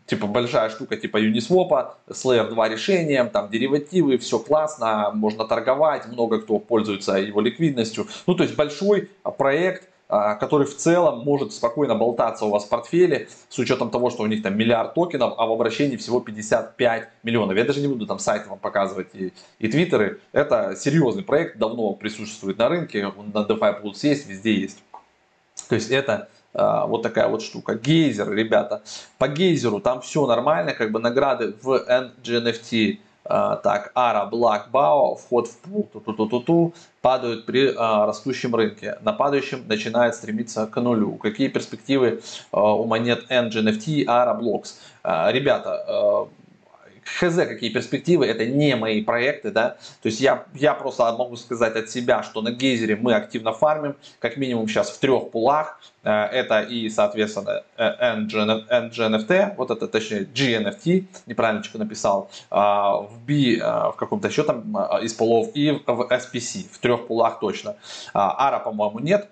типа 0.06 0.26
большая 0.26 0.70
штука 0.70 0.96
типа 0.96 1.18
Uniswap, 1.18 1.90
с 2.08 2.24
Layer 2.24 2.48
2 2.48 2.68
решением, 2.68 3.28
там 3.28 3.50
деривативы, 3.50 4.16
все 4.18 4.38
классно, 4.38 5.10
можно 5.12 5.44
торговать, 5.44 6.06
много 6.06 6.40
кто 6.40 6.58
пользуется 6.58 7.14
его 7.16 7.40
ликвидностью. 7.40 8.06
Ну, 8.26 8.34
то 8.34 8.44
есть 8.44 8.56
большой 8.56 9.10
проект, 9.36 9.88
который 10.08 10.66
в 10.66 10.74
целом 10.76 11.20
может 11.20 11.52
спокойно 11.52 11.94
болтаться 11.94 12.46
у 12.46 12.50
вас 12.50 12.64
в 12.64 12.68
портфеле, 12.68 13.28
с 13.48 13.58
учетом 13.58 13.90
того, 13.90 14.08
что 14.08 14.22
у 14.22 14.26
них 14.26 14.42
там 14.42 14.56
миллиард 14.56 14.94
токенов, 14.94 15.34
а 15.36 15.46
в 15.46 15.52
обращении 15.52 15.96
всего 15.96 16.20
55 16.20 17.08
миллионов. 17.22 17.56
Я 17.56 17.64
даже 17.64 17.80
не 17.80 17.88
буду 17.88 18.06
там 18.06 18.18
сайты 18.18 18.48
вам 18.48 18.58
показывать 18.58 19.08
и, 19.14 19.32
и 19.58 19.68
твиттеры. 19.68 20.20
Это 20.32 20.74
серьезный 20.76 21.22
проект, 21.22 21.58
давно 21.58 21.92
присутствует 21.92 22.56
на 22.58 22.68
рынке, 22.68 23.06
на 23.06 23.40
DeFi 23.40 23.82
Plus 23.82 23.98
есть, 24.02 24.26
везде 24.26 24.54
есть. 24.54 24.82
То 25.68 25.74
есть 25.74 25.90
это 25.90 26.28
а, 26.54 26.86
вот 26.86 27.02
такая 27.02 27.28
вот 27.28 27.42
штука. 27.42 27.74
Гейзер, 27.74 28.32
ребята. 28.32 28.82
По 29.18 29.28
гейзеру 29.28 29.80
там 29.80 30.00
все 30.00 30.26
нормально, 30.26 30.72
как 30.72 30.90
бы 30.90 31.00
награды 31.00 31.54
в 31.62 31.84
NGNFT 31.88 32.98
а, 32.98 33.07
так, 33.28 33.92
ARA, 33.94 34.30
Black, 34.30 34.70
BAO, 34.72 35.16
вход 35.16 35.46
в 35.48 35.56
пул, 35.58 35.88
ту 35.92 35.98
-ту 35.98 36.16
-ту 36.16 36.28
-ту 36.28 36.44
-ту, 36.44 36.72
падают 37.00 37.46
при 37.46 37.74
а, 37.76 38.06
растущем 38.06 38.54
рынке. 38.54 38.98
На 39.02 39.12
падающем 39.12 39.64
начинает 39.68 40.14
стремиться 40.14 40.66
к 40.66 40.80
нулю. 40.80 41.16
Какие 41.16 41.48
перспективы 41.48 42.20
а, 42.52 42.74
у 42.74 42.84
монет 42.84 43.30
NGNFT, 43.30 44.04
ARA, 44.06 44.38
Blocks? 44.40 44.74
А, 45.02 45.30
ребята, 45.32 45.84
а, 45.86 46.28
хз, 47.18 47.36
какие 47.36 47.70
перспективы, 47.70 48.26
это 48.26 48.46
не 48.46 48.76
мои 48.76 49.02
проекты, 49.02 49.50
да, 49.50 49.76
то 50.02 50.06
есть 50.06 50.20
я, 50.20 50.44
я 50.54 50.74
просто 50.74 51.12
могу 51.12 51.36
сказать 51.36 51.76
от 51.76 51.90
себя, 51.90 52.22
что 52.22 52.42
на 52.42 52.50
Гейзере 52.50 52.96
мы 52.96 53.14
активно 53.14 53.52
фармим, 53.52 53.96
как 54.18 54.36
минимум 54.36 54.68
сейчас 54.68 54.90
в 54.90 54.98
трех 54.98 55.30
пулах, 55.30 55.80
э, 56.04 56.10
это 56.10 56.60
и, 56.62 56.88
соответственно, 56.88 57.62
NGNFT, 57.78 59.54
вот 59.56 59.70
это, 59.70 59.88
точнее, 59.88 60.28
GNFT, 60.34 61.04
неправильно 61.26 61.62
что 61.64 61.78
написал, 61.78 62.30
а, 62.50 62.96
в 62.98 63.20
B, 63.26 63.56
э, 63.56 63.60
в 63.60 63.94
каком-то 63.96 64.28
еще 64.28 64.44
там 64.44 64.76
э, 64.76 65.04
из 65.04 65.14
пулов, 65.14 65.50
и 65.54 65.70
в 65.86 66.08
SPC, 66.10 66.66
в 66.70 66.78
трех 66.78 67.06
пулах 67.06 67.40
точно. 67.40 67.76
Ара, 68.12 68.56
а, 68.56 68.60
по-моему, 68.60 68.98
нет, 68.98 69.28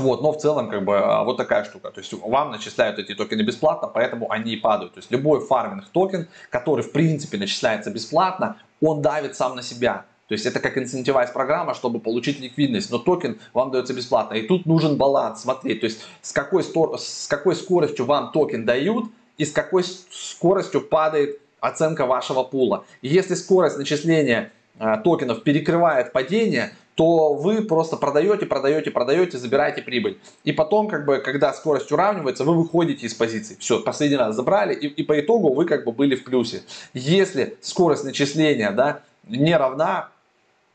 вот, 0.00 0.22
но 0.22 0.32
в 0.32 0.38
целом, 0.38 0.68
как 0.68 0.84
бы, 0.84 0.98
а, 0.98 1.24
вот 1.24 1.36
такая 1.36 1.64
штука. 1.64 1.90
То 1.90 2.00
есть 2.00 2.12
вам 2.12 2.50
начисляют 2.50 2.98
эти 2.98 3.14
токены 3.14 3.42
бесплатно, 3.42 3.88
поэтому 3.88 4.30
они 4.30 4.52
и 4.52 4.56
падают. 4.56 4.94
То 4.94 4.98
есть 4.98 5.10
любой 5.10 5.40
фарминг 5.40 5.88
токен, 5.88 6.28
который 6.50 6.82
в 6.82 6.92
принципе 6.92 7.38
начисляется 7.38 7.90
бесплатно, 7.90 8.56
он 8.80 9.02
давит 9.02 9.36
сам 9.36 9.56
на 9.56 9.62
себя. 9.62 10.04
То 10.28 10.34
есть 10.34 10.46
это 10.46 10.60
как 10.60 10.78
incentivize 10.78 11.30
программа, 11.30 11.74
чтобы 11.74 12.00
получить 12.00 12.40
ликвидность, 12.40 12.90
но 12.90 12.98
токен 12.98 13.38
вам 13.52 13.70
дается 13.70 13.92
бесплатно. 13.92 14.34
И 14.34 14.46
тут 14.46 14.64
нужен 14.64 14.96
баланс, 14.96 15.42
смотреть, 15.42 15.80
то 15.80 15.86
есть 15.86 16.00
с 16.22 16.32
какой, 16.32 16.62
с 16.64 17.26
какой 17.28 17.54
скоростью 17.54 18.06
вам 18.06 18.32
токен 18.32 18.64
дают 18.64 19.06
и 19.36 19.44
с 19.44 19.52
какой 19.52 19.84
скоростью 19.84 20.80
падает 20.80 21.38
оценка 21.60 22.06
вашего 22.06 22.44
пула. 22.44 22.84
И 23.02 23.08
если 23.08 23.34
скорость 23.34 23.76
начисления 23.76 24.52
э, 24.78 24.96
токенов 25.04 25.42
перекрывает 25.42 26.12
падение, 26.12 26.74
то 26.94 27.34
вы 27.34 27.62
просто 27.62 27.96
продаете, 27.96 28.46
продаете, 28.46 28.90
продаете, 28.90 29.38
забираете 29.38 29.82
прибыль. 29.82 30.18
И 30.44 30.52
потом, 30.52 30.88
как 30.88 31.04
бы, 31.04 31.18
когда 31.18 31.52
скорость 31.52 31.90
уравнивается, 31.92 32.44
вы 32.44 32.54
выходите 32.54 33.06
из 33.06 33.14
позиции. 33.14 33.56
Все, 33.58 33.80
последний 33.80 34.16
раз 34.16 34.36
забрали, 34.36 34.74
и, 34.74 34.86
и 34.86 35.02
по 35.02 35.18
итогу 35.18 35.54
вы 35.54 35.64
как 35.64 35.84
бы 35.84 35.92
были 35.92 36.14
в 36.14 36.24
плюсе. 36.24 36.62
Если 36.92 37.56
скорость 37.60 38.04
начисления 38.04 38.70
да, 38.72 39.00
не 39.26 39.56
равна, 39.56 40.10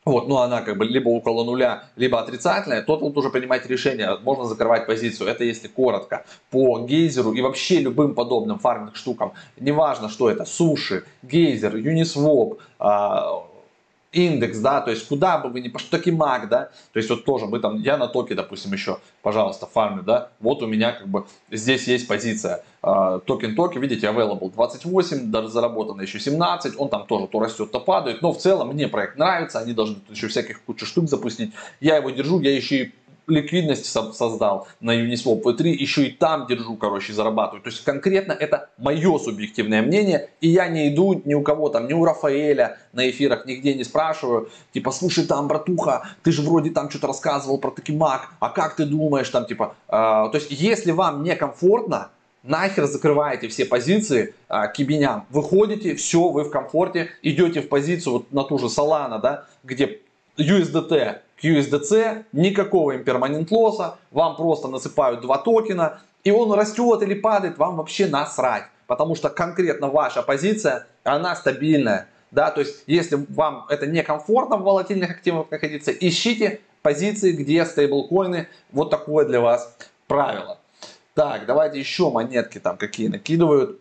вот, 0.04 0.26
ну 0.26 0.38
она 0.38 0.62
как 0.62 0.78
бы 0.78 0.86
либо 0.86 1.10
около 1.10 1.44
нуля, 1.44 1.84
либо 1.96 2.18
отрицательная, 2.18 2.82
то 2.82 2.96
тут 2.96 3.16
уже 3.16 3.28
принимать 3.28 3.66
решение, 3.66 4.16
можно 4.22 4.44
закрывать 4.44 4.86
позицию. 4.86 5.28
Это 5.28 5.44
если 5.44 5.68
коротко. 5.68 6.24
По 6.50 6.80
гейзеру 6.80 7.32
и 7.32 7.42
вообще 7.42 7.80
любым 7.80 8.14
подобным 8.14 8.58
фарминг 8.58 8.96
штукам, 8.96 9.34
неважно 9.60 10.08
что 10.08 10.30
это, 10.30 10.46
Sushi, 10.46 11.04
Geyser, 11.22 11.76
Uniswap, 11.76 12.58
индекс, 14.12 14.58
да, 14.58 14.80
то 14.80 14.90
есть 14.90 15.06
куда 15.06 15.38
бы 15.38 15.50
вы 15.50 15.60
ни 15.60 15.68
пошли, 15.68 16.10
маг, 16.12 16.48
да, 16.48 16.70
то 16.92 16.98
есть 16.98 17.10
вот 17.10 17.24
тоже 17.24 17.46
мы 17.46 17.60
там, 17.60 17.80
я 17.82 17.96
на 17.96 18.08
токе, 18.08 18.34
допустим, 18.34 18.72
еще, 18.72 18.98
пожалуйста, 19.22 19.66
фармлю, 19.66 20.02
да, 20.02 20.30
вот 20.40 20.62
у 20.62 20.66
меня 20.66 20.92
как 20.92 21.08
бы 21.08 21.26
здесь 21.50 21.86
есть 21.86 22.08
позиция, 22.08 22.64
э, 22.82 23.20
токен 23.26 23.54
токи, 23.54 23.78
видите, 23.78 24.06
available 24.06 24.50
28, 24.50 25.30
даже 25.30 25.48
заработано 25.48 26.00
еще 26.00 26.18
17, 26.18 26.74
он 26.78 26.88
там 26.88 27.06
тоже 27.06 27.26
то 27.26 27.40
растет, 27.40 27.70
то 27.70 27.80
падает, 27.80 28.22
но 28.22 28.32
в 28.32 28.38
целом 28.38 28.68
мне 28.68 28.88
проект 28.88 29.18
нравится, 29.18 29.58
они 29.58 29.74
должны 29.74 29.96
еще 30.08 30.28
всяких 30.28 30.62
кучу 30.62 30.86
штук 30.86 31.08
запустить, 31.08 31.52
я 31.80 31.96
его 31.96 32.10
держу, 32.10 32.40
я 32.40 32.54
еще 32.54 32.84
и 32.84 32.94
ликвидность 33.28 33.86
создал 33.86 34.68
на 34.80 34.96
Uniswap 34.96 35.42
V3, 35.42 35.68
еще 35.68 36.06
и 36.06 36.10
там 36.10 36.46
держу, 36.46 36.76
короче, 36.76 37.12
зарабатываю. 37.12 37.62
То 37.62 37.70
есть 37.70 37.84
конкретно 37.84 38.32
это 38.32 38.70
мое 38.78 39.18
субъективное 39.18 39.82
мнение, 39.82 40.30
и 40.40 40.48
я 40.48 40.68
не 40.68 40.88
иду 40.88 41.20
ни 41.24 41.34
у 41.34 41.42
кого 41.42 41.68
там, 41.68 41.86
ни 41.86 41.92
у 41.92 42.04
Рафаэля 42.04 42.78
на 42.92 43.08
эфирах, 43.08 43.46
нигде 43.46 43.74
не 43.74 43.84
спрашиваю, 43.84 44.50
типа, 44.72 44.90
слушай, 44.90 45.24
там, 45.26 45.48
братуха, 45.48 46.08
ты 46.22 46.32
же 46.32 46.42
вроде 46.42 46.70
там 46.70 46.90
что-то 46.90 47.08
рассказывал 47.08 47.58
про 47.58 47.70
Tokemak, 47.70 48.30
а 48.40 48.50
как 48.50 48.76
ты 48.76 48.84
думаешь, 48.84 49.28
там, 49.28 49.46
типа, 49.46 49.74
э, 49.88 49.90
то 49.90 50.32
есть 50.34 50.50
если 50.50 50.92
вам 50.92 51.22
некомфортно, 51.22 52.10
нахер 52.42 52.86
закрываете 52.86 53.48
все 53.48 53.64
позиции 53.64 54.34
а, 54.48 54.68
кибиням, 54.68 55.26
выходите, 55.30 55.94
все, 55.94 56.28
вы 56.28 56.44
в 56.44 56.50
комфорте, 56.50 57.10
идете 57.22 57.60
в 57.60 57.68
позицию 57.68 58.12
вот 58.14 58.32
на 58.32 58.44
ту 58.44 58.58
же 58.58 58.66
Solana, 58.66 59.20
да, 59.20 59.46
где 59.64 60.00
USDT 60.36 61.18
к 61.40 61.44
USDC, 61.44 62.24
никакого 62.32 62.96
имперманент 62.96 63.50
лосса, 63.50 63.96
вам 64.10 64.36
просто 64.36 64.68
насыпают 64.68 65.20
два 65.20 65.38
токена, 65.38 66.00
и 66.24 66.30
он 66.30 66.52
растет 66.52 67.02
или 67.02 67.14
падает, 67.14 67.58
вам 67.58 67.76
вообще 67.76 68.06
насрать. 68.06 68.64
Потому 68.86 69.14
что 69.14 69.28
конкретно 69.28 69.88
ваша 69.88 70.22
позиция, 70.22 70.86
она 71.04 71.36
стабильная. 71.36 72.08
Да, 72.30 72.50
то 72.50 72.60
есть, 72.60 72.82
если 72.86 73.24
вам 73.30 73.64
это 73.68 73.86
некомфортно 73.86 74.56
в 74.56 74.62
волатильных 74.62 75.10
активах 75.10 75.50
находиться, 75.50 75.92
ищите 75.92 76.60
позиции, 76.82 77.32
где 77.32 77.64
стейблкоины. 77.64 78.48
Вот 78.72 78.90
такое 78.90 79.26
для 79.26 79.40
вас 79.40 79.76
правило. 80.06 80.58
Так, 81.14 81.46
давайте 81.46 81.78
еще 81.78 82.10
монетки 82.10 82.58
там 82.58 82.76
какие 82.76 83.08
накидывают. 83.08 83.80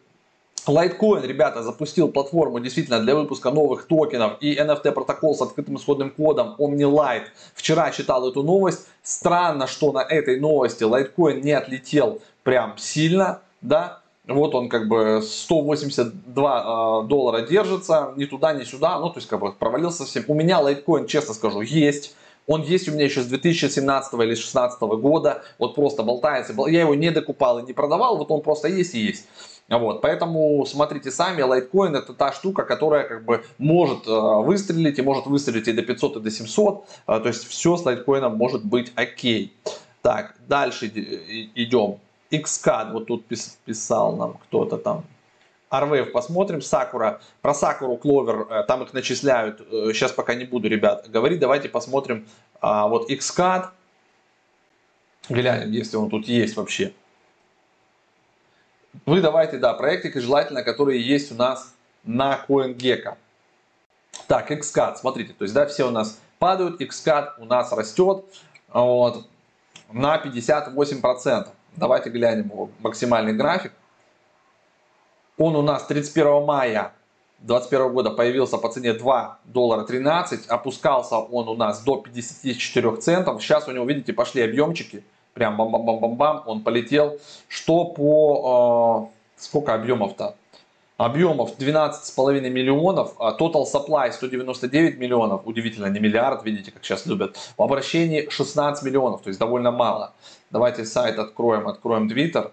Litecoin, 0.66 1.26
ребята, 1.26 1.64
запустил 1.64 2.10
платформу 2.10 2.60
действительно 2.60 3.00
для 3.00 3.16
выпуска 3.16 3.52
новых 3.52 3.86
токенов 3.86 4.38
и 4.42 4.56
NFT 4.56 4.92
протокол 4.92 5.36
с 5.36 5.42
открытым 5.42 5.78
исходным 5.78 6.12
кодом 6.12 6.56
OmniLight. 6.60 7.24
Вчера 7.54 7.92
читал 7.92 8.28
эту 8.30 8.44
новость. 8.44 8.88
Странно, 9.04 9.68
что 9.68 9.92
на 9.92 10.00
этой 10.00 10.40
новости 10.40 10.84
Litecoin 10.84 11.42
не 11.42 11.54
отлетел 11.54 12.22
прям 12.44 12.78
сильно, 12.78 13.42
да. 13.62 14.02
Вот 14.28 14.56
он 14.56 14.68
как 14.68 14.90
бы 14.90 15.22
182 15.24 17.04
э, 17.04 17.08
доллара 17.08 17.42
держится, 17.48 18.12
ни 18.18 18.26
туда, 18.26 18.52
ни 18.52 18.66
сюда, 18.66 19.00
ну 19.00 19.10
то 19.10 19.20
есть 19.20 19.30
как 19.30 19.40
бы 19.40 19.54
провалился 19.54 20.00
совсем. 20.00 20.26
У 20.28 20.34
меня 20.34 20.60
Litecoin, 20.62 21.08
честно 21.08 21.34
скажу, 21.34 21.62
есть. 21.62 22.14
Он 22.46 22.62
есть 22.62 22.88
у 22.88 22.94
меня 22.94 23.06
еще 23.06 23.22
с 23.22 23.26
2017 23.26 24.14
или 24.14 24.20
2016 24.20 24.82
года. 24.82 25.44
Вот 25.60 25.76
просто 25.76 26.04
болтается. 26.04 26.54
Я 26.68 26.82
его 26.82 26.96
не 26.96 27.12
докупал 27.12 27.60
и 27.60 27.64
не 27.64 27.74
продавал, 27.74 28.18
вот 28.18 28.32
он 28.32 28.42
просто 28.42 28.70
есть 28.70 28.96
и 28.96 29.00
есть. 29.00 29.26
Вот, 29.70 30.02
поэтому 30.02 30.66
смотрите 30.66 31.12
сами, 31.12 31.42
лайткоин 31.42 31.94
это 31.96 32.14
та 32.14 32.32
штука, 32.32 32.64
которая 32.64 33.06
как 33.06 33.26
бы 33.26 33.44
может 33.58 34.08
э, 34.08 34.12
выстрелить 34.12 34.98
и 34.98 35.02
может 35.02 35.26
выстрелить 35.26 35.68
и 35.68 35.74
до 35.74 35.82
500 35.82 36.18
и 36.18 36.20
до 36.22 36.32
700, 36.32 36.86
э, 37.08 37.20
то 37.20 37.28
есть 37.28 37.46
все 37.46 37.76
с 37.76 37.84
лайткоином 37.84 38.38
может 38.38 38.64
быть 38.64 38.94
окей. 38.96 39.54
Так, 40.02 40.36
дальше 40.48 40.88
идем. 40.88 42.00
XCAD, 42.32 42.94
вот 42.94 43.08
тут 43.08 43.26
писал 43.66 44.16
нам 44.16 44.38
кто-то 44.44 44.78
там. 44.78 45.04
Арвейв 45.70 46.14
посмотрим, 46.14 46.62
Сакура. 46.62 47.20
Про 47.42 47.54
Сакуру, 47.54 47.98
Кловер, 47.98 48.48
э, 48.50 48.64
там 48.64 48.84
их 48.84 48.94
начисляют. 48.94 49.60
Сейчас 49.70 50.14
пока 50.14 50.34
не 50.34 50.46
буду, 50.46 50.70
ребят, 50.70 51.10
говорить. 51.10 51.40
Давайте 51.40 51.68
посмотрим. 51.68 52.26
А, 52.62 52.88
вот 52.88 53.12
XCAD. 53.12 53.66
Глянем, 55.28 55.72
если 55.72 55.98
он 55.98 56.10
тут 56.10 56.26
есть 56.26 56.56
вообще. 56.56 56.94
Вы 59.06 59.22
давайте, 59.22 59.58
да, 59.58 59.74
проектики 59.74 60.18
желательно, 60.18 60.64
которые 60.64 61.02
есть 61.02 61.32
у 61.32 61.36
нас 61.36 61.74
на 62.04 62.44
CoinGecko. 62.48 63.16
Так, 64.28 64.52
XCAD, 64.52 64.96
смотрите, 64.98 65.34
то 65.34 65.44
есть, 65.44 65.54
да, 65.54 65.66
все 65.68 65.88
у 65.88 65.92
нас 65.92 66.20
падают, 66.40 66.82
XCAD 66.82 67.34
у 67.40 67.46
нас 67.46 67.72
растет 67.72 68.26
вот, 68.74 69.28
на 69.92 70.18
58%. 70.18 71.48
Давайте 71.76 72.10
глянем 72.10 72.46
его 72.46 72.70
максимальный 72.80 73.34
график. 73.34 73.72
Он 75.38 75.56
у 75.56 75.62
нас 75.62 75.86
31 75.86 76.44
мая 76.46 76.94
2021 77.40 77.94
года 77.94 78.10
появился 78.10 78.58
по 78.58 78.70
цене 78.70 78.94
2 78.94 79.40
доллара 79.46 79.84
13, 79.84 80.48
опускался 80.48 81.18
он 81.18 81.48
у 81.48 81.56
нас 81.56 81.84
до 81.84 81.98
54 81.98 82.96
центов. 82.96 83.44
Сейчас 83.44 83.68
у 83.68 83.72
него, 83.72 83.86
видите, 83.86 84.14
пошли 84.14 84.42
объемчики 84.42 85.04
прям 85.38 85.56
бам-бам-бам-бам-бам, 85.56 86.44
он 86.46 86.62
полетел. 86.62 87.20
Что 87.48 87.86
по... 87.86 89.10
Э, 89.38 89.42
сколько 89.42 89.74
объемов-то? 89.74 90.36
Объемов 90.98 91.60
12,5 91.60 92.50
миллионов, 92.50 93.14
а 93.20 93.38
total 93.38 93.66
supply 93.72 94.12
199 94.12 94.98
миллионов, 94.98 95.42
удивительно, 95.46 95.86
не 95.86 96.00
миллиард, 96.00 96.44
видите, 96.44 96.72
как 96.72 96.84
сейчас 96.84 97.06
любят. 97.06 97.38
В 97.56 97.62
обращении 97.62 98.28
16 98.28 98.84
миллионов, 98.84 99.22
то 99.22 99.28
есть 99.28 99.40
довольно 99.40 99.70
мало. 99.70 100.14
Давайте 100.50 100.86
сайт 100.86 101.20
откроем, 101.20 101.68
откроем 101.68 102.10
Twitter. 102.10 102.52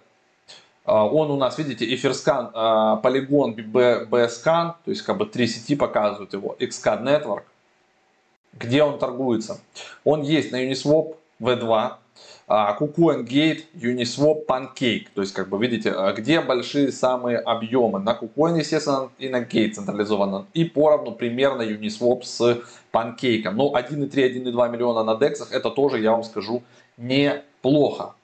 А, 0.84 1.06
он 1.06 1.30
у 1.30 1.36
нас, 1.38 1.56
видите, 1.56 1.86
эфирскан, 1.94 3.00
полигон 3.00 3.54
BSCAN, 3.54 4.74
то 4.84 4.90
есть 4.90 5.00
как 5.00 5.16
бы 5.16 5.24
три 5.24 5.46
сети 5.46 5.74
показывают 5.74 6.34
его, 6.34 6.54
XCAD 6.58 7.02
Network. 7.02 7.44
Где 8.52 8.82
он 8.82 8.98
торгуется? 8.98 9.58
Он 10.04 10.20
есть 10.20 10.52
на 10.52 10.62
Uniswap 10.62 11.16
V2, 11.40 11.94
KuCoin 12.48 13.24
Gate, 13.24 13.64
Uniswap, 13.74 14.46
Pancake. 14.46 15.06
То 15.14 15.22
есть, 15.22 15.32
как 15.32 15.48
бы 15.48 15.58
видите, 15.58 15.90
а, 15.90 16.12
где 16.12 16.40
большие 16.40 16.92
самые 16.92 17.38
объемы. 17.38 17.98
На 17.98 18.12
KuCoin, 18.12 18.58
естественно, 18.58 19.10
и 19.18 19.28
на 19.28 19.42
Gate 19.42 19.72
централизованно. 19.72 20.46
И 20.52 20.64
поровну 20.64 21.12
примерно 21.12 21.62
Uniswap 21.62 22.22
с 22.22 22.62
Pancake. 22.92 23.50
Но 23.50 23.72
1,3, 23.74 24.10
1,2 24.10 24.70
миллиона 24.70 25.04
на 25.04 25.18
DEX 25.18 25.48
это 25.50 25.70
тоже, 25.70 26.00
я 26.00 26.12
вам 26.12 26.22
скажу, 26.22 26.62
неплохо. 26.96 28.14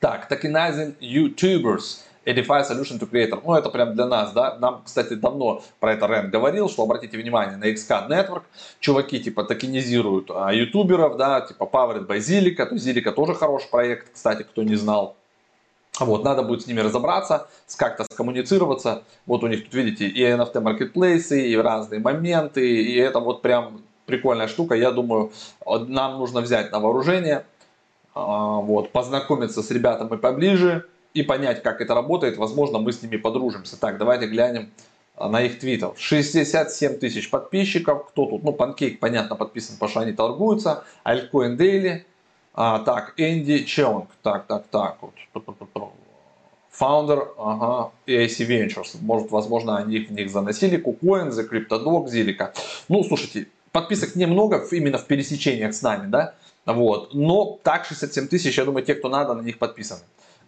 Так, 0.00 0.30
tokenizing 0.30 0.94
YouTubers. 1.00 2.09
Edify 2.30 2.62
Solution 2.62 2.98
to 2.98 3.10
Creator. 3.10 3.40
Ну, 3.44 3.54
это 3.54 3.70
прям 3.70 3.94
для 3.94 4.06
нас, 4.06 4.32
да. 4.32 4.56
Нам, 4.58 4.82
кстати, 4.84 5.14
давно 5.14 5.62
про 5.80 5.92
это 5.92 6.06
Рен 6.06 6.30
говорил, 6.30 6.68
что 6.68 6.82
обратите 6.82 7.18
внимание 7.18 7.56
на 7.56 7.64
XCAD 7.64 8.08
Network. 8.08 8.42
Чуваки, 8.80 9.20
типа, 9.20 9.44
токенизируют 9.44 10.30
а, 10.30 10.52
ютуберов, 10.52 11.16
да, 11.16 11.40
типа, 11.40 11.64
powered 11.64 12.06
by 12.06 12.18
Zilliqa. 12.18 12.66
То 12.66 12.74
Zilliqa 12.76 13.12
тоже 13.12 13.34
хороший 13.34 13.70
проект, 13.70 14.12
кстати, 14.12 14.42
кто 14.42 14.62
не 14.62 14.76
знал. 14.76 15.16
Вот, 15.98 16.24
надо 16.24 16.42
будет 16.42 16.62
с 16.62 16.66
ними 16.66 16.80
разобраться, 16.80 17.48
как-то 17.76 18.04
скоммуницироваться. 18.04 19.02
Вот 19.26 19.44
у 19.44 19.48
них 19.48 19.64
тут, 19.64 19.74
видите, 19.74 20.06
и 20.06 20.22
NFT 20.22 20.60
маркетплейсы, 20.60 21.48
и 21.48 21.56
разные 21.56 22.00
моменты, 22.00 22.82
и 22.82 22.96
это 22.96 23.20
вот 23.20 23.42
прям 23.42 23.82
прикольная 24.06 24.48
штука. 24.48 24.74
Я 24.74 24.92
думаю, 24.92 25.32
нам 25.66 26.18
нужно 26.18 26.40
взять 26.40 26.72
на 26.72 26.80
вооружение, 26.80 27.44
а, 28.14 28.60
вот, 28.60 28.92
познакомиться 28.92 29.62
с 29.62 29.70
ребятами 29.70 30.16
поближе, 30.16 30.86
и 31.14 31.22
понять, 31.22 31.62
как 31.62 31.80
это 31.80 31.94
работает, 31.94 32.36
возможно, 32.36 32.78
мы 32.78 32.92
с 32.92 33.02
ними 33.02 33.16
подружимся. 33.16 33.78
Так, 33.78 33.98
давайте 33.98 34.26
глянем 34.26 34.70
а, 35.16 35.28
на 35.28 35.42
их 35.42 35.58
твитов. 35.58 35.98
67 35.98 36.98
тысяч 36.98 37.30
подписчиков. 37.30 38.08
Кто 38.08 38.26
тут? 38.26 38.44
Ну, 38.44 38.52
Панкейк, 38.52 39.00
понятно, 39.00 39.36
подписан, 39.36 39.76
потому 39.76 39.90
что 39.90 40.00
они 40.00 40.12
торгуются. 40.12 40.84
Altcoin 41.04 41.56
Daily. 41.56 42.02
А, 42.54 42.80
так, 42.80 43.14
Энди 43.16 43.64
Чонг. 43.64 44.08
Так, 44.22 44.46
так, 44.46 44.66
так. 44.70 44.98
Вот. 45.00 45.12
Founder, 46.78 47.28
ага, 47.36 47.90
AIC 48.06 48.46
Ventures. 48.46 48.96
Может, 49.00 49.30
возможно, 49.30 49.76
они 49.76 49.98
в 49.98 50.12
них 50.12 50.30
заносили. 50.30 50.82
KuCoin, 50.82 51.30
The 51.30 51.48
CryptoDog, 51.48 52.06
Zilliqa. 52.06 52.54
Ну, 52.88 53.04
слушайте, 53.04 53.48
подписок 53.72 54.14
немного 54.14 54.64
именно 54.70 54.98
в 54.98 55.06
пересечениях 55.06 55.74
с 55.74 55.82
нами, 55.82 56.08
да? 56.08 56.34
Вот. 56.64 57.14
Но 57.14 57.58
так 57.62 57.84
67 57.84 58.28
тысяч, 58.28 58.56
я 58.56 58.64
думаю, 58.64 58.84
те, 58.84 58.94
кто 58.94 59.08
надо, 59.08 59.34
на 59.34 59.42
них 59.42 59.58
подписаны. 59.58 60.00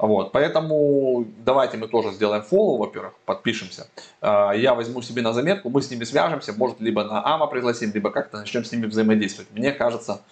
Вот, 0.03 0.33
поэтому 0.33 1.27
давайте 1.45 1.77
мы 1.77 1.87
тоже 1.87 2.11
сделаем 2.11 2.43
фоллоу, 2.43 2.77
во-первых, 2.77 3.13
подпишемся. 3.25 3.87
А, 4.21 4.51
я 4.51 4.75
возьму 4.75 5.01
себе 5.01 5.23
на 5.23 5.33
заметку, 5.33 5.71
мы 5.71 5.81
с 5.81 5.93
ними 5.93 6.03
свяжемся, 6.03 6.53
может 6.53 6.81
либо 6.81 7.05
на 7.05 7.25
АМА 7.25 7.47
пригласим, 7.47 7.93
либо 7.95 8.11
как-то 8.11 8.39
начнем 8.39 8.65
с 8.65 8.73
ними 8.73 8.87
взаимодействовать. 8.87 9.53
Мне 9.53 9.71
кажется, 9.71 10.23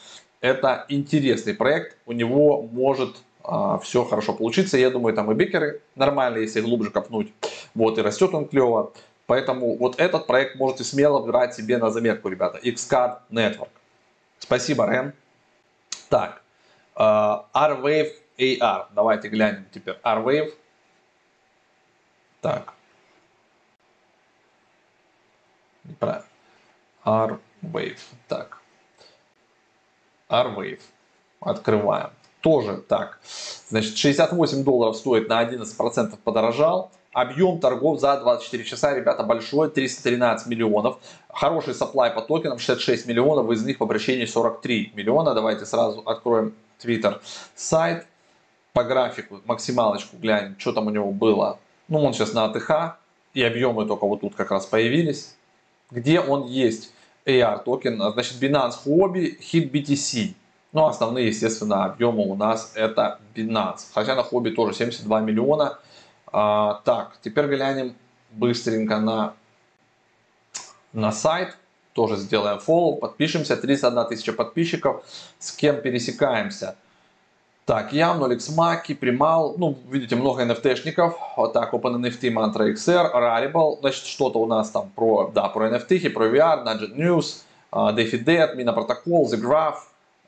это 0.40 0.87
интересный 0.88 1.54
проект, 1.54 1.96
у 2.04 2.11
него 2.11 2.62
может 2.62 3.18
а, 3.44 3.78
все 3.78 4.02
хорошо 4.04 4.33
получиться. 4.33 4.76
Я 4.76 4.90
думаю, 4.90 5.14
там 5.14 5.30
и 5.30 5.37
бикеры 5.37 5.83
нормальные, 5.94 6.42
если 6.42 6.62
глубже 6.62 6.90
копнуть. 6.90 7.33
Вот, 7.76 7.96
и 7.96 8.02
растет 8.02 8.35
он 8.35 8.46
клево. 8.48 8.92
Поэтому 9.26 9.76
вот 9.76 10.00
этот 10.00 10.26
проект 10.26 10.56
можете 10.56 10.83
смело 10.83 11.24
брать 11.24 11.54
себе 11.54 11.78
на 11.78 11.90
заметку, 11.90 12.28
ребята. 12.28 12.59
XCAD 12.59 13.18
Network. 13.30 13.70
Спасибо, 14.40 14.90
Рен. 14.90 15.12
Так, 16.09 16.42
uh, 16.96 17.44
R-Wave 17.54 18.11
AR. 18.40 18.87
Давайте 18.94 19.29
глянем 19.29 19.66
теперь 19.72 19.96
R-Wave. 20.03 20.55
Так. 22.40 22.72
Неправильно. 25.85 26.26
Wave. 27.05 27.98
Так. 28.29 28.59
R-Wave. 30.29 30.81
Открываем. 31.40 32.11
Тоже 32.40 32.79
так. 32.79 33.20
Значит, 33.68 33.96
68 33.96 34.64
долларов 34.64 34.96
стоит 34.96 35.29
на 35.29 35.44
11% 35.44 36.16
подорожал. 36.24 36.90
Объем 37.12 37.59
торгов 37.59 37.98
за 37.98 38.18
24 38.20 38.64
часа, 38.64 38.94
ребята, 38.94 39.24
большой, 39.24 39.68
313 39.68 40.46
миллионов. 40.46 40.98
Хороший 41.29 41.74
supply 41.74 42.14
по 42.14 42.22
токенам, 42.22 42.59
66 42.59 43.07
миллионов, 43.07 43.50
из 43.50 43.64
них 43.64 43.79
по 43.79 43.85
обращению 43.85 44.29
43 44.29 44.92
миллиона. 44.94 45.35
Давайте 45.35 45.66
сразу 45.66 46.03
откроем 46.07 46.55
Twitter 46.83 47.20
сайт. 47.57 48.07
По 48.72 48.85
графику, 48.85 49.40
максималочку 49.46 50.16
глянем, 50.16 50.56
что 50.59 50.72
там 50.72 50.87
у 50.87 50.90
него 50.90 51.11
было. 51.11 51.59
Ну, 51.88 52.04
он 52.04 52.14
сейчас 52.14 52.33
на 52.33 52.44
АТХ, 52.44 52.98
и 53.35 53.42
объемы 53.42 53.87
только 53.87 54.06
вот 54.06 54.20
тут 54.20 54.35
как 54.35 54.50
раз 54.50 54.66
появились. 54.66 55.35
Где 55.90 56.20
он 56.20 56.46
есть? 56.46 56.92
AR 57.26 57.62
токен, 57.64 58.00
значит, 58.12 58.40
Binance 58.40 58.74
Huobi, 58.85 59.38
HIT 59.40 59.70
BTC. 59.70 60.35
Ну, 60.72 60.87
основные, 60.87 61.28
естественно, 61.28 61.85
объемы 61.85 62.24
у 62.26 62.37
нас 62.37 62.72
это 62.74 63.18
Binance. 63.35 63.87
Хотя 63.92 64.14
на 64.14 64.22
хобби 64.22 64.50
тоже 64.50 64.72
72 64.72 65.20
миллиона. 65.20 65.78
А, 66.26 66.80
так, 66.85 67.18
теперь 67.22 67.46
глянем 67.46 67.94
быстренько 68.30 68.98
на, 68.98 69.35
на 70.92 71.11
сайт. 71.12 71.56
Тоже 71.92 72.16
сделаем 72.16 72.61
follow, 72.61 72.96
подпишемся. 72.98 73.56
31 73.56 74.06
тысяча 74.06 74.33
подписчиков. 74.33 75.04
С 75.40 75.50
кем 75.50 75.83
пересекаемся? 75.83 76.76
Так, 77.70 77.92
я, 77.92 78.16
Nolix 78.16 78.52
Маки, 78.52 78.94
Примал, 78.94 79.54
ну, 79.56 79.78
видите, 79.88 80.16
много 80.16 80.42
NFT-шников. 80.42 81.14
Вот 81.37 81.52
так, 81.52 81.72
OpenNFT, 81.72 82.22
Mantra 82.33 82.72
XR, 82.74 83.14
Rarible. 83.14 83.78
Значит, 83.78 84.06
что-то 84.06 84.40
у 84.40 84.46
нас 84.46 84.70
там 84.70 84.90
про, 84.96 85.30
да, 85.33 85.48
про 85.48 85.68
NFT, 85.68 86.11
про 86.11 86.26
VR, 86.26 86.64
Nugget 86.64 86.96
News, 86.96 87.44
DeFi 87.70 88.24
Dad, 88.24 88.56
Mina 88.56 88.74
Protocol, 88.74 89.26
The 89.26 89.40
Graph, 89.40 89.76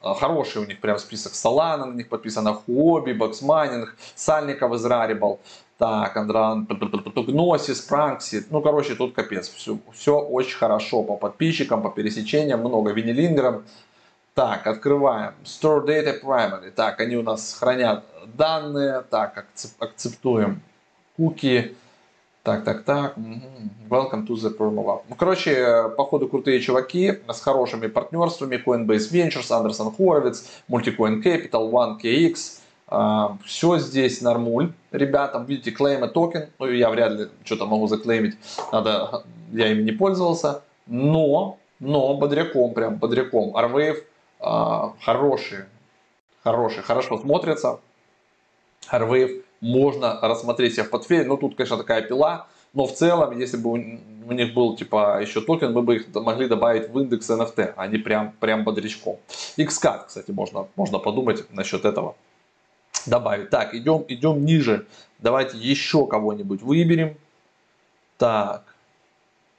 а, 0.00 0.14
хороший 0.14 0.62
у 0.62 0.66
них 0.66 0.80
прям 0.80 1.00
список 1.00 1.32
Solana, 1.32 1.86
на 1.86 1.94
них 1.94 2.08
подписано 2.08 2.60
Huobi, 2.68 3.12
Boxmining, 3.12 3.96
Сальников 4.14 4.72
из 4.74 4.86
Rarible, 4.86 5.40
так, 5.78 6.16
Андран, 6.16 6.64
Гносис, 6.64 7.80
Пранкси, 7.80 8.46
ну, 8.50 8.60
короче, 8.62 8.94
тут 8.94 9.14
капец, 9.14 9.48
все, 9.48 9.78
все 9.92 10.16
очень 10.16 10.56
хорошо 10.56 11.02
по 11.02 11.16
подписчикам, 11.16 11.82
по 11.82 11.90
пересечениям, 11.90 12.60
много 12.60 12.92
винилингеров. 12.92 13.62
Так, 14.34 14.66
открываем. 14.66 15.34
Store 15.44 15.84
Data 15.86 16.18
Primary. 16.22 16.70
Так, 16.70 17.00
они 17.00 17.16
у 17.16 17.22
нас 17.22 17.54
хранят 17.58 18.04
данные. 18.34 19.04
Так, 19.10 19.44
акцептуем 19.78 20.62
куки. 21.18 21.74
Так, 22.42 22.64
так, 22.64 22.82
так. 22.84 23.14
Welcome 23.90 24.26
to 24.26 24.34
the 24.34 24.56
promo 24.56 25.02
Ну, 25.06 25.16
короче, 25.16 25.90
походу 25.98 26.28
крутые 26.28 26.60
чуваки 26.60 27.18
с 27.28 27.40
хорошими 27.42 27.88
партнерствами. 27.88 28.56
Coinbase 28.56 29.12
Ventures, 29.12 29.50
Anderson 29.50 29.94
Horowitz, 29.98 30.46
Multicoin 30.66 31.22
Capital, 31.22 31.70
OneKX. 31.70 32.60
А, 32.88 33.36
все 33.44 33.78
здесь 33.78 34.22
нормуль. 34.22 34.72
Ребятам, 34.92 35.44
видите, 35.44 35.72
claim 35.72 36.08
токен. 36.08 36.48
Ну, 36.58 36.70
я 36.70 36.88
вряд 36.88 37.12
ли 37.12 37.28
что-то 37.44 37.66
могу 37.66 37.86
заклеймить. 37.86 38.38
Надо, 38.72 39.24
я 39.52 39.72
им 39.72 39.84
не 39.84 39.92
пользовался. 39.92 40.62
Но, 40.86 41.58
но 41.80 42.14
бодряком, 42.14 42.72
прям 42.72 42.96
бодряком. 42.96 43.54
Arweave 43.54 44.04
хорошие, 44.42 45.68
хорошие, 46.42 46.82
хорошо 46.82 47.18
смотрятся. 47.18 47.80
Arweave 48.90 49.44
можно 49.60 50.18
рассмотреть 50.20 50.74
себя 50.74 50.84
в 50.84 50.90
портфеле. 50.90 51.24
Ну, 51.24 51.36
тут, 51.36 51.54
конечно, 51.54 51.76
такая 51.76 52.02
пила, 52.02 52.48
но 52.74 52.86
в 52.86 52.92
целом, 52.92 53.38
если 53.38 53.56
бы 53.56 53.70
у 53.70 54.32
них 54.32 54.54
был 54.54 54.76
типа 54.76 55.20
еще 55.20 55.40
токен, 55.40 55.72
мы 55.72 55.82
бы 55.82 55.96
их 55.96 56.14
могли 56.14 56.48
добавить 56.48 56.88
в 56.88 56.98
индекс 56.98 57.30
NFT, 57.30 57.74
а 57.76 57.86
не 57.86 57.98
прям, 57.98 58.32
прям 58.40 58.64
бодрячком. 58.64 59.18
XCAT, 59.56 60.06
кстати, 60.06 60.30
можно, 60.30 60.66
можно 60.76 60.98
подумать 60.98 61.44
насчет 61.52 61.84
этого. 61.84 62.16
Добавить. 63.06 63.50
Так, 63.50 63.74
идем, 63.74 64.04
идем 64.08 64.44
ниже. 64.44 64.86
Давайте 65.18 65.58
еще 65.58 66.06
кого-нибудь 66.06 66.62
выберем. 66.62 67.16
Так. 68.16 68.71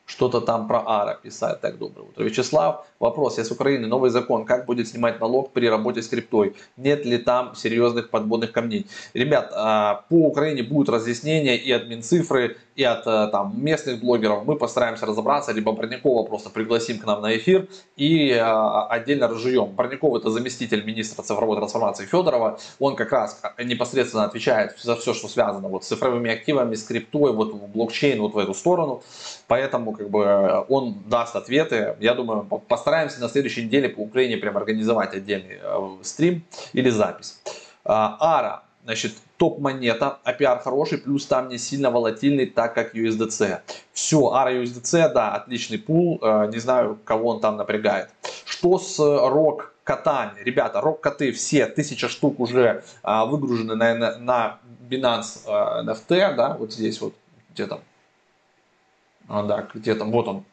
Что-то 0.05 0.41
там 0.41 0.67
про 0.67 0.83
Ара 0.85 1.15
писать. 1.15 1.61
Так, 1.61 1.77
доброе 1.77 2.03
утро. 2.03 2.23
Вячеслав, 2.23 2.85
вопрос. 2.99 3.37
Я 3.37 3.45
с 3.45 3.51
Украины. 3.51 3.87
Новый 3.87 4.09
закон. 4.09 4.43
Как 4.43 4.65
будет 4.65 4.89
снимать 4.89 5.21
налог 5.21 5.51
при 5.51 5.69
работе 5.69 6.01
с 6.01 6.09
криптой? 6.09 6.55
Нет 6.75 7.05
ли 7.05 7.17
там 7.17 7.55
серьезных 7.55 8.09
подводных 8.09 8.51
камней? 8.51 8.85
Ребят, 9.13 9.51
а, 9.55 10.03
по 10.09 10.15
Украине 10.27 10.63
будут 10.63 10.89
разъяснения 10.89 11.55
и 11.55 11.71
от 11.71 11.87
Минцифры, 11.87 12.57
и 12.75 12.83
от 12.83 13.05
э, 13.05 13.29
там, 13.31 13.53
местных 13.63 13.99
блогеров. 14.01 14.45
Мы 14.45 14.55
постараемся 14.55 15.05
разобраться. 15.05 15.51
Либо 15.51 15.71
Бронякова 15.71 16.23
просто 16.23 16.49
пригласим 16.49 16.99
к 16.99 17.05
нам 17.05 17.21
на 17.21 17.37
эфир 17.37 17.67
и 17.95 18.33
а, 18.33 18.87
отдельно 18.87 19.27
разжуем. 19.27 19.67
Броняков 19.67 20.17
это 20.17 20.29
заместитель 20.31 20.83
министра 20.83 21.21
цифровой 21.23 21.57
трансформации 21.57 22.05
Федорова. 22.05 22.59
Он 22.79 22.95
как 22.95 23.11
раз 23.11 23.41
непосредственно 23.63 24.25
отвечает 24.25 24.75
за 24.81 24.95
все, 24.95 25.13
что 25.13 25.27
связано 25.27 25.69
вот, 25.69 25.85
с 25.85 25.87
цифровыми 25.87 26.31
активами, 26.31 26.75
с 26.75 26.83
криптой, 26.83 27.31
вот 27.31 27.53
в 27.53 27.67
блокчейн, 27.67 28.19
вот 28.19 28.33
в 28.33 28.37
эту 28.37 28.53
сторону. 28.53 29.01
Поэтому 29.47 29.93
как 29.93 30.09
бы 30.09 30.65
он 30.69 30.95
даст 31.07 31.35
ответы. 31.35 31.95
Я 31.99 32.13
думаю, 32.13 32.43
постараемся 32.43 33.19
на 33.19 33.29
следующей 33.29 33.65
неделе 33.65 33.89
по 33.89 33.99
Украине 33.99 34.37
прям 34.37 34.57
организовать 34.57 35.13
отдельный 35.13 35.59
э, 35.61 35.89
стрим 36.03 36.43
или 36.73 36.89
запись. 36.89 37.39
А, 37.85 38.17
Ара, 38.19 38.63
значит, 38.83 39.13
топ-монета, 39.37 40.19
APR 40.25 40.59
хороший, 40.59 40.97
плюс 40.97 41.25
там 41.25 41.49
не 41.49 41.57
сильно 41.57 41.91
волатильный, 41.91 42.45
так 42.45 42.73
как 42.73 42.95
USDC. 42.95 43.59
Все, 43.91 44.19
ARA 44.19 44.63
USDC, 44.63 45.13
да, 45.13 45.35
отличный 45.35 45.77
пул, 45.77 46.19
э, 46.21 46.49
не 46.51 46.59
знаю, 46.59 46.97
кого 47.03 47.29
он 47.29 47.41
там 47.41 47.57
напрягает. 47.57 48.09
Что 48.45 48.77
с 48.79 48.99
ROC 48.99 49.61
котами? 49.83 50.41
Ребята, 50.43 50.79
ROC 50.79 50.99
коты 50.99 51.31
все, 51.31 51.65
тысяча 51.65 52.07
штук 52.07 52.39
уже 52.39 52.83
а, 53.01 53.25
выгружены 53.25 53.75
на, 53.75 54.17
на 54.17 54.59
Binance 54.89 55.45
NFT, 55.45 56.35
да, 56.35 56.55
вот 56.57 56.73
здесь 56.73 57.01
вот, 57.01 57.13
где 57.53 57.67
там, 57.67 57.81
а, 59.27 59.43
да, 59.43 59.67
где 59.73 59.95
там, 59.95 60.11
вот 60.11 60.27
он, 60.27 60.43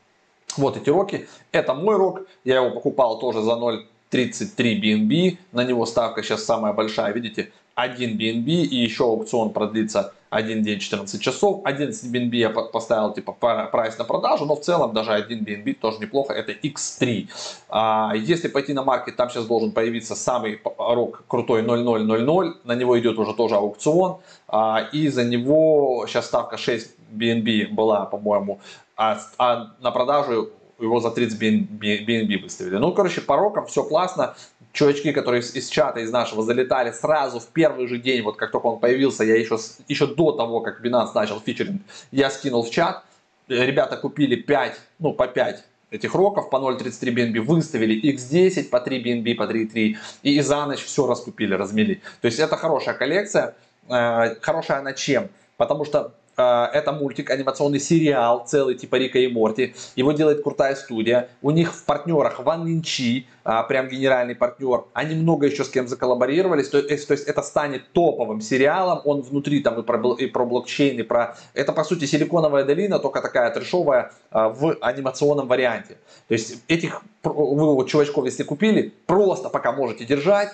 вот 0.56 0.76
эти 0.76 0.90
роки. 0.90 1.28
Это 1.52 1.74
мой 1.74 1.96
рок, 1.96 2.26
я 2.44 2.56
его 2.56 2.70
покупал 2.70 3.18
тоже 3.18 3.42
за 3.42 3.52
0.33 3.52 4.80
BNB, 4.80 5.38
на 5.52 5.64
него 5.64 5.86
ставка 5.86 6.22
сейчас 6.22 6.44
самая 6.44 6.72
большая, 6.72 7.12
видите, 7.12 7.52
1 7.74 8.18
BNB 8.18 8.48
и 8.48 8.76
еще 8.76 9.04
аукцион 9.04 9.52
продлится 9.52 10.12
1 10.30 10.62
день 10.62 10.78
14 10.78 11.20
часов. 11.20 11.60
11 11.64 12.14
BNB 12.14 12.36
я 12.36 12.50
поставил 12.50 13.12
типа 13.12 13.32
прайс 13.32 13.98
на 13.98 14.04
продажу, 14.04 14.44
но 14.46 14.54
в 14.54 14.60
целом 14.60 14.92
даже 14.92 15.12
1 15.12 15.44
BNB 15.44 15.74
тоже 15.74 15.98
неплохо, 15.98 16.32
это 16.32 16.52
X3. 16.52 17.28
А, 17.68 18.12
если 18.14 18.48
пойти 18.48 18.72
на 18.72 18.84
маркет, 18.84 19.16
там 19.16 19.30
сейчас 19.30 19.46
должен 19.46 19.72
появиться 19.72 20.14
самый 20.14 20.60
рок 20.78 21.24
крутой 21.26 21.62
0000, 21.62 22.60
на 22.64 22.74
него 22.74 22.98
идет 22.98 23.18
уже 23.18 23.34
тоже 23.34 23.56
аукцион, 23.56 24.18
а, 24.48 24.88
и 24.92 25.08
за 25.08 25.24
него 25.24 26.06
сейчас 26.06 26.26
ставка 26.26 26.56
6 26.56 26.99
BNB 27.12 27.68
была, 27.68 28.06
по-моему, 28.06 28.60
а, 28.96 29.20
а 29.38 29.74
на 29.80 29.90
продажу 29.90 30.50
его 30.78 31.00
за 31.00 31.10
30 31.10 31.40
BNB 31.40 32.42
выставили. 32.42 32.76
Ну, 32.76 32.92
короче, 32.92 33.20
по 33.20 33.36
рокам 33.36 33.66
все 33.66 33.84
классно. 33.84 34.34
Чувачки, 34.72 35.12
которые 35.12 35.40
из, 35.40 35.68
чата, 35.68 36.00
из 36.00 36.12
нашего 36.12 36.42
залетали 36.42 36.92
сразу 36.92 37.40
в 37.40 37.46
первый 37.48 37.88
же 37.88 37.98
день, 37.98 38.22
вот 38.22 38.36
как 38.36 38.52
только 38.52 38.66
он 38.66 38.78
появился, 38.78 39.24
я 39.24 39.36
еще, 39.36 39.58
еще 39.88 40.06
до 40.06 40.32
того, 40.32 40.60
как 40.60 40.84
Binance 40.84 41.10
начал 41.14 41.40
фичеринг, 41.40 41.82
я 42.12 42.30
скинул 42.30 42.62
в 42.62 42.70
чат. 42.70 43.02
Ребята 43.48 43.96
купили 43.96 44.36
5, 44.36 44.80
ну, 45.00 45.12
по 45.12 45.26
5 45.26 45.64
этих 45.90 46.14
роков 46.14 46.50
по 46.50 46.56
0.33 46.56 47.12
BNB 47.12 47.40
выставили 47.40 48.00
X10 48.14 48.68
по 48.68 48.80
3 48.80 49.02
BNB, 49.02 49.34
по 49.34 49.42
3.3 49.42 49.96
и 50.22 50.40
за 50.40 50.66
ночь 50.66 50.84
все 50.84 51.06
раскупили, 51.06 51.54
размели. 51.54 52.00
То 52.20 52.26
есть 52.26 52.38
это 52.38 52.56
хорошая 52.56 52.94
коллекция. 52.94 53.56
Э, 53.88 54.36
хорошая 54.40 54.82
на 54.82 54.92
чем? 54.92 55.28
Потому 55.56 55.84
что 55.84 56.14
это 56.40 56.92
мультик, 56.92 57.30
анимационный 57.30 57.80
сериал, 57.80 58.44
целый 58.46 58.74
типа 58.74 58.96
Рика 58.96 59.18
и 59.18 59.28
Морти. 59.28 59.74
Его 59.96 60.12
делает 60.12 60.42
крутая 60.42 60.74
студия. 60.74 61.28
У 61.42 61.50
них 61.50 61.74
в 61.74 61.84
партнерах 61.84 62.40
Ван 62.40 62.66
Линчи, 62.66 63.26
а, 63.44 63.62
прям 63.62 63.88
генеральный 63.88 64.34
партнер. 64.34 64.84
Они 64.92 65.14
много 65.14 65.46
еще 65.46 65.64
с 65.64 65.68
кем 65.68 65.88
заколлаборировались. 65.88 66.68
То 66.68 66.78
есть, 66.78 67.08
то 67.08 67.12
есть 67.12 67.26
это 67.26 67.42
станет 67.42 67.92
топовым 67.92 68.40
сериалом. 68.40 69.00
Он 69.04 69.22
внутри 69.22 69.60
там 69.60 69.80
и 69.80 69.82
про, 69.82 70.14
и 70.14 70.26
про 70.26 70.44
блокчейн, 70.44 70.98
и 70.98 71.02
про... 71.02 71.36
Это 71.54 71.72
по 71.72 71.84
сути 71.84 72.04
силиконовая 72.04 72.64
долина, 72.64 72.98
только 72.98 73.20
такая 73.22 73.50
трешовая 73.50 74.12
а, 74.30 74.48
в 74.48 74.76
анимационном 74.80 75.48
варианте. 75.48 75.98
То 76.28 76.34
есть 76.34 76.62
этих 76.68 77.02
вы 77.22 77.74
вот 77.74 77.88
чувачков, 77.88 78.24
если 78.24 78.42
купили, 78.44 78.92
просто 79.06 79.50
пока 79.50 79.72
можете 79.72 80.04
держать, 80.06 80.50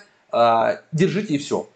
держите 0.92 1.34
и 1.34 1.38
все 1.38 1.68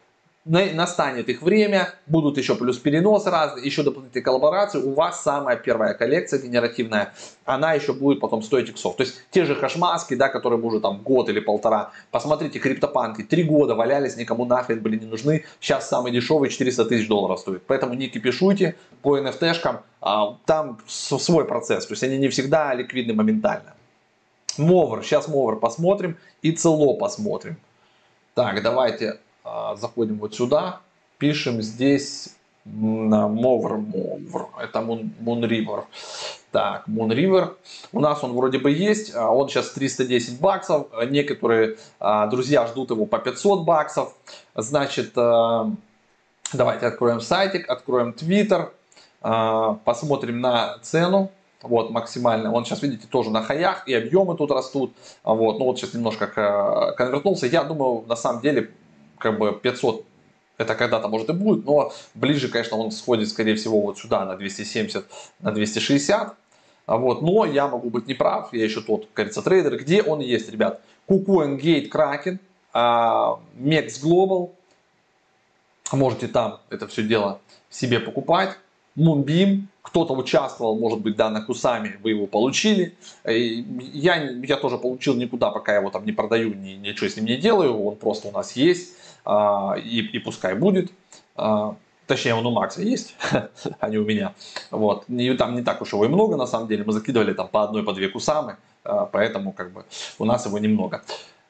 настанет 0.44 1.28
их 1.28 1.42
время, 1.42 1.92
будут 2.06 2.38
еще 2.38 2.54
плюс 2.54 2.78
переносы 2.78 3.30
разные, 3.30 3.64
еще 3.64 3.82
дополнительные 3.82 4.24
коллаборации, 4.24 4.78
у 4.78 4.94
вас 4.94 5.22
самая 5.22 5.56
первая 5.56 5.92
коллекция 5.92 6.40
генеративная, 6.40 7.12
она 7.44 7.74
еще 7.74 7.92
будет 7.92 8.20
потом 8.20 8.42
стоить 8.42 8.70
иксов. 8.70 8.96
То 8.96 9.02
есть 9.02 9.20
те 9.30 9.44
же 9.44 9.54
хашмаски, 9.54 10.14
да, 10.14 10.28
которые 10.28 10.60
уже 10.60 10.80
там 10.80 11.02
год 11.02 11.28
или 11.28 11.40
полтора, 11.40 11.92
посмотрите, 12.10 12.58
криптопанки, 12.58 13.22
три 13.22 13.42
года 13.42 13.74
валялись, 13.74 14.16
никому 14.16 14.46
нахрен 14.46 14.80
были 14.80 14.98
не 14.98 15.06
нужны, 15.06 15.44
сейчас 15.60 15.88
самый 15.88 16.10
дешевый 16.10 16.48
400 16.48 16.86
тысяч 16.86 17.06
долларов 17.06 17.40
стоит. 17.40 17.62
Поэтому 17.66 17.94
не 17.94 18.08
кипишуйте 18.08 18.76
по 19.02 19.18
NFT-шкам, 19.18 19.80
а, 20.00 20.36
там 20.46 20.78
свой 20.86 21.44
процесс, 21.44 21.84
то 21.84 21.92
есть 21.92 22.02
они 22.02 22.16
не 22.16 22.28
всегда 22.28 22.72
ликвидны 22.72 23.12
моментально. 23.12 23.74
Мовр, 24.56 25.04
сейчас 25.04 25.28
Мовр 25.28 25.58
посмотрим 25.58 26.16
и 26.42 26.52
Цело 26.52 26.94
посмотрим. 26.94 27.56
Так, 28.34 28.62
давайте 28.62 29.18
заходим 29.76 30.18
вот 30.18 30.34
сюда, 30.34 30.80
пишем 31.18 31.62
здесь 31.62 32.30
на 32.64 33.28
Мовр, 33.28 33.78
Мовр, 33.78 34.48
это 34.60 34.80
Moon, 34.80 35.10
Moon. 35.20 35.84
Так, 36.50 36.88
Moon 36.88 37.08
River. 37.10 37.54
У 37.92 38.00
нас 38.00 38.24
он 38.24 38.32
вроде 38.32 38.58
бы 38.58 38.72
есть, 38.72 39.14
а, 39.14 39.30
он 39.30 39.48
сейчас 39.48 39.70
310 39.70 40.40
баксов, 40.40 40.88
некоторые 41.08 41.76
а, 42.00 42.26
друзья 42.26 42.66
ждут 42.66 42.90
его 42.90 43.06
по 43.06 43.18
500 43.18 43.64
баксов. 43.64 44.14
Значит, 44.56 45.12
а, 45.16 45.70
давайте 46.52 46.86
откроем 46.86 47.20
сайтик, 47.20 47.70
откроем 47.70 48.10
Twitter, 48.10 48.70
посмотрим 49.84 50.40
на 50.40 50.78
цену. 50.82 51.30
Вот, 51.62 51.90
максимально. 51.90 52.54
Он 52.54 52.64
сейчас, 52.64 52.82
видите, 52.82 53.06
тоже 53.06 53.30
на 53.30 53.42
хаях, 53.42 53.86
и 53.86 53.92
объемы 53.92 54.34
тут 54.34 54.50
растут. 54.50 54.94
Вот, 55.22 55.58
ну 55.58 55.66
вот 55.66 55.78
сейчас 55.78 55.92
немножко 55.92 56.94
конвертнулся. 56.96 57.46
Я 57.46 57.64
думаю, 57.64 58.02
на 58.08 58.16
самом 58.16 58.40
деле, 58.40 58.70
как 59.20 59.38
бы 59.38 59.52
500 59.52 60.04
это 60.58 60.74
когда-то 60.74 61.08
может 61.08 61.30
и 61.30 61.32
будет, 61.32 61.64
но 61.64 61.92
ближе, 62.14 62.48
конечно, 62.48 62.76
он 62.76 62.90
сходит, 62.90 63.28
скорее 63.28 63.54
всего, 63.54 63.80
вот 63.80 63.98
сюда 63.98 64.26
на 64.26 64.36
270, 64.36 65.06
на 65.40 65.52
260. 65.52 66.34
А 66.86 66.96
вот, 66.96 67.22
но 67.22 67.46
я 67.46 67.68
могу 67.68 67.88
быть 67.88 68.08
неправ, 68.08 68.52
я 68.52 68.64
еще 68.64 68.80
тот, 68.82 69.08
кажется, 69.14 69.42
трейдер. 69.42 69.78
Где 69.78 70.02
он 70.02 70.20
есть, 70.20 70.50
ребят? 70.50 70.82
KuCoin 71.08 71.58
Gate 71.58 71.88
Kraken, 71.88 72.38
Mex 72.74 74.02
Global. 74.02 74.50
Можете 75.92 76.28
там 76.28 76.60
это 76.68 76.88
все 76.88 77.04
дело 77.04 77.40
себе 77.70 78.00
покупать. 78.00 78.58
Moonbeam, 78.98 79.62
кто-то 79.82 80.14
участвовал, 80.14 80.78
может 80.78 81.00
быть, 81.00 81.16
да, 81.16 81.30
на 81.30 81.40
Кусами, 81.42 81.98
вы 82.02 82.10
его 82.10 82.26
получили. 82.26 82.96
Я, 83.24 84.16
я 84.16 84.56
тоже 84.56 84.78
получил 84.78 85.14
никуда, 85.14 85.50
пока 85.50 85.72
я 85.72 85.78
его 85.78 85.90
там 85.90 86.04
не 86.04 86.12
продаю, 86.12 86.52
ни, 86.54 86.72
ничего 86.72 87.08
с 87.08 87.16
ним 87.16 87.26
не 87.26 87.36
делаю, 87.36 87.82
он 87.82 87.96
просто 87.96 88.28
у 88.28 88.32
нас 88.32 88.56
есть. 88.56 88.94
А, 89.24 89.74
и, 89.76 90.00
и 90.00 90.18
пускай 90.18 90.54
будет. 90.54 90.90
А, 91.36 91.74
точнее, 92.06 92.34
он 92.34 92.46
у 92.46 92.50
Макса 92.50 92.82
есть, 92.82 93.14
а 93.80 93.88
не 93.88 93.98
у 93.98 94.04
меня. 94.04 94.34
Вот. 94.70 95.04
И 95.08 95.34
там 95.34 95.54
не 95.54 95.62
так 95.62 95.80
уж 95.82 95.92
его 95.92 96.04
и 96.04 96.08
много, 96.08 96.36
на 96.36 96.46
самом 96.46 96.68
деле. 96.68 96.84
Мы 96.84 96.92
закидывали 96.92 97.32
там 97.32 97.48
по 97.48 97.62
одной, 97.62 97.82
по 97.82 97.92
две 97.92 98.08
кусамы, 98.08 98.56
а, 98.84 99.06
поэтому 99.06 99.52
как 99.52 99.72
бы 99.72 99.84
у 100.18 100.24
нас 100.24 100.46
его 100.46 100.58
немного. 100.58 101.02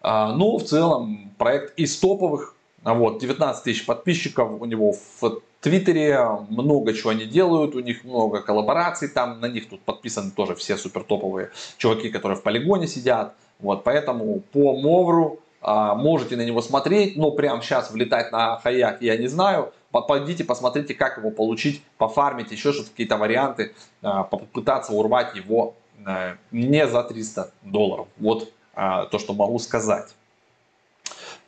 Но 0.03 0.57
в 0.57 0.65
целом 0.65 1.31
проект 1.37 1.79
из 1.79 1.99
топовых. 1.99 2.57
Вот, 2.83 3.19
19 3.19 3.63
тысяч 3.63 3.85
подписчиков 3.85 4.51
у 4.59 4.65
него 4.65 4.95
в 5.21 5.43
Твиттере, 5.61 6.19
много 6.49 6.95
чего 6.95 7.11
они 7.11 7.27
делают, 7.27 7.75
у 7.75 7.81
них 7.81 8.05
много 8.05 8.41
коллабораций, 8.41 9.09
там 9.09 9.41
на 9.41 9.47
них 9.47 9.69
тут 9.69 9.81
подписаны 9.81 10.31
тоже 10.31 10.55
все 10.55 10.79
супер 10.79 11.03
топовые 11.03 11.51
чуваки, 11.77 12.09
которые 12.09 12.39
в 12.39 12.43
полигоне 12.43 12.87
сидят. 12.87 13.35
Вот, 13.59 13.85
поэтому 13.85 14.41
по 14.53 14.75
Мовру 14.81 15.41
можете 15.63 16.37
на 16.37 16.43
него 16.43 16.63
смотреть, 16.63 17.17
но 17.17 17.31
прямо 17.33 17.61
сейчас 17.63 17.91
влетать 17.91 18.33
на 18.33 18.59
хаях 18.59 19.03
я 19.03 19.17
не 19.17 19.29
знаю. 19.29 19.73
Пойдите, 19.91 20.45
посмотрите, 20.45 20.95
как 20.95 21.19
его 21.19 21.31
получить, 21.31 21.83
пофармить, 21.99 22.53
еще 22.53 22.73
что-то, 22.73 22.91
какие-то 22.91 23.17
варианты, 23.17 23.75
а, 24.03 24.23
попытаться 24.23 24.93
урвать 24.93 25.35
его 25.35 25.75
э, 26.07 26.37
не 26.53 26.87
за 26.87 27.03
300 27.03 27.51
долларов. 27.63 28.07
Вот 28.17 28.53
а, 28.75 29.07
то, 29.07 29.19
что 29.19 29.35
могу 29.35 29.59
сказать. 29.59 30.15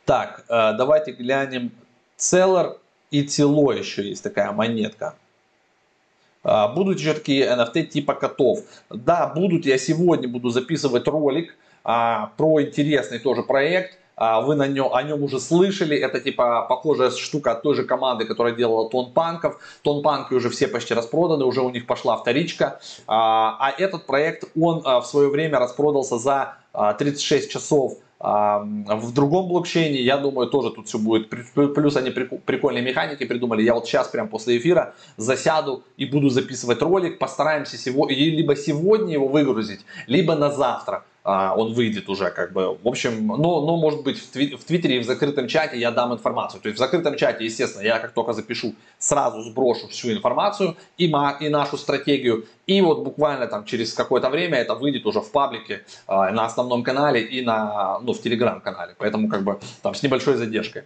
Так, 0.05 0.43
давайте 0.49 1.13
глянем. 1.13 1.71
Целлер 2.17 2.77
и 3.09 3.23
Тило 3.23 3.71
еще 3.71 4.03
есть 4.07 4.21
такая 4.21 4.51
монетка. 4.51 5.15
Будут 6.43 6.99
еще 6.99 7.13
такие 7.13 7.45
NFT 7.45 7.83
типа 7.83 8.13
котов. 8.13 8.59
Да, 8.89 9.27
будут. 9.27 9.65
Я 9.65 9.77
сегодня 9.77 10.27
буду 10.27 10.49
записывать 10.49 11.07
ролик 11.07 11.55
про 11.83 12.61
интересный 12.61 13.19
тоже 13.19 13.43
проект. 13.43 13.97
А, 14.15 14.41
вы 14.41 14.55
на 14.55 14.67
нем, 14.67 14.93
о 14.93 15.03
нем 15.03 15.23
уже 15.23 15.39
слышали, 15.39 15.97
это 15.97 16.19
типа 16.19 16.65
похожая 16.69 17.11
штука 17.11 17.51
от 17.51 17.63
той 17.63 17.75
же 17.75 17.83
команды, 17.83 18.25
которая 18.25 18.53
делала 18.53 18.89
тон 18.89 19.11
панков. 19.11 19.59
Тон 19.81 20.01
панки 20.03 20.33
уже 20.33 20.49
все 20.49 20.67
почти 20.67 20.93
распроданы, 20.93 21.45
уже 21.45 21.61
у 21.61 21.69
них 21.69 21.85
пошла 21.85 22.17
вторичка. 22.17 22.79
А, 23.07 23.57
а 23.59 23.71
этот 23.71 24.05
проект, 24.05 24.45
он 24.59 24.81
а, 24.85 25.01
в 25.01 25.07
свое 25.07 25.29
время 25.29 25.59
распродался 25.59 26.17
за 26.17 26.55
36 26.73 27.51
часов 27.51 27.97
в 28.19 29.11
другом 29.13 29.49
блокчейне, 29.49 30.01
я 30.01 30.15
думаю, 30.15 30.47
тоже 30.47 30.71
тут 30.71 30.87
все 30.87 30.97
будет. 30.97 31.29
Плюс 31.29 31.97
они 31.97 32.09
прикольные 32.09 32.81
механики 32.81 33.25
придумали. 33.25 33.61
Я 33.63 33.73
вот 33.73 33.85
сейчас 33.85 34.07
прям 34.07 34.29
после 34.29 34.57
эфира 34.57 34.95
засяду 35.17 35.83
и 35.97 36.05
буду 36.05 36.29
записывать 36.29 36.81
ролик. 36.81 37.19
Постараемся 37.19 37.77
сегодня, 37.77 38.15
либо 38.15 38.55
сегодня 38.55 39.13
его 39.13 39.27
выгрузить, 39.27 39.81
либо 40.07 40.35
на 40.35 40.49
завтра 40.49 41.03
он 41.23 41.73
выйдет 41.73 42.09
уже 42.09 42.29
как 42.31 42.51
бы. 42.51 42.77
В 42.83 42.87
общем, 42.87 43.27
но, 43.27 43.61
но 43.61 43.77
может 43.77 44.03
быть 44.03 44.19
в, 44.19 44.35
тви- 44.35 44.57
в 44.57 44.63
Твиттере 44.65 44.97
и 44.97 44.99
в 44.99 45.05
закрытом 45.05 45.47
чате 45.47 45.79
я 45.79 45.91
дам 45.91 46.13
информацию. 46.13 46.59
То 46.61 46.67
есть 46.67 46.77
в 46.77 46.83
закрытом 46.83 47.15
чате, 47.15 47.45
естественно, 47.45 47.81
я 47.81 47.99
как 47.99 48.11
только 48.11 48.33
запишу, 48.33 48.75
сразу 48.99 49.41
сброшу 49.41 49.87
всю 49.87 50.11
информацию 50.11 50.75
и, 50.97 51.07
ма- 51.07 51.37
и 51.39 51.47
нашу 51.47 51.77
стратегию. 51.77 52.45
И 52.67 52.81
вот 52.81 53.03
буквально 53.03 53.47
там 53.47 53.63
через 53.63 53.93
какое-то 53.93 54.29
время 54.29 54.57
это 54.57 54.75
выйдет 54.75 55.05
уже 55.05 55.21
в 55.21 55.31
паблике 55.31 55.85
а, 56.07 56.29
на 56.31 56.45
основном 56.45 56.83
канале 56.83 57.21
и 57.21 57.41
на, 57.41 57.99
ну, 57.99 58.13
в 58.13 58.21
телеграм-канале. 58.21 58.95
Поэтому 58.97 59.29
как 59.29 59.43
бы 59.43 59.59
там 59.81 59.95
с 59.95 60.03
небольшой 60.03 60.35
задержкой. 60.35 60.83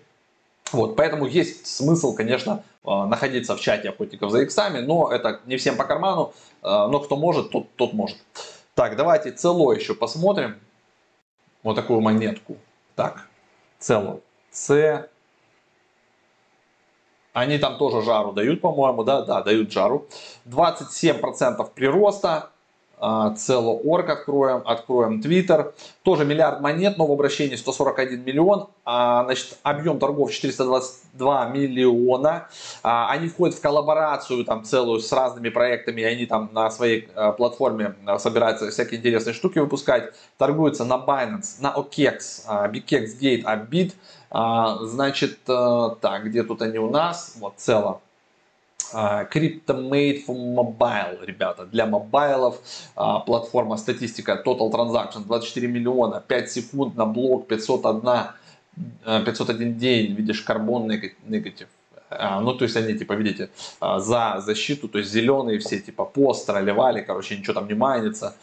Вот, 0.71 0.95
поэтому 0.95 1.25
есть 1.25 1.65
смысл, 1.65 2.13
конечно, 2.13 2.63
а, 2.83 3.05
находиться 3.05 3.55
в 3.55 3.59
чате 3.59 3.89
охотников 3.89 4.31
за 4.31 4.41
иксами, 4.41 4.79
но 4.79 5.09
это 5.11 5.39
не 5.45 5.57
всем 5.57 5.77
по 5.77 5.85
карману, 5.85 6.33
а, 6.61 6.87
но 6.87 6.99
кто 6.99 7.15
может, 7.15 7.51
тот, 7.51 7.73
тот 7.75 7.93
может. 7.93 8.17
Так, 8.77 8.95
давайте 8.95 9.31
цело 9.31 9.73
еще 9.73 9.95
посмотрим. 9.95 10.59
Вот 11.63 11.73
такую 11.73 11.99
монетку. 11.99 12.57
Так, 12.95 13.27
цело. 13.79 14.21
С. 14.51 15.09
Они 17.33 17.57
там 17.57 17.79
тоже 17.79 18.03
жару 18.03 18.33
дают, 18.33 18.61
по-моему, 18.61 19.03
да? 19.03 19.23
Да, 19.23 19.41
дают 19.41 19.71
жару. 19.71 20.07
27% 20.45 21.73
прироста. 21.73 22.51
А, 22.99 23.31
Цело.орг 23.35 24.09
откроем, 24.09 24.63
откроем 24.65 25.21
Twitter. 25.21 25.73
Тоже 26.03 26.25
миллиард 26.25 26.61
монет, 26.61 26.97
но 26.97 27.05
в 27.05 27.11
обращении 27.11 27.55
141 27.55 28.23
миллион. 28.23 28.69
А, 28.85 29.23
значит, 29.25 29.57
объем 29.61 29.99
торгов 29.99 30.31
422 30.31 31.49
миллиона. 31.49 32.47
А, 32.81 33.09
они 33.11 33.27
входят 33.27 33.55
в 33.55 33.61
коллаборацию 33.61 34.43
там 34.45 34.63
целую 34.63 34.99
с 34.99 35.11
разными 35.11 35.49
проектами. 35.49 36.01
И 36.01 36.05
они 36.05 36.25
там 36.25 36.49
на 36.53 36.71
своей 36.71 37.09
платформе 37.37 37.95
собираются 38.17 38.69
всякие 38.71 38.99
интересные 38.99 39.33
штуки 39.33 39.59
выпускать. 39.59 40.13
Торгуются 40.37 40.83
на 40.83 40.95
Binance, 40.95 41.61
на 41.61 41.73
OKEX, 41.73 42.47
BKEX 42.71 43.19
Gate, 43.21 43.43
Abit. 43.43 43.93
Значит, 44.85 45.39
э, 45.47 45.89
так, 46.01 46.25
где 46.25 46.43
тут 46.43 46.61
они 46.61 46.79
у 46.79 46.89
нас? 46.89 47.35
Вот, 47.39 47.53
цело 47.55 48.01
Crypto 48.93 49.89
Made 49.89 50.25
for 50.25 50.35
Mobile, 50.35 51.25
ребята, 51.25 51.65
для 51.65 51.85
мобайлов, 51.85 52.59
а, 52.95 53.19
платформа 53.19 53.77
статистика 53.77 54.41
Total 54.45 54.71
Transaction 54.71 55.25
24 55.25 55.67
миллиона, 55.67 56.23
5 56.27 56.51
секунд 56.51 56.95
на 56.95 57.05
блок, 57.05 57.47
501, 57.47 59.23
501 59.25 59.71
э, 59.71 59.73
день, 59.73 60.13
видишь, 60.13 60.41
карбон 60.41 60.87
негатив. 60.87 61.67
А, 62.09 62.39
ну, 62.39 62.53
то 62.53 62.63
есть 62.63 62.77
они, 62.77 62.93
типа, 62.93 63.13
видите, 63.13 63.49
а, 63.79 63.99
за 63.99 64.39
защиту, 64.39 64.87
то 64.87 64.99
есть 64.99 65.11
зеленые 65.11 65.59
все, 65.59 65.79
типа, 65.79 66.05
пост, 66.05 66.45
тролливали, 66.47 67.01
короче, 67.01 67.37
ничего 67.37 67.53
там 67.53 67.67
не 67.67 67.75
майнится. 67.75 68.35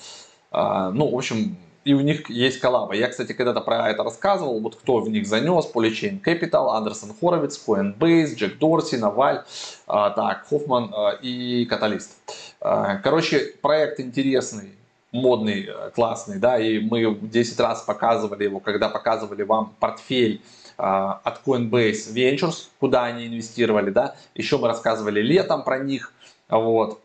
Ну, 0.53 1.09
в 1.11 1.17
общем, 1.17 1.57
и 1.85 1.93
у 1.93 2.01
них 2.01 2.29
есть 2.31 2.61
коллаба. 2.61 2.95
Я, 2.95 3.09
кстати, 3.09 3.33
когда-то 3.33 3.61
про 3.61 3.91
это 3.91 4.03
рассказывал, 4.03 4.61
вот 4.61 4.77
кто 4.77 5.01
в 5.01 5.11
них 5.11 5.27
занес, 5.27 5.71
Polychain 5.73 6.21
Capital, 6.23 6.71
Андерсон 6.71 7.15
Хоровиц, 7.21 7.63
Coinbase, 7.67 8.35
Джек 8.35 8.59
Дорси, 8.59 8.97
Наваль, 8.97 9.45
а, 9.87 10.11
так, 10.11 10.47
Хоффман 10.49 10.93
а, 10.95 11.11
и 11.21 11.67
Каталист. 11.67 12.17
А, 12.61 12.97
короче, 12.97 13.55
проект 13.61 14.01
интересный, 14.01 14.71
модный, 15.13 15.69
классный, 15.95 16.39
да, 16.39 16.59
и 16.59 16.81
мы 16.81 17.15
10 17.15 17.61
раз 17.61 17.83
показывали 17.83 18.45
его, 18.45 18.61
когда 18.61 18.89
показывали 18.89 19.43
вам 19.43 19.75
портфель 19.79 20.43
от 20.77 21.41
Coinbase 21.47 22.13
Ventures, 22.13 22.69
куда 22.81 23.05
они 23.05 23.29
инвестировали, 23.29 23.91
да, 23.91 24.17
еще 24.35 24.59
мы 24.59 24.67
рассказывали 24.67 25.21
летом 25.21 25.63
про 25.63 25.79
них, 25.79 26.13
вот, 26.49 26.99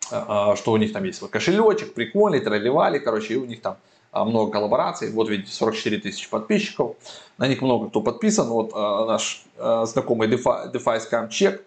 что 0.00 0.62
у 0.68 0.76
них 0.78 0.94
там 0.94 1.04
есть 1.04 1.20
вот 1.20 1.30
кошелечек, 1.30 1.92
прикольный, 1.92 2.40
тролливали, 2.40 2.98
короче, 2.98 3.34
и 3.34 3.36
у 3.36 3.44
них 3.44 3.60
там 3.60 3.74
а, 3.74 3.95
много 4.24 4.52
коллабораций. 4.52 5.10
Вот 5.10 5.28
видите, 5.28 5.52
44 5.52 5.98
тысячи 5.98 6.28
подписчиков. 6.28 6.96
На 7.38 7.48
них 7.48 7.62
много 7.62 7.88
кто 7.88 8.00
подписан. 8.00 8.48
Вот 8.48 8.70
а, 8.74 9.06
наш 9.06 9.44
а, 9.58 9.84
знакомый 9.86 10.28
DeFi, 10.28 10.72
DeFi 10.72 11.00
Scam 11.00 11.28
Check 11.28 11.60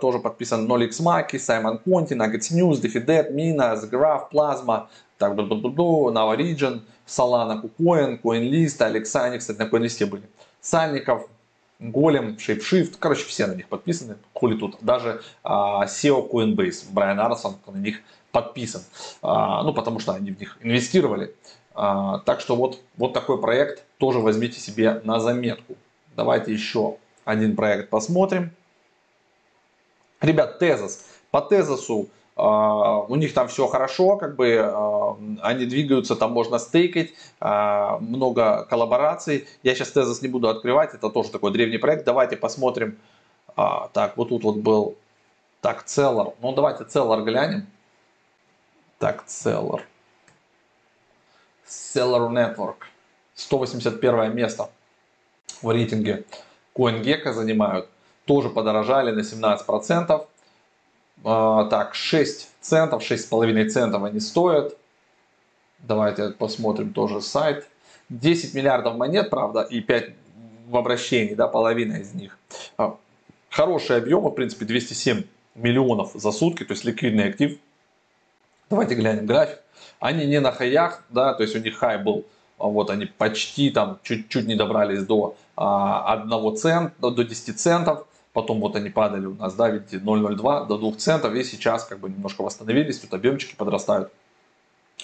тоже 0.00 0.18
подписан. 0.18 0.66
Nolix 0.66 1.00
Maki, 1.00 1.36
Simon 1.36 1.78
Conti, 1.84 2.16
Nuggets 2.16 2.52
News, 2.52 2.80
DeFi 2.80 3.30
Mina, 3.32 3.76
Zgraph, 3.76 4.30
Plasma, 4.32 4.86
так, 5.18 5.36
ду 5.36 5.42
-ду 5.42 5.74
-ду 5.74 6.10
Nava 6.10 6.36
Region, 6.36 6.80
Solana, 7.06 7.60
KuCoin, 7.60 8.18
CoinList, 8.22 9.00
кстати, 9.38 9.58
на 9.58 9.64
CoinList 9.64 10.06
были. 10.06 10.22
Сальников, 10.62 11.28
Голем, 11.82 12.36
ShapeShift, 12.36 12.94
короче, 13.00 13.24
все 13.24 13.48
на 13.48 13.54
них 13.54 13.66
подписаны. 13.66 14.16
Хули 14.34 14.56
тут. 14.56 14.76
Даже 14.82 15.20
а, 15.42 15.84
SEO 15.86 16.30
Coinbase, 16.30 16.92
Брайан 16.92 17.18
Арсон 17.18 17.56
на 17.66 17.76
них 17.76 18.02
подписан. 18.30 18.82
А, 19.20 19.64
ну, 19.64 19.74
потому 19.74 19.98
что 19.98 20.12
они 20.12 20.30
в 20.30 20.38
них 20.38 20.58
инвестировали. 20.60 21.34
А, 21.74 22.20
так 22.20 22.40
что 22.40 22.54
вот, 22.54 22.80
вот 22.96 23.12
такой 23.12 23.40
проект 23.40 23.82
тоже 23.98 24.20
возьмите 24.20 24.60
себе 24.60 25.00
на 25.02 25.18
заметку. 25.18 25.74
Давайте 26.14 26.52
еще 26.52 26.98
один 27.24 27.56
проект 27.56 27.90
посмотрим. 27.90 28.52
Ребят, 30.20 30.60
Тезос. 30.60 31.04
По 31.32 31.40
Тезосу 31.40 32.08
у 32.34 33.14
них 33.16 33.34
там 33.34 33.48
все 33.48 33.66
хорошо, 33.66 34.16
как 34.16 34.36
бы 34.36 34.58
а, 34.58 35.18
они 35.42 35.66
двигаются, 35.66 36.16
там 36.16 36.32
можно 36.32 36.58
стейкать, 36.58 37.10
а, 37.40 37.98
много 37.98 38.64
коллабораций. 38.64 39.46
Я 39.62 39.74
сейчас 39.74 39.90
Тезос 39.90 40.22
не 40.22 40.28
буду 40.28 40.48
открывать, 40.48 40.94
это 40.94 41.10
тоже 41.10 41.30
такой 41.30 41.52
древний 41.52 41.78
проект. 41.78 42.04
Давайте 42.04 42.36
посмотрим. 42.36 42.98
Так, 43.54 44.16
вот 44.16 44.30
тут 44.30 44.44
вот 44.44 44.56
был, 44.56 44.96
так, 45.60 45.84
Целлар. 45.84 46.32
Ну, 46.40 46.52
давайте 46.54 46.84
Целлар 46.84 47.22
глянем. 47.22 47.66
Так, 48.98 49.26
Целлар. 49.26 49.84
Cellar 51.66 52.30
Network. 52.30 52.86
181 53.34 54.34
место 54.34 54.70
в 55.60 55.70
рейтинге 55.70 56.24
CoinGecko 56.74 57.32
занимают. 57.32 57.88
Тоже 58.24 58.48
подорожали 58.50 59.10
на 59.10 59.20
17%. 59.20 60.26
А, 61.24 61.64
так, 61.64 61.94
6 61.94 62.48
центов, 62.60 63.02
6,5 63.02 63.68
центов 63.68 64.02
они 64.04 64.20
стоят. 64.20 64.76
Давайте 65.80 66.30
посмотрим 66.30 66.92
тоже 66.92 67.20
сайт. 67.20 67.68
10 68.08 68.54
миллиардов 68.54 68.96
монет, 68.96 69.30
правда, 69.30 69.62
и 69.62 69.80
5 69.80 70.10
в 70.68 70.76
обращении, 70.76 71.34
да, 71.34 71.48
половина 71.48 71.94
из 71.96 72.14
них. 72.14 72.38
А, 72.76 72.96
хорошие 73.50 73.98
объемы, 73.98 74.30
в 74.30 74.34
принципе, 74.34 74.64
207 74.64 75.24
миллионов 75.54 76.12
за 76.14 76.32
сутки, 76.32 76.64
то 76.64 76.72
есть 76.72 76.84
ликвидный 76.84 77.28
актив. 77.28 77.58
Давайте 78.70 78.94
глянем 78.94 79.26
график. 79.26 79.58
Они 80.00 80.26
не 80.26 80.40
на 80.40 80.52
хаях, 80.52 81.04
да, 81.10 81.34
то 81.34 81.42
есть 81.42 81.54
у 81.54 81.58
них 81.58 81.76
хай 81.76 81.98
был, 81.98 82.24
а 82.58 82.66
вот 82.66 82.90
они 82.90 83.06
почти 83.06 83.70
там 83.70 83.98
чуть-чуть 84.02 84.46
не 84.46 84.54
добрались 84.54 85.04
до 85.04 85.36
а, 85.56 86.12
1 86.14 86.56
цента, 86.56 87.10
до 87.10 87.22
10 87.22 87.58
центов. 87.58 88.06
Потом 88.32 88.60
вот 88.60 88.76
они 88.76 88.88
падали 88.88 89.26
у 89.26 89.34
нас, 89.34 89.54
да, 89.54 89.68
видите, 89.68 89.98
0,02 89.98 90.66
до 90.66 90.78
2 90.78 90.92
центов, 90.92 91.34
и 91.34 91.44
сейчас 91.44 91.84
как 91.84 92.00
бы 92.00 92.08
немножко 92.08 92.42
восстановились, 92.42 92.98
тут 92.98 93.12
объемчики 93.12 93.54
подрастают. 93.54 94.10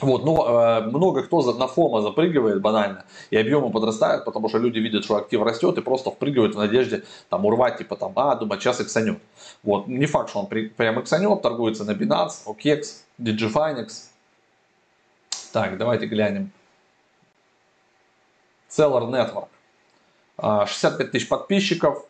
Вот, 0.00 0.24
но 0.24 0.46
э, 0.46 0.80
много 0.86 1.24
кто 1.24 1.42
на 1.54 1.66
фома 1.66 2.02
запрыгивает 2.02 2.60
банально, 2.60 3.04
и 3.30 3.36
объемы 3.36 3.70
подрастают, 3.70 4.24
потому 4.24 4.48
что 4.48 4.58
люди 4.58 4.78
видят, 4.78 5.04
что 5.04 5.16
актив 5.16 5.42
растет, 5.42 5.76
и 5.76 5.80
просто 5.82 6.10
впрыгивают 6.10 6.54
в 6.54 6.58
надежде 6.58 7.02
там 7.28 7.44
урвать, 7.44 7.78
типа 7.78 7.96
там, 7.96 8.12
а, 8.16 8.36
думать, 8.36 8.60
сейчас 8.62 8.80
иксанет. 8.80 9.18
Вот, 9.62 9.88
не 9.88 10.06
факт, 10.06 10.30
что 10.30 10.40
он 10.40 10.46
при, 10.46 10.68
прям 10.68 11.00
иксанет, 11.00 11.42
торгуется 11.42 11.84
на 11.84 11.90
Binance, 11.90 12.46
OKEX, 12.46 12.82
Digifinex. 13.20 14.10
Так, 15.52 15.76
давайте 15.78 16.06
глянем. 16.06 16.52
Cellar 18.70 19.10
Network. 19.10 19.48
65 20.66 21.10
тысяч 21.10 21.28
подписчиков, 21.28 22.06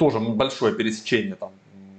тоже 0.00 0.18
большое 0.18 0.74
пересечение, 0.74 1.34
там 1.34 1.50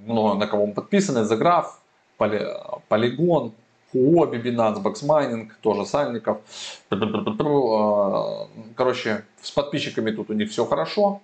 много 0.06 0.36
на 0.36 0.48
кого 0.48 0.66
мы 0.66 0.74
подписаны, 0.74 1.24
Заграф, 1.24 1.80
Поли, 2.16 2.40
Полигон, 2.88 3.52
Huobi, 3.94 4.42
Binance, 4.42 4.82
Boxmining, 4.82 5.50
тоже 5.60 5.86
Сальников. 5.86 6.38
Короче, 8.74 9.24
с 9.40 9.52
подписчиками 9.52 10.10
тут 10.10 10.30
у 10.30 10.32
них 10.32 10.50
все 10.50 10.66
хорошо. 10.66 11.20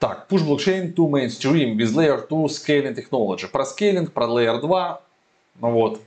Так, 0.00 0.26
Push 0.28 0.44
Blockchain 0.44 0.94
to 0.94 1.08
Mainstream 1.08 1.76
with 1.76 1.94
Layer 1.94 2.26
2 2.28 2.46
Scaling 2.48 2.96
Technology. 2.96 3.46
Про 3.48 3.64
скейлинг, 3.64 4.12
про 4.12 4.26
Layer 4.26 4.60
2. 4.60 5.00
Ну 5.60 5.70
вот, 5.70 6.00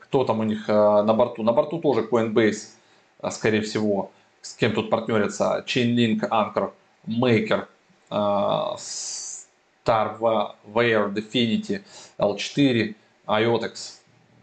кто 0.00 0.24
там 0.24 0.40
у 0.40 0.44
них 0.44 0.68
э, 0.68 1.02
на 1.02 1.14
борту? 1.14 1.42
На 1.42 1.52
борту 1.52 1.78
тоже 1.78 2.02
Coinbase, 2.02 2.66
э, 3.22 3.30
скорее 3.30 3.62
всего. 3.62 4.10
С 4.42 4.52
кем 4.52 4.72
тут 4.74 4.90
партнерится? 4.90 5.64
Chainlink, 5.66 6.28
Anchor, 6.28 6.72
Maker, 7.06 7.66
Starware, 9.84 11.12
Definity, 11.12 11.82
L4, 12.18 12.94
IOTEX. 13.28 13.97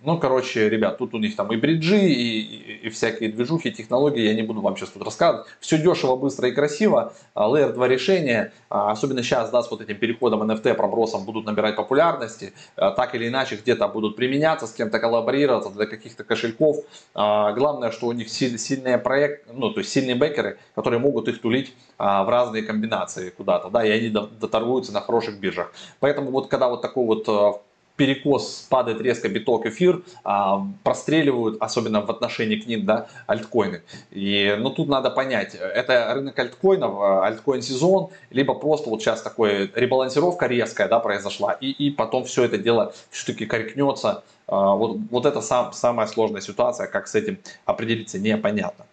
Ну, 0.05 0.19
короче, 0.19 0.69
ребят, 0.69 0.99
тут 0.99 1.15
у 1.15 1.17
них 1.17 1.35
там 1.35 1.51
и 1.51 1.57
бриджи, 1.57 1.97
и, 1.97 2.85
и, 2.85 2.89
всякие 2.89 3.31
движухи, 3.31 3.71
технологии, 3.71 4.21
я 4.21 4.35
не 4.35 4.43
буду 4.43 4.61
вам 4.61 4.77
сейчас 4.77 4.89
тут 4.89 5.01
рассказывать. 5.01 5.47
Все 5.59 5.79
дешево, 5.79 6.15
быстро 6.15 6.47
и 6.47 6.51
красиво. 6.51 7.13
А, 7.33 7.49
Layer 7.49 7.73
2 7.73 7.87
решения, 7.87 8.53
а, 8.69 8.91
особенно 8.91 9.23
сейчас, 9.23 9.49
да, 9.49 9.63
с 9.63 9.71
вот 9.71 9.81
этим 9.81 9.97
переходом 9.97 10.43
NFT, 10.43 10.75
пробросом 10.75 11.25
будут 11.25 11.45
набирать 11.47 11.75
популярности, 11.75 12.53
а, 12.75 12.91
так 12.91 13.15
или 13.15 13.27
иначе 13.29 13.55
где-то 13.55 13.87
будут 13.87 14.15
применяться, 14.15 14.67
с 14.67 14.73
кем-то 14.73 14.99
коллаборироваться 14.99 15.71
для 15.71 15.87
каких-то 15.87 16.23
кошельков. 16.23 16.77
Главное, 17.15 17.89
что 17.89 18.05
у 18.05 18.11
них 18.11 18.29
сильные 18.29 18.99
проекты, 18.99 19.53
ну, 19.53 19.71
то 19.71 19.79
есть 19.79 19.91
сильные 19.91 20.15
бэкеры, 20.15 20.59
которые 20.75 20.99
могут 20.99 21.27
их 21.29 21.41
тулить 21.41 21.73
в 21.97 22.29
разные 22.29 22.61
комбинации 22.61 23.31
куда-то, 23.31 23.69
да, 23.69 23.83
и 23.83 23.89
они 23.89 24.09
доторгуются 24.09 24.93
на 24.93 25.01
хороших 25.01 25.39
биржах. 25.39 25.73
Поэтому 25.99 26.29
вот 26.29 26.47
когда 26.47 26.69
вот 26.69 26.83
такой 26.83 27.05
вот 27.05 27.63
перекос 27.95 28.67
падает 28.69 29.01
резко 29.01 29.29
биток, 29.29 29.65
эфир, 29.65 30.01
а, 30.23 30.65
простреливают, 30.83 31.57
особенно 31.61 32.01
в 32.01 32.09
отношении 32.09 32.57
к 32.57 32.67
ним, 32.67 32.85
да, 32.85 33.07
альткоины. 33.25 33.81
И, 34.11 34.55
ну, 34.59 34.69
тут 34.69 34.89
надо 34.89 35.09
понять, 35.09 35.55
это 35.55 36.13
рынок 36.13 36.37
альткоинов, 36.37 36.93
а, 36.99 37.25
альткоин 37.25 37.61
сезон, 37.61 38.09
либо 38.31 38.53
просто 38.53 38.89
вот 38.89 39.01
сейчас 39.01 39.21
такой 39.21 39.71
ребалансировка 39.73 40.47
резкая, 40.47 40.87
да, 40.89 40.99
произошла, 40.99 41.53
и, 41.53 41.71
и 41.71 41.89
потом 41.89 42.25
все 42.25 42.43
это 42.43 42.57
дело 42.57 42.93
все-таки 43.11 43.45
корректнется. 43.45 44.23
А, 44.47 44.75
вот, 44.75 44.97
вот 45.09 45.25
это 45.25 45.41
сам, 45.41 45.71
самая 45.73 46.07
сложная 46.07 46.41
ситуация, 46.41 46.87
как 46.87 47.07
с 47.07 47.15
этим 47.15 47.39
определиться, 47.65 48.19
непонятно. 48.19 48.85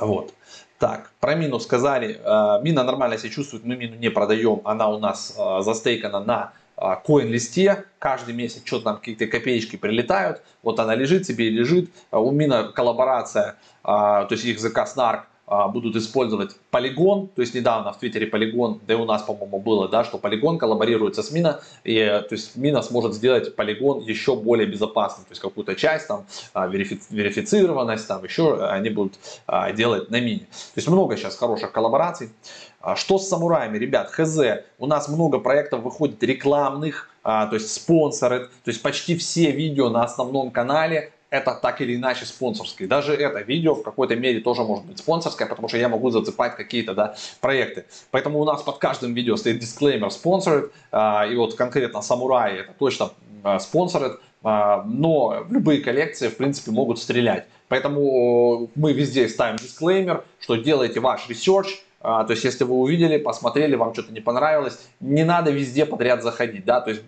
Вот. 0.00 0.34
Так, 0.78 1.10
про 1.20 1.34
мину 1.34 1.60
сказали. 1.60 2.18
Мина 2.62 2.84
нормально 2.84 3.18
себя 3.18 3.28
чувствует, 3.28 3.66
мы 3.66 3.76
мину 3.76 3.96
не 3.96 4.08
продаем. 4.08 4.62
Она 4.64 4.88
у 4.88 4.98
нас 4.98 5.38
застейкана 5.60 6.20
на 6.20 6.52
коин-листе, 6.80 7.84
каждый 7.98 8.34
месяц 8.34 8.62
что-то 8.64 8.84
там 8.84 8.96
какие-то 8.96 9.26
копеечки 9.26 9.76
прилетают, 9.76 10.42
вот 10.62 10.80
она 10.80 10.94
лежит 10.94 11.26
себе 11.26 11.50
лежит, 11.50 11.90
а, 12.10 12.20
у 12.20 12.30
Мина 12.30 12.64
коллаборация, 12.64 13.56
а, 13.84 14.24
то 14.24 14.34
есть 14.34 14.44
их 14.44 14.58
заказ 14.58 14.96
НАРК 14.96 15.26
а, 15.46 15.68
будут 15.68 15.96
использовать 15.96 16.56
полигон, 16.70 17.28
то 17.28 17.42
есть 17.42 17.54
недавно 17.54 17.92
в 17.92 17.98
Твиттере 17.98 18.26
полигон, 18.26 18.80
да 18.86 18.94
и 18.94 18.96
у 18.96 19.04
нас, 19.04 19.22
по-моему, 19.22 19.58
было, 19.58 19.88
да, 19.88 20.04
что 20.04 20.16
полигон 20.16 20.58
коллаборируется 20.58 21.22
с 21.22 21.30
Мина, 21.30 21.60
и 21.84 21.96
то 21.96 22.32
есть 22.32 22.56
Мина 22.56 22.82
сможет 22.82 23.14
сделать 23.14 23.56
полигон 23.56 24.00
еще 24.00 24.36
более 24.36 24.66
безопасным, 24.66 25.24
то 25.24 25.32
есть 25.32 25.42
какую-то 25.42 25.74
часть 25.74 26.06
там 26.06 26.24
верифи- 26.54 27.02
верифицированность, 27.10 28.06
там 28.06 28.24
еще 28.24 28.64
они 28.64 28.90
будут 28.90 29.14
делать 29.74 30.08
на 30.08 30.20
Мине. 30.20 30.46
То 30.46 30.76
есть 30.76 30.88
много 30.88 31.16
сейчас 31.16 31.36
хороших 31.36 31.72
коллабораций. 31.72 32.30
Что 32.96 33.18
с 33.18 33.28
самураями, 33.28 33.76
ребят, 33.78 34.10
хз, 34.10 34.38
у 34.78 34.86
нас 34.86 35.08
много 35.08 35.38
проектов 35.38 35.82
выходит 35.82 36.22
рекламных, 36.22 37.10
то 37.22 37.50
есть 37.52 37.70
спонсоры, 37.72 38.46
то 38.64 38.70
есть 38.70 38.80
почти 38.80 39.16
все 39.16 39.50
видео 39.50 39.90
на 39.90 40.02
основном 40.02 40.50
канале 40.50 41.12
это 41.30 41.58
так 41.60 41.80
или 41.80 41.96
иначе 41.96 42.26
спонсорский. 42.26 42.86
Даже 42.86 43.14
это 43.14 43.40
видео 43.40 43.74
в 43.74 43.82
какой-то 43.82 44.16
мере 44.16 44.40
тоже 44.40 44.62
может 44.62 44.84
быть 44.84 44.98
спонсорское, 44.98 45.46
потому 45.46 45.68
что 45.68 45.78
я 45.78 45.88
могу 45.88 46.10
зацепать 46.10 46.56
какие-то 46.56 46.94
да, 46.94 47.14
проекты. 47.40 47.86
Поэтому 48.10 48.40
у 48.40 48.44
нас 48.44 48.62
под 48.62 48.78
каждым 48.78 49.14
видео 49.14 49.36
стоит 49.36 49.58
дисклеймер 49.58 50.08
sponsored, 50.08 50.70
а, 50.90 51.26
и 51.26 51.36
вот 51.36 51.54
конкретно 51.54 52.02
самураи 52.02 52.60
это 52.60 52.74
точно 52.78 53.10
а, 53.42 53.58
а, 54.42 54.82
но 54.84 55.46
любые 55.48 55.80
коллекции 55.80 56.28
в 56.28 56.36
принципе 56.36 56.72
могут 56.72 56.98
стрелять. 56.98 57.46
Поэтому 57.68 58.68
мы 58.74 58.92
везде 58.92 59.28
ставим 59.28 59.56
дисклеймер, 59.56 60.24
что 60.40 60.56
делайте 60.56 60.98
ваш 60.98 61.28
research, 61.28 61.68
а, 62.02 62.24
то 62.24 62.32
есть, 62.32 62.44
если 62.44 62.64
вы 62.64 62.76
увидели, 62.76 63.18
посмотрели, 63.18 63.76
вам 63.76 63.92
что-то 63.92 64.10
не 64.10 64.20
понравилось, 64.20 64.78
не 65.00 65.22
надо 65.22 65.50
везде 65.50 65.84
подряд 65.84 66.22
заходить, 66.22 66.64
да, 66.64 66.80
то 66.80 66.90
есть 66.90 67.02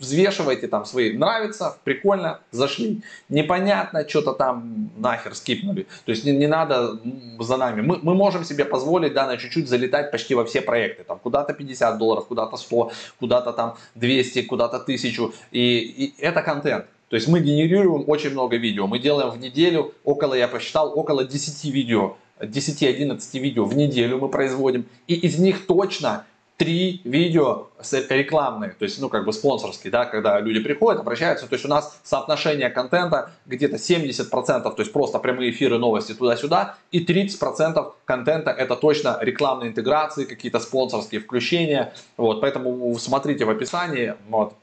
взвешивайте 0.00 0.68
там 0.68 0.86
свои, 0.86 1.12
нравится, 1.18 1.76
прикольно, 1.84 2.40
зашли, 2.50 3.02
непонятно, 3.28 4.08
что-то 4.08 4.32
там 4.32 4.90
нахер 4.96 5.34
скипнули, 5.34 5.86
то 6.06 6.12
есть 6.12 6.24
не, 6.24 6.32
не 6.32 6.46
надо 6.46 6.98
за 7.38 7.58
нами, 7.58 7.82
мы, 7.82 7.98
мы 8.00 8.14
можем 8.14 8.42
себе 8.42 8.64
позволить, 8.64 9.12
да, 9.12 9.26
на 9.26 9.36
чуть-чуть 9.36 9.68
залетать 9.68 10.10
почти 10.10 10.34
во 10.34 10.46
все 10.46 10.62
проекты, 10.62 11.04
там 11.04 11.18
куда-то 11.18 11.52
50 11.52 11.98
долларов, 11.98 12.26
куда-то 12.26 12.56
100, 12.56 12.92
куда-то 13.20 13.52
там 13.52 13.76
200, 13.96 14.42
куда-то 14.44 14.78
1000, 14.78 15.30
и, 15.50 15.60
и 15.60 16.14
это 16.22 16.40
контент, 16.40 16.86
то 17.10 17.16
есть 17.16 17.28
мы 17.28 17.40
генерируем 17.40 18.04
очень 18.06 18.30
много 18.30 18.56
видео. 18.56 18.86
Мы 18.86 18.98
делаем 18.98 19.30
в 19.30 19.38
неделю 19.38 19.94
около, 20.04 20.34
я 20.34 20.46
посчитал, 20.46 20.98
около 20.98 21.24
10 21.24 21.64
видео 21.72 22.16
10-11 22.40 23.38
видео 23.38 23.64
в 23.64 23.76
неделю 23.76 24.18
мы 24.18 24.28
производим, 24.28 24.86
и 25.06 25.14
из 25.14 25.38
них 25.38 25.66
точно 25.66 26.24
три 26.58 27.00
видео 27.04 27.68
рекламные, 28.10 28.72
то 28.72 28.82
есть, 28.82 29.00
ну, 29.00 29.08
как 29.08 29.24
бы 29.24 29.32
спонсорские, 29.32 29.92
да, 29.92 30.04
когда 30.04 30.40
люди 30.40 30.58
приходят, 30.58 31.00
обращаются, 31.00 31.46
то 31.46 31.54
есть 31.54 31.64
у 31.64 31.68
нас 31.68 32.00
соотношение 32.02 32.68
контента 32.68 33.30
где-то 33.46 33.76
70%, 33.76 34.62
то 34.62 34.74
есть 34.76 34.92
просто 34.92 35.20
прямые 35.20 35.52
эфиры, 35.52 35.78
новости 35.78 36.14
туда-сюда, 36.14 36.74
и 36.90 37.04
30% 37.04 37.92
контента 38.04 38.50
это 38.50 38.74
точно 38.74 39.18
рекламные 39.20 39.70
интеграции, 39.70 40.24
какие-то 40.24 40.58
спонсорские 40.58 41.20
включения, 41.20 41.92
вот, 42.16 42.40
поэтому 42.40 42.92
смотрите 42.98 43.44
в 43.44 43.50
описании, 43.50 44.14
вот, 44.28 44.54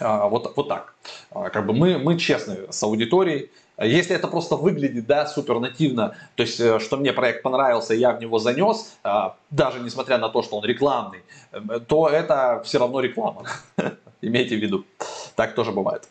а, 0.00 0.28
вот, 0.28 0.54
вот 0.56 0.68
так. 0.68 0.94
А, 1.30 1.50
как 1.50 1.66
бы 1.66 1.74
мы, 1.74 1.98
мы 1.98 2.18
честны 2.18 2.72
с 2.72 2.82
аудиторией, 2.82 3.50
Если 3.80 4.14
это 4.14 4.26
просто 4.26 4.56
выглядит, 4.56 5.06
да, 5.06 5.26
супер 5.26 5.60
нативно, 5.60 6.16
то 6.34 6.42
есть, 6.42 6.58
э, 6.58 6.80
что 6.80 6.96
мне 6.96 7.12
проект 7.12 7.42
понравился, 7.42 7.94
я 7.94 8.12
в 8.12 8.20
него 8.20 8.38
занес, 8.38 8.96
а, 9.04 9.36
даже 9.50 9.78
несмотря 9.80 10.18
на 10.18 10.28
то, 10.28 10.42
что 10.42 10.56
он 10.56 10.64
рекламный, 10.64 11.22
э, 11.52 11.80
то 11.86 12.08
это 12.08 12.60
все 12.64 12.78
равно 12.78 13.00
реклама. 13.00 13.44
Имейте 14.20 14.56
в 14.56 14.60
виду. 14.60 14.84
Так 15.36 15.54
тоже 15.54 15.70
бывает. 15.70 16.08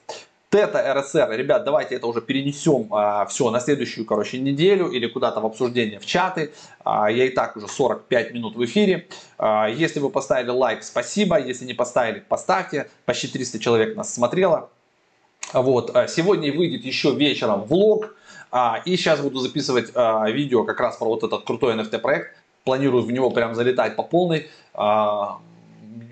Тета 0.50 0.94
РСР, 0.94 1.30
ребят, 1.32 1.66
давайте 1.66 1.96
это 1.96 2.08
уже 2.08 2.22
перенесем 2.22 2.88
а, 2.92 3.26
все 3.26 3.52
на 3.52 3.60
следующую, 3.60 4.06
короче, 4.06 4.40
неделю 4.40 4.88
или 4.88 5.06
куда-то 5.06 5.42
в 5.42 5.46
обсуждение 5.46 6.00
в 6.00 6.06
чаты. 6.06 6.54
А, 6.86 7.12
я 7.12 7.26
и 7.26 7.30
так 7.30 7.58
уже 7.58 7.68
45 7.68 8.34
минут 8.34 8.56
в 8.56 8.64
эфире. 8.64 9.10
А, 9.38 9.68
если 9.68 10.00
вы 10.00 10.10
поставили 10.10 10.50
лайк, 10.50 10.84
спасибо. 10.84 11.38
Если 11.38 11.66
не 11.66 11.74
поставили, 11.74 12.22
поставьте. 12.22 12.90
Почти 13.06 13.28
300 13.28 13.60
человек 13.60 13.98
нас 13.98 14.14
смотрело. 14.14 14.70
Вот, 15.54 15.96
а, 15.96 16.08
сегодня 16.08 16.52
выйдет 16.54 16.84
еще 16.84 17.14
вечером 17.14 17.64
влог. 17.64 18.16
А, 18.52 18.82
и 18.86 18.96
сейчас 18.98 19.20
буду 19.20 19.40
записывать 19.40 19.92
а, 19.94 20.30
видео 20.30 20.64
как 20.64 20.80
раз 20.80 20.98
про 20.98 21.06
вот 21.06 21.24
этот 21.24 21.44
крутой 21.46 21.76
NFT 21.76 22.00
проект. 22.00 22.36
Планирую 22.64 23.04
в 23.04 23.12
него 23.12 23.30
прям 23.30 23.56
залетать 23.56 23.96
по 23.96 24.04
полной. 24.04 24.50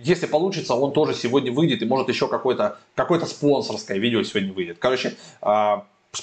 Если 0.02 0.26
получится, 0.26 0.74
он 0.74 0.94
тоже 0.94 1.14
сегодня 1.14 1.52
выйдет, 1.52 1.82
и 1.82 1.86
может 1.86 2.08
еще 2.08 2.30
какое-то 2.30 2.80
какое 2.96 3.20
спонсорское 3.20 3.98
видео 3.98 4.24
сегодня 4.24 4.54
выйдет. 4.54 4.78
Короче, 4.80 5.16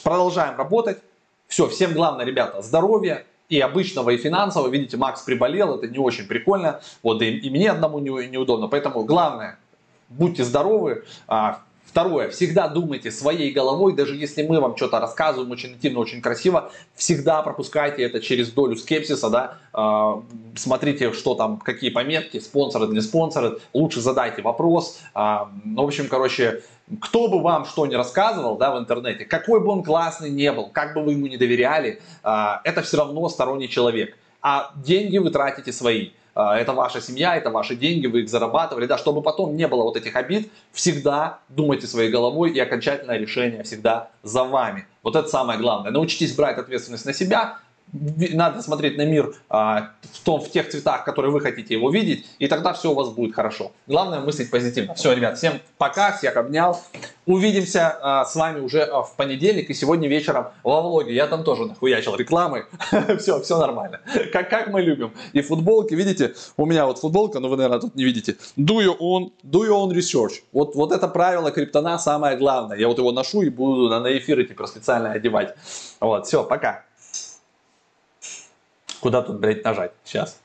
продолжаем 0.03 0.57
работать. 0.57 0.99
Все, 1.49 1.69
всем 1.69 1.93
главное, 1.93 2.25
ребята, 2.25 2.63
здоровья 2.63 3.27
и 3.51 3.61
обычного, 3.61 4.09
и 4.09 4.17
финансового. 4.17 4.71
Видите, 4.71 4.97
Макс 4.97 5.21
приболел, 5.21 5.75
это 5.75 5.87
не 5.87 5.99
очень 5.99 6.27
прикольно. 6.27 6.81
Вот 7.03 7.21
и, 7.21 7.29
и 7.37 7.51
мне 7.51 7.71
одному 7.71 7.99
не, 7.99 8.29
неудобно. 8.29 8.69
Поэтому 8.69 9.05
главное, 9.05 9.59
будьте 10.09 10.45
здоровы, 10.45 11.05
Второе, 11.93 12.31
всегда 12.31 12.69
думайте 12.69 13.11
своей 13.11 13.53
головой, 13.53 13.95
даже 13.95 14.17
если 14.17 14.43
мы 14.43 14.61
вам 14.61 14.79
что-то 14.79 14.99
рассказываем 14.99 15.51
очень 15.51 15.75
интимно, 15.75 16.01
очень 16.01 16.23
красиво, 16.23 16.73
всегда 16.95 17.43
пропускайте 17.43 18.03
это 18.03 18.19
через 18.19 18.51
долю 18.51 18.77
скепсиса, 18.77 19.29
да, 19.29 19.59
э, 19.75 20.57
смотрите, 20.57 21.13
что 21.13 21.35
там, 21.35 21.59
какие 21.59 21.91
пометки, 21.91 22.41
спонсоры, 22.41 22.87
не 22.87 23.03
спонсоры, 23.03 23.59
лучше 23.75 24.01
задайте 24.01 24.41
вопрос, 24.41 25.01
э, 25.15 25.19
в 25.19 25.81
общем, 25.81 26.09
короче, 26.09 26.63
кто 26.99 27.29
бы 27.29 27.43
вам 27.43 27.67
что 27.67 27.85
ни 27.85 27.95
рассказывал 27.95 28.57
да, 28.57 28.75
в 28.75 28.79
интернете, 28.79 29.27
какой 29.27 29.61
бы 29.61 29.67
он 29.67 29.83
классный 29.83 30.31
не 30.31 30.51
был, 30.51 30.71
как 30.71 30.95
бы 30.95 31.03
вы 31.03 31.13
ему 31.13 31.27
не 31.27 31.37
доверяли, 31.37 32.01
э, 32.25 32.49
это 32.65 32.81
все 32.81 32.97
равно 32.97 33.29
сторонний 33.29 33.69
человек, 33.69 34.17
а 34.41 34.73
деньги 34.77 35.19
вы 35.19 35.29
тратите 35.29 35.75
свои. 35.75 36.13
А, 36.35 36.57
это 36.57 36.73
ваша 36.73 37.01
семья, 37.01 37.37
это 37.37 37.51
ваши 37.51 37.77
деньги, 37.77 38.07
вы 38.07 38.23
их 38.23 38.29
зарабатывали, 38.29 38.87
да, 38.87 38.97
чтобы 38.97 39.23
потом 39.23 39.57
не 39.57 39.69
было 39.69 39.83
вот 39.83 39.97
этих 39.97 40.17
обид, 40.17 40.51
всегда 40.73 41.41
думайте 41.49 41.87
своей 41.87 42.11
головой 42.11 42.53
и 42.53 42.59
окончательное 42.59 43.19
решение 43.19 43.63
всегда 43.65 44.11
за 44.23 44.45
вами. 44.45 44.87
Вот 45.03 45.17
это 45.17 45.29
самое 45.29 45.59
главное. 45.59 45.91
Научитесь 45.91 46.35
брать 46.35 46.59
ответственность 46.59 47.05
на 47.05 47.13
себя, 47.13 47.59
надо 47.93 48.63
смотреть 48.63 48.97
на 48.97 49.05
мир 49.05 49.35
а, 49.49 49.91
в, 50.13 50.21
том, 50.21 50.41
в 50.41 50.51
тех 50.51 50.69
цветах, 50.69 51.05
которые 51.05 51.31
вы 51.31 51.41
хотите 51.41 51.75
его 51.75 51.91
видеть, 51.91 52.27
и 52.39 52.47
тогда 52.47 52.73
все 52.73 52.91
у 52.91 52.95
вас 52.95 53.11
будет 53.11 53.35
хорошо. 53.35 53.73
Главное 53.87 54.21
мыслить 54.21 54.51
позитивно. 54.51 54.95
Все, 54.95 55.13
ребят, 55.13 55.37
всем 55.37 55.61
пока, 55.79 56.13
всех 56.13 56.37
обнял. 56.37 56.81
Увидимся 57.27 57.97
а, 58.01 58.25
с 58.25 58.35
вами 58.35 58.61
уже 58.61 58.83
а, 58.83 59.03
в 59.03 59.15
понедельник 59.17 59.69
и 59.71 59.75
сегодня 59.75 60.09
вечером 60.09 60.49
во 60.65 60.81
влоге. 60.81 61.15
Я 61.15 61.27
там 61.27 61.45
тоже 61.45 61.67
нахуячил 61.67 62.17
рекламы. 62.17 62.67
все, 63.19 63.41
все 63.43 63.59
нормально. 63.59 64.01
Как, 64.33 64.49
как 64.49 64.69
мы 64.69 64.81
любим. 64.81 65.13
И 65.33 65.43
футболки, 65.43 65.95
видите, 65.95 66.35
у 66.57 66.65
меня 66.65 66.87
вот 66.87 66.99
футболка, 66.99 67.41
но 67.41 67.49
вы, 67.49 67.57
наверное, 67.57 67.81
тут 67.81 67.95
не 67.95 68.05
видите. 68.05 68.37
Do 68.57 68.79
your 68.79 68.97
own, 68.99 69.33
do 69.45 69.67
your 69.69 69.87
own 69.87 69.91
research. 69.91 70.43
Вот, 70.53 70.75
вот 70.75 70.93
это 70.93 71.09
правило 71.09 71.51
криптона 71.51 71.99
самое 71.99 72.37
главное. 72.39 72.79
Я 72.79 72.89
вот 72.89 72.99
его 72.99 73.13
ношу 73.13 73.43
и 73.43 73.51
буду 73.51 73.91
на, 73.91 74.01
на 74.01 74.17
эфиры 74.17 74.45
теперь 74.45 74.67
специально 74.67 75.13
одевать. 75.13 75.55
Вот, 76.01 76.27
все, 76.27 76.43
пока. 76.43 76.85
Куда 79.03 79.21
тут, 79.21 79.41
блядь, 79.41 79.65
нажать? 79.65 79.91
Сейчас. 80.05 80.39